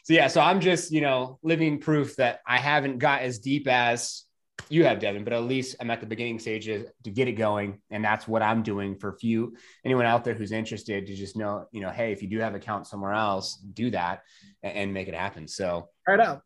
so 0.05 0.13
yeah, 0.13 0.29
so 0.29 0.41
I'm 0.41 0.61
just 0.61 0.93
you 0.93 1.01
know 1.01 1.39
living 1.43 1.81
proof 1.81 2.17
that 2.17 2.41
I 2.47 2.59
haven't 2.59 2.99
got 2.99 3.23
as 3.23 3.41
deep 3.41 3.67
as 3.67 4.25
you 4.69 4.85
have 4.85 4.99
Devin, 4.99 5.25
but 5.25 5.33
at 5.33 5.45
least 5.45 5.77
I'm 5.81 5.91
at 5.91 6.01
the 6.01 6.07
beginning 6.07 6.39
stages 6.39 6.91
to 7.05 7.11
get 7.11 7.29
it 7.29 7.33
going. 7.33 7.81
And 7.91 8.05
that's 8.05 8.29
what 8.29 8.43
I'm 8.43 8.63
doing 8.63 8.97
for 8.97 9.11
a 9.11 9.17
few 9.17 9.57
anyone 9.85 10.07
out 10.07 10.25
there 10.25 10.35
who's 10.35 10.53
interested 10.53 11.07
to 11.07 11.15
just 11.15 11.37
know, 11.37 11.67
you 11.73 11.81
know, 11.81 11.91
hey, 11.91 12.13
if 12.13 12.23
you 12.23 12.29
do 12.29 12.39
have 12.39 12.55
account 12.55 12.87
somewhere 12.87 13.13
else, 13.13 13.57
do 13.57 13.91
that 13.91 14.23
and, 14.63 14.77
and 14.77 14.95
make 14.95 15.09
it 15.09 15.15
happen. 15.15 15.49
So 15.49 15.89
try 16.05 16.15
it 16.15 16.21
out. 16.21 16.43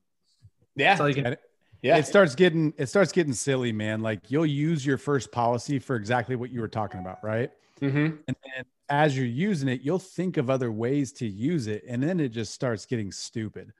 Yeah. 0.77 0.97
Can, 0.97 1.37
yeah. 1.83 1.97
It 1.97 2.07
starts 2.07 2.35
getting 2.35 2.73
it 2.79 2.87
starts 2.87 3.13
getting 3.13 3.33
silly, 3.33 3.73
man. 3.73 4.03
Like 4.03 4.31
you'll 4.31 4.47
use 4.47 4.87
your 4.87 4.99
first 4.99 5.33
policy 5.33 5.79
for 5.79 5.97
exactly 5.97 6.37
what 6.37 6.51
you 6.51 6.61
were 6.61 6.69
talking 6.69 7.01
about, 7.01 7.19
right? 7.25 7.51
Mm-hmm. 7.81 8.17
And 8.29 8.37
then 8.45 8.65
as 8.89 9.17
you're 9.17 9.27
using 9.27 9.69
it, 9.69 9.81
you'll 9.83 9.99
think 9.99 10.37
of 10.37 10.49
other 10.49 10.71
ways 10.71 11.13
to 11.15 11.27
use 11.27 11.67
it, 11.67 11.83
and 11.89 12.03
then 12.03 12.21
it 12.21 12.29
just 12.29 12.55
starts 12.55 12.87
getting 12.87 13.11
stupid. 13.11 13.73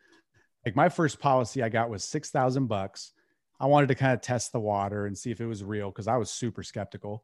Like 0.66 0.74
my 0.74 0.89
first 0.89 1.20
policy 1.20 1.62
I 1.62 1.68
got 1.68 1.91
was 1.91 2.03
six 2.03 2.30
thousand 2.30 2.66
bucks 2.66 3.12
I 3.62 3.66
wanted 3.66 3.86
to 3.86 3.94
kind 3.94 4.12
of 4.12 4.20
test 4.20 4.50
the 4.50 4.58
water 4.58 5.06
and 5.06 5.16
see 5.16 5.30
if 5.30 5.40
it 5.40 5.46
was 5.46 5.62
real 5.62 5.88
because 5.88 6.08
I 6.08 6.16
was 6.16 6.30
super 6.30 6.64
skeptical. 6.64 7.22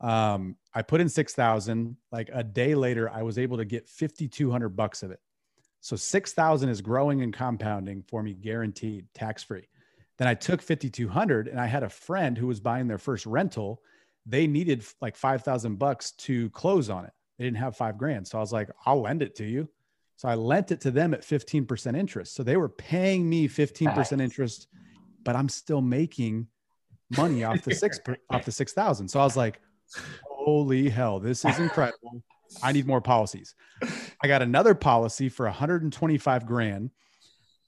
Um, 0.00 0.56
I 0.72 0.82
put 0.82 1.00
in 1.00 1.08
6,000. 1.08 1.96
Like 2.12 2.30
a 2.32 2.44
day 2.44 2.76
later, 2.76 3.10
I 3.10 3.22
was 3.22 3.38
able 3.38 3.56
to 3.56 3.64
get 3.64 3.88
5,200 3.88 4.68
bucks 4.68 5.02
of 5.02 5.10
it. 5.10 5.20
So 5.80 5.96
6,000 5.96 6.68
is 6.68 6.80
growing 6.80 7.22
and 7.22 7.34
compounding 7.34 8.04
for 8.08 8.22
me, 8.22 8.34
guaranteed, 8.34 9.06
tax 9.14 9.42
free. 9.42 9.66
Then 10.16 10.28
I 10.28 10.34
took 10.34 10.62
5,200 10.62 11.48
and 11.48 11.58
I 11.58 11.66
had 11.66 11.82
a 11.82 11.88
friend 11.88 12.38
who 12.38 12.46
was 12.46 12.60
buying 12.60 12.86
their 12.86 12.98
first 12.98 13.26
rental. 13.26 13.82
They 14.24 14.46
needed 14.46 14.84
like 15.00 15.16
5,000 15.16 15.76
bucks 15.76 16.12
to 16.12 16.50
close 16.50 16.88
on 16.88 17.04
it. 17.04 17.12
They 17.36 17.46
didn't 17.46 17.56
have 17.56 17.76
five 17.76 17.98
grand. 17.98 18.28
So 18.28 18.38
I 18.38 18.40
was 18.40 18.52
like, 18.52 18.70
I'll 18.86 19.00
lend 19.00 19.22
it 19.22 19.34
to 19.36 19.44
you. 19.44 19.68
So 20.16 20.28
I 20.28 20.36
lent 20.36 20.70
it 20.70 20.82
to 20.82 20.92
them 20.92 21.14
at 21.14 21.22
15% 21.22 21.98
interest. 21.98 22.34
So 22.34 22.44
they 22.44 22.58
were 22.58 22.68
paying 22.68 23.28
me 23.28 23.48
15% 23.48 24.20
interest 24.20 24.68
but 25.24 25.36
I'm 25.36 25.48
still 25.48 25.80
making 25.80 26.48
money 27.16 27.44
off 27.44 27.62
the 27.62 27.74
six 27.74 28.00
off 28.30 28.44
the 28.44 28.52
six 28.52 28.72
thousand. 28.72 29.08
So 29.08 29.20
I 29.20 29.24
was 29.24 29.36
like, 29.36 29.60
holy 30.28 30.88
hell, 30.88 31.20
this 31.20 31.44
is 31.44 31.58
incredible. 31.58 32.22
I 32.62 32.72
need 32.72 32.86
more 32.86 33.00
policies. 33.00 33.54
I 34.22 34.26
got 34.26 34.42
another 34.42 34.74
policy 34.74 35.28
for 35.28 35.46
125 35.46 36.46
grand. 36.46 36.90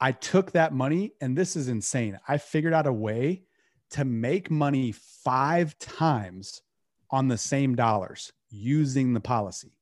I 0.00 0.10
took 0.10 0.52
that 0.52 0.74
money, 0.74 1.12
and 1.20 1.38
this 1.38 1.54
is 1.54 1.68
insane. 1.68 2.18
I 2.26 2.38
figured 2.38 2.72
out 2.72 2.88
a 2.88 2.92
way 2.92 3.44
to 3.90 4.04
make 4.04 4.50
money 4.50 4.92
five 4.92 5.78
times 5.78 6.62
on 7.10 7.28
the 7.28 7.38
same 7.38 7.76
dollars 7.76 8.32
using 8.50 9.12
the 9.12 9.20
policy. 9.20 9.72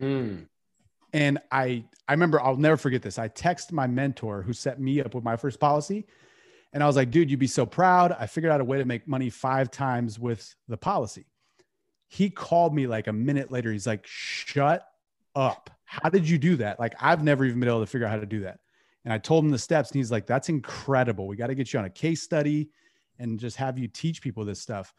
Mm. 0.00 0.46
And 1.12 1.38
I 1.50 1.84
I 2.08 2.12
remember 2.12 2.40
I'll 2.40 2.56
never 2.56 2.76
forget 2.76 3.02
this. 3.02 3.18
I 3.18 3.28
text 3.28 3.72
my 3.72 3.86
mentor 3.86 4.42
who 4.42 4.52
set 4.52 4.80
me 4.80 5.00
up 5.00 5.14
with 5.14 5.24
my 5.24 5.36
first 5.36 5.60
policy 5.60 6.06
and 6.76 6.82
I 6.82 6.86
was 6.86 6.96
like, 6.96 7.10
dude, 7.10 7.30
you'd 7.30 7.40
be 7.40 7.46
so 7.46 7.64
proud. 7.64 8.14
I 8.20 8.26
figured 8.26 8.52
out 8.52 8.60
a 8.60 8.64
way 8.64 8.76
to 8.76 8.84
make 8.84 9.08
money 9.08 9.30
five 9.30 9.70
times 9.70 10.18
with 10.18 10.54
the 10.68 10.76
policy. 10.76 11.24
He 12.06 12.28
called 12.28 12.74
me 12.74 12.86
like 12.86 13.06
a 13.06 13.14
minute 13.14 13.50
later. 13.50 13.72
He's 13.72 13.86
like, 13.86 14.06
shut 14.06 14.86
up. 15.34 15.70
How 15.84 16.10
did 16.10 16.28
you 16.28 16.36
do 16.36 16.56
that? 16.56 16.78
Like, 16.78 16.94
I've 17.00 17.24
never 17.24 17.46
even 17.46 17.60
been 17.60 17.70
able 17.70 17.80
to 17.80 17.86
figure 17.86 18.06
out 18.06 18.10
how 18.10 18.20
to 18.20 18.26
do 18.26 18.40
that. 18.40 18.60
And 19.06 19.14
I 19.14 19.16
told 19.16 19.42
him 19.42 19.50
the 19.50 19.58
steps, 19.58 19.90
and 19.90 19.96
he's 19.96 20.12
like, 20.12 20.26
that's 20.26 20.50
incredible. 20.50 21.26
We 21.26 21.34
got 21.36 21.46
to 21.46 21.54
get 21.54 21.72
you 21.72 21.78
on 21.78 21.86
a 21.86 21.90
case 21.90 22.20
study 22.20 22.68
and 23.18 23.40
just 23.40 23.56
have 23.56 23.78
you 23.78 23.88
teach 23.88 24.20
people 24.20 24.44
this 24.44 24.60
stuff. 24.60 24.92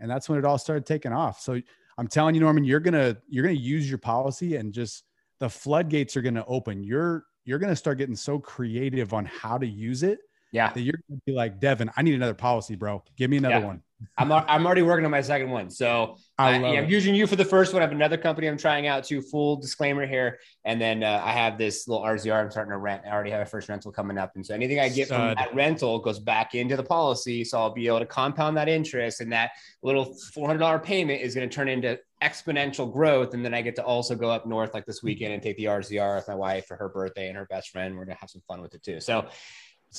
And 0.00 0.10
that's 0.10 0.28
when 0.28 0.38
it 0.38 0.44
all 0.44 0.58
started 0.58 0.84
taking 0.84 1.14
off. 1.14 1.40
So 1.40 1.58
I'm 1.96 2.08
telling 2.08 2.34
you, 2.34 2.42
Norman, 2.42 2.64
you're 2.64 2.78
gonna 2.78 3.16
you're 3.26 3.44
gonna 3.44 3.54
use 3.54 3.88
your 3.88 3.96
policy 3.96 4.56
and 4.56 4.70
just 4.70 5.04
the 5.38 5.48
floodgates 5.48 6.14
are 6.14 6.22
gonna 6.22 6.44
open. 6.46 6.84
You're 6.84 7.24
you're 7.46 7.58
gonna 7.58 7.74
start 7.74 7.96
getting 7.96 8.16
so 8.16 8.38
creative 8.38 9.14
on 9.14 9.24
how 9.24 9.56
to 9.56 9.66
use 9.66 10.02
it 10.02 10.18
yeah. 10.52 10.72
That 10.72 10.82
you're 10.82 11.00
going 11.08 11.18
to 11.18 11.22
be 11.26 11.32
like, 11.32 11.58
Devin, 11.58 11.90
I 11.96 12.02
need 12.02 12.14
another 12.14 12.34
policy, 12.34 12.76
bro. 12.76 13.02
Give 13.16 13.30
me 13.30 13.38
another 13.38 13.58
yeah. 13.58 13.66
one. 13.66 13.82
I'm, 14.18 14.32
I'm 14.32 14.66
already 14.66 14.82
working 14.82 15.04
on 15.04 15.10
my 15.10 15.20
second 15.20 15.50
one. 15.50 15.70
So 15.70 16.16
I 16.38 16.52
am 16.56 16.88
using 16.88 17.14
you 17.14 17.26
for 17.26 17.36
the 17.36 17.44
first 17.44 17.72
one. 17.72 17.82
I 17.82 17.84
have 17.84 17.92
another 17.92 18.16
company 18.16 18.48
I'm 18.48 18.56
trying 18.56 18.86
out 18.86 19.04
to. 19.04 19.22
Full 19.22 19.56
disclaimer 19.56 20.06
here. 20.06 20.38
And 20.64 20.80
then 20.80 21.02
uh, 21.02 21.22
I 21.24 21.32
have 21.32 21.58
this 21.58 21.88
little 21.88 22.04
RZR 22.04 22.44
I'm 22.44 22.50
starting 22.50 22.72
to 22.72 22.78
rent. 22.78 23.02
I 23.06 23.10
already 23.10 23.30
have 23.30 23.40
a 23.40 23.46
first 23.46 23.68
rental 23.68 23.92
coming 23.92 24.18
up. 24.18 24.32
And 24.34 24.44
so 24.44 24.54
anything 24.54 24.80
I 24.80 24.88
get 24.88 25.06
Stud. 25.06 25.36
from 25.36 25.44
that 25.44 25.54
rental 25.54 25.98
goes 26.00 26.18
back 26.18 26.54
into 26.54 26.76
the 26.76 26.82
policy. 26.82 27.44
So 27.44 27.58
I'll 27.58 27.72
be 27.72 27.86
able 27.86 28.00
to 28.00 28.06
compound 28.06 28.56
that 28.56 28.68
interest. 28.68 29.20
And 29.20 29.32
that 29.32 29.52
little 29.82 30.16
$400 30.36 30.82
payment 30.82 31.22
is 31.22 31.34
going 31.34 31.48
to 31.48 31.54
turn 31.54 31.68
into 31.68 31.98
exponential 32.22 32.92
growth. 32.92 33.34
And 33.34 33.44
then 33.44 33.54
I 33.54 33.62
get 33.62 33.76
to 33.76 33.84
also 33.84 34.14
go 34.14 34.30
up 34.30 34.46
north 34.46 34.74
like 34.74 34.86
this 34.86 35.02
weekend 35.02 35.32
and 35.32 35.42
take 35.42 35.56
the 35.56 35.64
RZR 35.64 36.16
with 36.16 36.28
my 36.28 36.34
wife 36.34 36.66
for 36.66 36.76
her 36.76 36.88
birthday 36.88 37.28
and 37.28 37.36
her 37.36 37.46
best 37.46 37.70
friend. 37.70 37.96
We're 37.96 38.04
going 38.04 38.16
to 38.16 38.20
have 38.20 38.30
some 38.30 38.42
fun 38.46 38.62
with 38.62 38.74
it 38.74 38.82
too. 38.82 39.00
So 39.00 39.26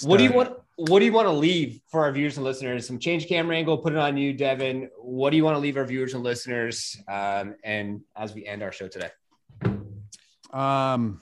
what 0.01 0.17
do 0.17 0.23
you 0.23 0.33
want? 0.33 0.57
What 0.75 0.99
do 0.99 1.05
you 1.05 1.13
want 1.13 1.27
to 1.27 1.33
leave 1.33 1.81
for 1.87 2.03
our 2.03 2.11
viewers 2.11 2.37
and 2.37 2.43
listeners? 2.43 2.87
Some 2.87 2.97
change 2.97 3.27
camera 3.27 3.55
angle, 3.55 3.77
put 3.77 3.93
it 3.93 3.99
on 3.99 4.17
you, 4.17 4.33
Devin. 4.33 4.89
What 4.97 5.29
do 5.29 5.37
you 5.37 5.43
want 5.43 5.55
to 5.55 5.59
leave 5.59 5.77
our 5.77 5.85
viewers 5.85 6.15
and 6.15 6.23
listeners? 6.23 6.97
Um, 7.07 7.55
and 7.63 8.01
as 8.15 8.33
we 8.33 8.45
end 8.45 8.63
our 8.63 8.71
show 8.71 8.87
today, 8.87 9.09
um, 10.51 11.21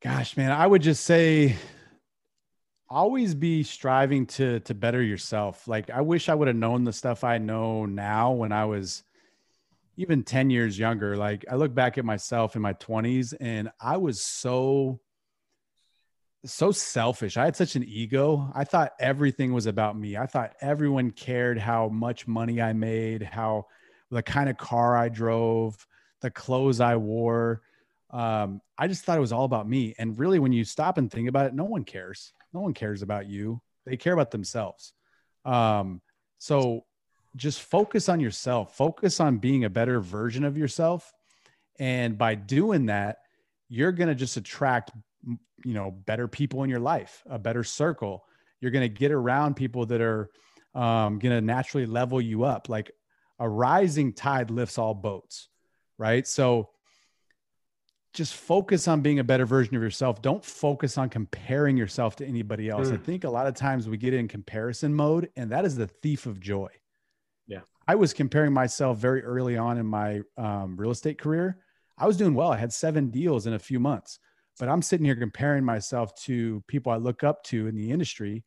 gosh, 0.00 0.36
man, 0.36 0.52
I 0.52 0.66
would 0.66 0.82
just 0.82 1.04
say, 1.04 1.56
always 2.88 3.34
be 3.34 3.62
striving 3.62 4.26
to 4.26 4.60
to 4.60 4.74
better 4.74 5.02
yourself. 5.02 5.66
Like 5.66 5.88
I 5.90 6.02
wish 6.02 6.28
I 6.28 6.34
would 6.34 6.48
have 6.48 6.56
known 6.56 6.84
the 6.84 6.92
stuff 6.92 7.24
I 7.24 7.38
know 7.38 7.86
now 7.86 8.32
when 8.32 8.52
I 8.52 8.66
was 8.66 9.02
even 9.96 10.22
10 10.22 10.50
years 10.50 10.78
younger. 10.78 11.16
Like 11.16 11.44
I 11.50 11.56
look 11.56 11.74
back 11.74 11.96
at 11.98 12.04
myself 12.04 12.54
in 12.54 12.62
my 12.62 12.74
20s 12.74 13.34
and 13.40 13.70
I 13.80 13.96
was 13.96 14.22
so 14.22 15.00
so 16.44 16.72
selfish. 16.72 17.36
I 17.36 17.44
had 17.44 17.56
such 17.56 17.76
an 17.76 17.84
ego. 17.84 18.50
I 18.54 18.64
thought 18.64 18.92
everything 18.98 19.52
was 19.52 19.66
about 19.66 19.96
me. 19.96 20.16
I 20.16 20.26
thought 20.26 20.54
everyone 20.60 21.10
cared 21.10 21.58
how 21.58 21.88
much 21.88 22.26
money 22.26 22.60
I 22.60 22.72
made, 22.72 23.22
how 23.22 23.66
the 24.10 24.22
kind 24.22 24.50
of 24.50 24.56
car 24.56 24.96
I 24.96 25.08
drove, 25.08 25.86
the 26.20 26.30
clothes 26.30 26.80
I 26.80 26.96
wore. 26.96 27.62
Um, 28.10 28.60
I 28.76 28.88
just 28.88 29.04
thought 29.04 29.16
it 29.16 29.22
was 29.22 29.32
all 29.32 29.44
about 29.44 29.68
me. 29.68 29.94
And 29.98 30.18
really, 30.18 30.38
when 30.38 30.52
you 30.52 30.64
stop 30.64 30.98
and 30.98 31.10
think 31.10 31.28
about 31.28 31.46
it, 31.46 31.54
no 31.54 31.64
one 31.64 31.84
cares. 31.84 32.32
No 32.52 32.60
one 32.60 32.74
cares 32.74 33.02
about 33.02 33.26
you. 33.26 33.60
They 33.86 33.96
care 33.96 34.12
about 34.12 34.30
themselves. 34.30 34.92
Um, 35.44 36.02
so 36.38 36.84
just 37.36 37.62
focus 37.62 38.08
on 38.08 38.20
yourself, 38.20 38.76
focus 38.76 39.20
on 39.20 39.38
being 39.38 39.64
a 39.64 39.70
better 39.70 40.00
version 40.00 40.44
of 40.44 40.58
yourself. 40.58 41.12
And 41.78 42.18
by 42.18 42.34
doing 42.34 42.86
that, 42.86 43.18
you're 43.68 43.92
going 43.92 44.08
to 44.08 44.14
just 44.14 44.36
attract 44.36 44.90
you 45.64 45.74
know 45.74 45.90
better 45.90 46.26
people 46.26 46.64
in 46.64 46.70
your 46.70 46.80
life 46.80 47.22
a 47.28 47.38
better 47.38 47.64
circle. 47.64 48.24
You're 48.60 48.70
going 48.70 48.88
to 48.88 48.94
get 48.94 49.10
around 49.10 49.54
people 49.54 49.86
that 49.86 50.00
are 50.00 50.30
um, 50.74 51.18
going 51.18 51.34
to 51.34 51.40
naturally 51.40 51.86
level 51.86 52.20
you 52.20 52.44
up. 52.44 52.68
Like 52.68 52.92
a 53.38 53.48
rising 53.48 54.12
tide 54.12 54.50
lifts 54.50 54.78
all 54.78 54.94
boats 54.94 55.48
right? 56.02 56.26
So 56.26 56.70
just 58.12 58.34
focus 58.34 58.88
on 58.88 59.00
being 59.00 59.20
a 59.20 59.24
better 59.24 59.46
version 59.46 59.76
of 59.76 59.82
yourself. 59.82 60.20
Don't 60.20 60.44
focus 60.44 60.98
on 60.98 61.08
comparing 61.08 61.76
yourself 61.76 62.16
to 62.16 62.26
anybody 62.26 62.68
else. 62.68 62.88
Mm. 62.88 62.94
i 62.94 62.96
think 62.96 63.24
a 63.24 63.30
lot 63.30 63.46
of 63.46 63.54
times 63.54 63.88
we 63.88 63.96
get 63.96 64.12
in 64.12 64.28
comparison 64.28 64.92
mode 64.92 65.30
and 65.36 65.50
that 65.50 65.64
is 65.64 65.76
the 65.76 65.86
thief 65.86 66.26
of 66.26 66.40
joy. 66.40 66.68
Yeah. 67.46 67.60
I 67.86 67.94
was 67.94 68.12
comparing 68.12 68.52
myself 68.52 68.98
very 68.98 69.22
early 69.22 69.56
on 69.56 69.78
in 69.78 69.86
my 69.86 70.22
um, 70.36 70.76
real 70.76 70.90
estate 70.90 71.18
career. 71.18 71.58
I 71.96 72.06
was 72.06 72.16
doing 72.16 72.34
well. 72.34 72.52
I 72.52 72.56
had 72.56 72.72
seven 72.72 73.10
deals 73.10 73.46
in 73.46 73.54
a 73.54 73.58
few 73.58 73.78
months 73.78 74.18
but 74.58 74.68
I'm 74.68 74.82
sitting 74.82 75.04
here 75.04 75.16
comparing 75.16 75.64
myself 75.64 76.14
to 76.24 76.62
people 76.68 76.92
I 76.92 76.96
look 76.96 77.24
up 77.24 77.42
to 77.44 77.66
in 77.66 77.74
the 77.74 77.90
industry. 77.90 78.44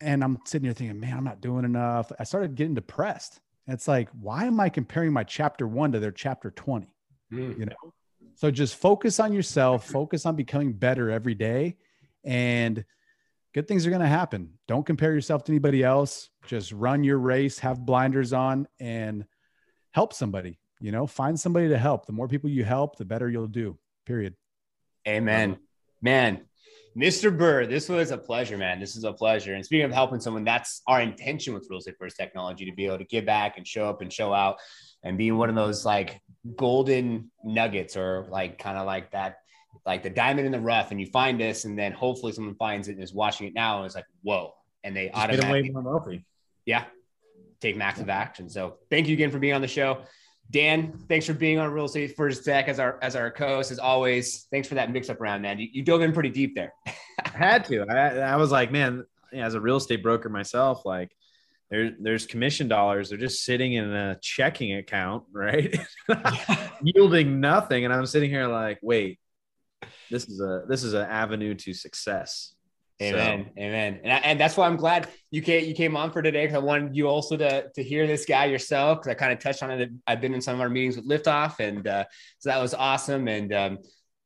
And 0.00 0.24
I'm 0.24 0.38
sitting 0.46 0.64
here 0.64 0.72
thinking, 0.72 0.98
man, 0.98 1.16
I'm 1.16 1.24
not 1.24 1.40
doing 1.40 1.64
enough. 1.64 2.10
I 2.18 2.24
started 2.24 2.54
getting 2.54 2.74
depressed. 2.74 3.38
And 3.66 3.74
it's 3.74 3.86
like, 3.86 4.08
why 4.18 4.44
am 4.44 4.58
I 4.58 4.68
comparing 4.68 5.12
my 5.12 5.24
chapter 5.24 5.66
one 5.66 5.92
to 5.92 6.00
their 6.00 6.12
chapter 6.12 6.50
20? 6.50 6.88
Mm. 7.32 7.58
You 7.58 7.66
know? 7.66 7.92
So 8.34 8.50
just 8.50 8.76
focus 8.76 9.20
on 9.20 9.32
yourself, 9.32 9.86
focus 9.86 10.24
on 10.24 10.36
becoming 10.36 10.72
better 10.72 11.10
every 11.10 11.34
day, 11.34 11.76
and 12.24 12.82
good 13.52 13.68
things 13.68 13.86
are 13.86 13.90
going 13.90 14.00
to 14.00 14.08
happen. 14.08 14.54
Don't 14.66 14.86
compare 14.86 15.12
yourself 15.12 15.44
to 15.44 15.52
anybody 15.52 15.82
else. 15.82 16.30
Just 16.46 16.72
run 16.72 17.04
your 17.04 17.18
race, 17.18 17.58
have 17.58 17.84
blinders 17.84 18.32
on, 18.32 18.66
and 18.78 19.24
help 19.92 20.14
somebody. 20.14 20.58
You 20.80 20.92
know, 20.92 21.06
find 21.06 21.38
somebody 21.38 21.68
to 21.68 21.78
help. 21.78 22.06
The 22.06 22.12
more 22.12 22.28
people 22.28 22.48
you 22.48 22.64
help, 22.64 22.96
the 22.96 23.04
better 23.04 23.28
you'll 23.28 23.46
do, 23.46 23.78
period. 24.06 24.34
Amen. 25.06 25.58
Man, 26.02 26.42
Mr. 26.96 27.36
Burr, 27.36 27.66
this 27.66 27.88
was 27.88 28.10
a 28.10 28.18
pleasure, 28.18 28.58
man. 28.58 28.80
This 28.80 28.96
is 28.96 29.04
a 29.04 29.12
pleasure. 29.12 29.54
And 29.54 29.64
speaking 29.64 29.84
of 29.84 29.92
helping 29.92 30.20
someone, 30.20 30.44
that's 30.44 30.82
our 30.86 31.00
intention 31.00 31.54
with 31.54 31.66
Real 31.70 31.78
Estate 31.78 31.96
vs. 31.98 32.16
Technology 32.16 32.64
to 32.64 32.72
be 32.72 32.86
able 32.86 32.98
to 32.98 33.04
give 33.04 33.24
back 33.24 33.58
and 33.58 33.66
show 33.66 33.88
up 33.88 34.00
and 34.02 34.12
show 34.12 34.32
out 34.32 34.56
and 35.04 35.16
being 35.16 35.36
one 35.36 35.48
of 35.48 35.54
those 35.54 35.84
like 35.84 36.20
golden 36.56 37.30
nuggets 37.44 37.96
or 37.96 38.26
like 38.30 38.58
kind 38.58 38.76
of 38.76 38.86
like 38.86 39.12
that, 39.12 39.36
like 39.86 40.02
the 40.02 40.10
diamond 40.10 40.46
in 40.46 40.52
the 40.52 40.60
rough. 40.60 40.90
And 40.90 41.00
you 41.00 41.06
find 41.06 41.40
this, 41.40 41.64
and 41.64 41.78
then 41.78 41.92
hopefully 41.92 42.32
someone 42.32 42.56
finds 42.56 42.88
it 42.88 42.92
and 42.92 43.02
is 43.02 43.14
watching 43.14 43.46
it 43.46 43.54
now 43.54 43.78
and 43.78 43.86
is 43.86 43.94
like, 43.94 44.06
whoa. 44.22 44.54
And 44.82 44.96
they 44.96 45.08
Just 45.08 45.16
automatically, 45.16 46.24
yeah, 46.66 46.84
take 47.60 47.76
massive 47.76 48.08
action. 48.08 48.48
So 48.48 48.78
thank 48.90 49.06
you 49.06 49.14
again 49.14 49.30
for 49.30 49.38
being 49.38 49.54
on 49.54 49.60
the 49.60 49.68
show. 49.68 50.02
Dan, 50.50 50.92
thanks 51.08 51.26
for 51.26 51.34
being 51.34 51.58
on 51.58 51.70
Real 51.70 51.84
Estate 51.84 52.16
vs. 52.16 52.44
Tech 52.44 52.66
as 52.66 52.80
our 52.80 52.98
as 53.02 53.14
our 53.14 53.30
co-host 53.30 53.70
as 53.70 53.78
always. 53.78 54.46
Thanks 54.50 54.66
for 54.66 54.74
that 54.74 54.90
mix 54.90 55.08
up 55.08 55.20
round, 55.20 55.42
man. 55.42 55.58
You, 55.60 55.68
you 55.70 55.82
dove 55.82 56.02
in 56.02 56.12
pretty 56.12 56.30
deep 56.30 56.56
there. 56.56 56.74
I 56.86 57.28
had 57.28 57.64
to. 57.66 57.86
I, 57.88 58.18
I 58.18 58.36
was 58.36 58.50
like, 58.50 58.72
man, 58.72 59.04
as 59.32 59.54
a 59.54 59.60
real 59.60 59.76
estate 59.76 60.02
broker 60.02 60.28
myself, 60.28 60.84
like 60.84 61.12
there, 61.70 61.92
there's 62.00 62.26
commission 62.26 62.66
dollars. 62.66 63.08
They're 63.08 63.18
just 63.18 63.44
sitting 63.44 63.74
in 63.74 63.92
a 63.92 64.18
checking 64.20 64.74
account, 64.74 65.24
right? 65.32 65.78
Yielding 66.82 67.40
nothing. 67.40 67.84
And 67.84 67.94
I'm 67.94 68.06
sitting 68.06 68.30
here 68.30 68.48
like, 68.48 68.80
wait, 68.82 69.20
this 70.10 70.28
is 70.28 70.40
a 70.40 70.64
this 70.68 70.82
is 70.82 70.94
an 70.94 71.06
avenue 71.08 71.54
to 71.54 71.72
success. 71.72 72.54
Amen. 73.00 73.50
So. 73.56 73.62
Amen. 73.62 74.00
And, 74.02 74.12
I, 74.12 74.16
and 74.18 74.38
that's 74.38 74.56
why 74.56 74.66
I'm 74.66 74.76
glad 74.76 75.08
you 75.30 75.40
came, 75.42 75.64
you 75.64 75.74
came 75.74 75.96
on 75.96 76.10
for 76.10 76.22
today 76.22 76.44
because 76.44 76.56
I 76.56 76.64
wanted 76.64 76.94
you 76.94 77.08
also 77.08 77.36
to, 77.36 77.70
to 77.70 77.82
hear 77.82 78.06
this 78.06 78.24
guy 78.24 78.44
yourself 78.46 78.98
because 78.98 79.10
I 79.10 79.14
kind 79.14 79.32
of 79.32 79.38
touched 79.38 79.62
on 79.62 79.70
it. 79.70 79.90
I've 80.06 80.20
been 80.20 80.34
in 80.34 80.40
some 80.40 80.54
of 80.54 80.60
our 80.60 80.68
meetings 80.68 80.96
with 80.96 81.08
Liftoff, 81.08 81.60
and 81.60 81.86
uh, 81.86 82.04
so 82.38 82.50
that 82.50 82.60
was 82.60 82.74
awesome. 82.74 83.28
And 83.28 83.52
um, 83.54 83.78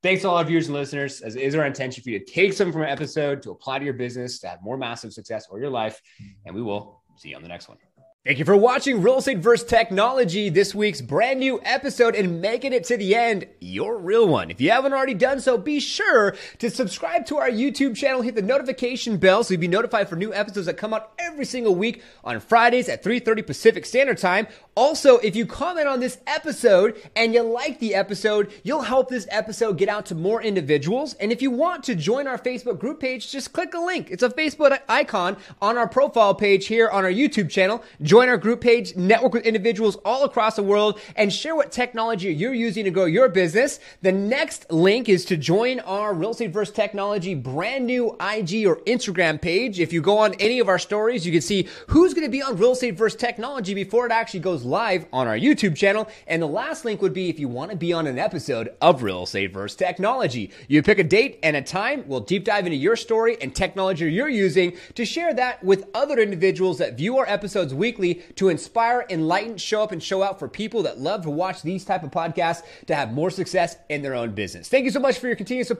thanks 0.02 0.22
to 0.22 0.28
all 0.28 0.36
our 0.36 0.44
viewers 0.44 0.66
and 0.66 0.74
listeners. 0.74 1.20
As 1.20 1.36
is 1.36 1.54
our 1.54 1.66
intention 1.66 2.02
for 2.02 2.10
you 2.10 2.18
to 2.18 2.24
take 2.24 2.52
some 2.52 2.72
from 2.72 2.82
an 2.82 2.88
episode 2.88 3.42
to 3.42 3.50
apply 3.50 3.78
to 3.78 3.84
your 3.84 3.94
business 3.94 4.40
to 4.40 4.48
have 4.48 4.58
more 4.62 4.76
massive 4.76 5.12
success 5.12 5.46
or 5.50 5.60
your 5.60 5.70
life. 5.70 6.00
And 6.44 6.54
we 6.54 6.62
will 6.62 7.02
see 7.16 7.30
you 7.30 7.36
on 7.36 7.42
the 7.42 7.48
next 7.48 7.68
one. 7.68 7.78
Thank 8.26 8.38
you 8.38 8.46
for 8.46 8.56
watching 8.56 9.02
Real 9.02 9.18
Estate 9.18 9.40
vs. 9.40 9.68
Technology, 9.68 10.48
this 10.48 10.74
week's 10.74 11.02
brand 11.02 11.40
new 11.40 11.60
episode 11.62 12.14
and 12.14 12.40
making 12.40 12.72
it 12.72 12.84
to 12.84 12.96
the 12.96 13.14
end, 13.14 13.46
your 13.60 13.98
real 13.98 14.26
one. 14.26 14.50
If 14.50 14.62
you 14.62 14.70
haven't 14.70 14.94
already 14.94 15.12
done 15.12 15.40
so, 15.40 15.58
be 15.58 15.78
sure 15.78 16.34
to 16.56 16.70
subscribe 16.70 17.26
to 17.26 17.36
our 17.36 17.50
YouTube 17.50 17.94
channel, 17.94 18.22
hit 18.22 18.34
the 18.34 18.40
notification 18.40 19.18
bell 19.18 19.44
so 19.44 19.52
you'll 19.52 19.60
be 19.60 19.68
notified 19.68 20.08
for 20.08 20.16
new 20.16 20.32
episodes 20.32 20.64
that 20.64 20.78
come 20.78 20.94
out 20.94 21.12
every 21.18 21.44
single 21.44 21.74
week 21.74 22.02
on 22.24 22.40
Fridays 22.40 22.88
at 22.88 23.04
3.30 23.04 23.46
Pacific 23.46 23.84
Standard 23.84 24.16
Time. 24.16 24.46
Also, 24.76 25.18
if 25.18 25.36
you 25.36 25.46
comment 25.46 25.86
on 25.86 26.00
this 26.00 26.18
episode 26.26 27.00
and 27.14 27.32
you 27.32 27.42
like 27.42 27.78
the 27.78 27.94
episode, 27.94 28.52
you'll 28.64 28.82
help 28.82 29.08
this 29.08 29.26
episode 29.30 29.78
get 29.78 29.88
out 29.88 30.04
to 30.06 30.16
more 30.16 30.42
individuals. 30.42 31.14
And 31.14 31.30
if 31.30 31.40
you 31.40 31.52
want 31.52 31.84
to 31.84 31.94
join 31.94 32.26
our 32.26 32.38
Facebook 32.38 32.80
group 32.80 32.98
page, 32.98 33.30
just 33.30 33.52
click 33.52 33.74
a 33.74 33.78
link. 33.78 34.10
It's 34.10 34.24
a 34.24 34.28
Facebook 34.28 34.76
icon 34.88 35.36
on 35.62 35.78
our 35.78 35.88
profile 35.88 36.34
page 36.34 36.66
here 36.66 36.88
on 36.88 37.04
our 37.04 37.10
YouTube 37.10 37.50
channel. 37.50 37.84
Join 38.02 38.28
our 38.28 38.36
group 38.36 38.60
page, 38.60 38.96
network 38.96 39.34
with 39.34 39.46
individuals 39.46 39.94
all 40.04 40.24
across 40.24 40.56
the 40.56 40.62
world, 40.64 40.98
and 41.14 41.32
share 41.32 41.54
what 41.54 41.70
technology 41.70 42.34
you're 42.34 42.52
using 42.52 42.84
to 42.84 42.90
grow 42.90 43.04
your 43.04 43.28
business. 43.28 43.78
The 44.02 44.10
next 44.12 44.72
link 44.72 45.08
is 45.08 45.24
to 45.26 45.36
join 45.36 45.78
our 45.80 46.12
Real 46.12 46.30
Estate 46.30 46.50
vs. 46.50 46.74
Technology 46.74 47.36
brand 47.36 47.86
new 47.86 48.16
IG 48.20 48.66
or 48.66 48.76
Instagram 48.86 49.40
page. 49.40 49.78
If 49.78 49.92
you 49.92 50.02
go 50.02 50.18
on 50.18 50.34
any 50.34 50.58
of 50.58 50.68
our 50.68 50.80
stories, 50.80 51.24
you 51.24 51.30
can 51.30 51.42
see 51.42 51.68
who's 51.88 52.12
going 52.12 52.26
to 52.26 52.30
be 52.30 52.42
on 52.42 52.56
Real 52.56 52.72
Estate 52.72 52.96
vs. 52.96 53.16
Technology 53.20 53.74
before 53.74 54.06
it 54.06 54.10
actually 54.12 54.40
goes 54.40 54.63
live 54.64 55.06
on 55.12 55.26
our 55.26 55.36
YouTube 55.36 55.76
channel. 55.76 56.08
And 56.26 56.40
the 56.40 56.46
last 56.46 56.84
link 56.84 57.02
would 57.02 57.12
be 57.12 57.28
if 57.28 57.38
you 57.38 57.48
want 57.48 57.70
to 57.70 57.76
be 57.76 57.92
on 57.92 58.06
an 58.06 58.18
episode 58.18 58.74
of 58.80 59.02
Real 59.02 59.24
Estate 59.24 59.52
vs. 59.52 59.76
Technology. 59.76 60.50
You 60.68 60.82
pick 60.82 60.98
a 60.98 61.04
date 61.04 61.38
and 61.42 61.56
a 61.56 61.62
time. 61.62 62.04
We'll 62.06 62.20
deep 62.20 62.44
dive 62.44 62.66
into 62.66 62.78
your 62.78 62.96
story 62.96 63.36
and 63.40 63.54
technology 63.54 64.04
you're 64.10 64.28
using 64.28 64.76
to 64.94 65.04
share 65.04 65.34
that 65.34 65.62
with 65.62 65.88
other 65.94 66.18
individuals 66.18 66.78
that 66.78 66.96
view 66.96 67.18
our 67.18 67.26
episodes 67.28 67.74
weekly 67.74 68.22
to 68.36 68.48
inspire, 68.48 69.06
enlighten, 69.10 69.56
show 69.56 69.82
up 69.82 69.92
and 69.92 70.02
show 70.02 70.22
out 70.22 70.38
for 70.38 70.48
people 70.48 70.82
that 70.82 70.98
love 70.98 71.22
to 71.22 71.30
watch 71.30 71.62
these 71.62 71.84
type 71.84 72.02
of 72.02 72.10
podcasts 72.10 72.62
to 72.86 72.94
have 72.94 73.12
more 73.12 73.30
success 73.30 73.76
in 73.88 74.02
their 74.02 74.14
own 74.14 74.32
business. 74.32 74.68
Thank 74.68 74.84
you 74.84 74.90
so 74.90 75.00
much 75.00 75.18
for 75.18 75.26
your 75.26 75.36
continued 75.36 75.66
support. 75.66 75.72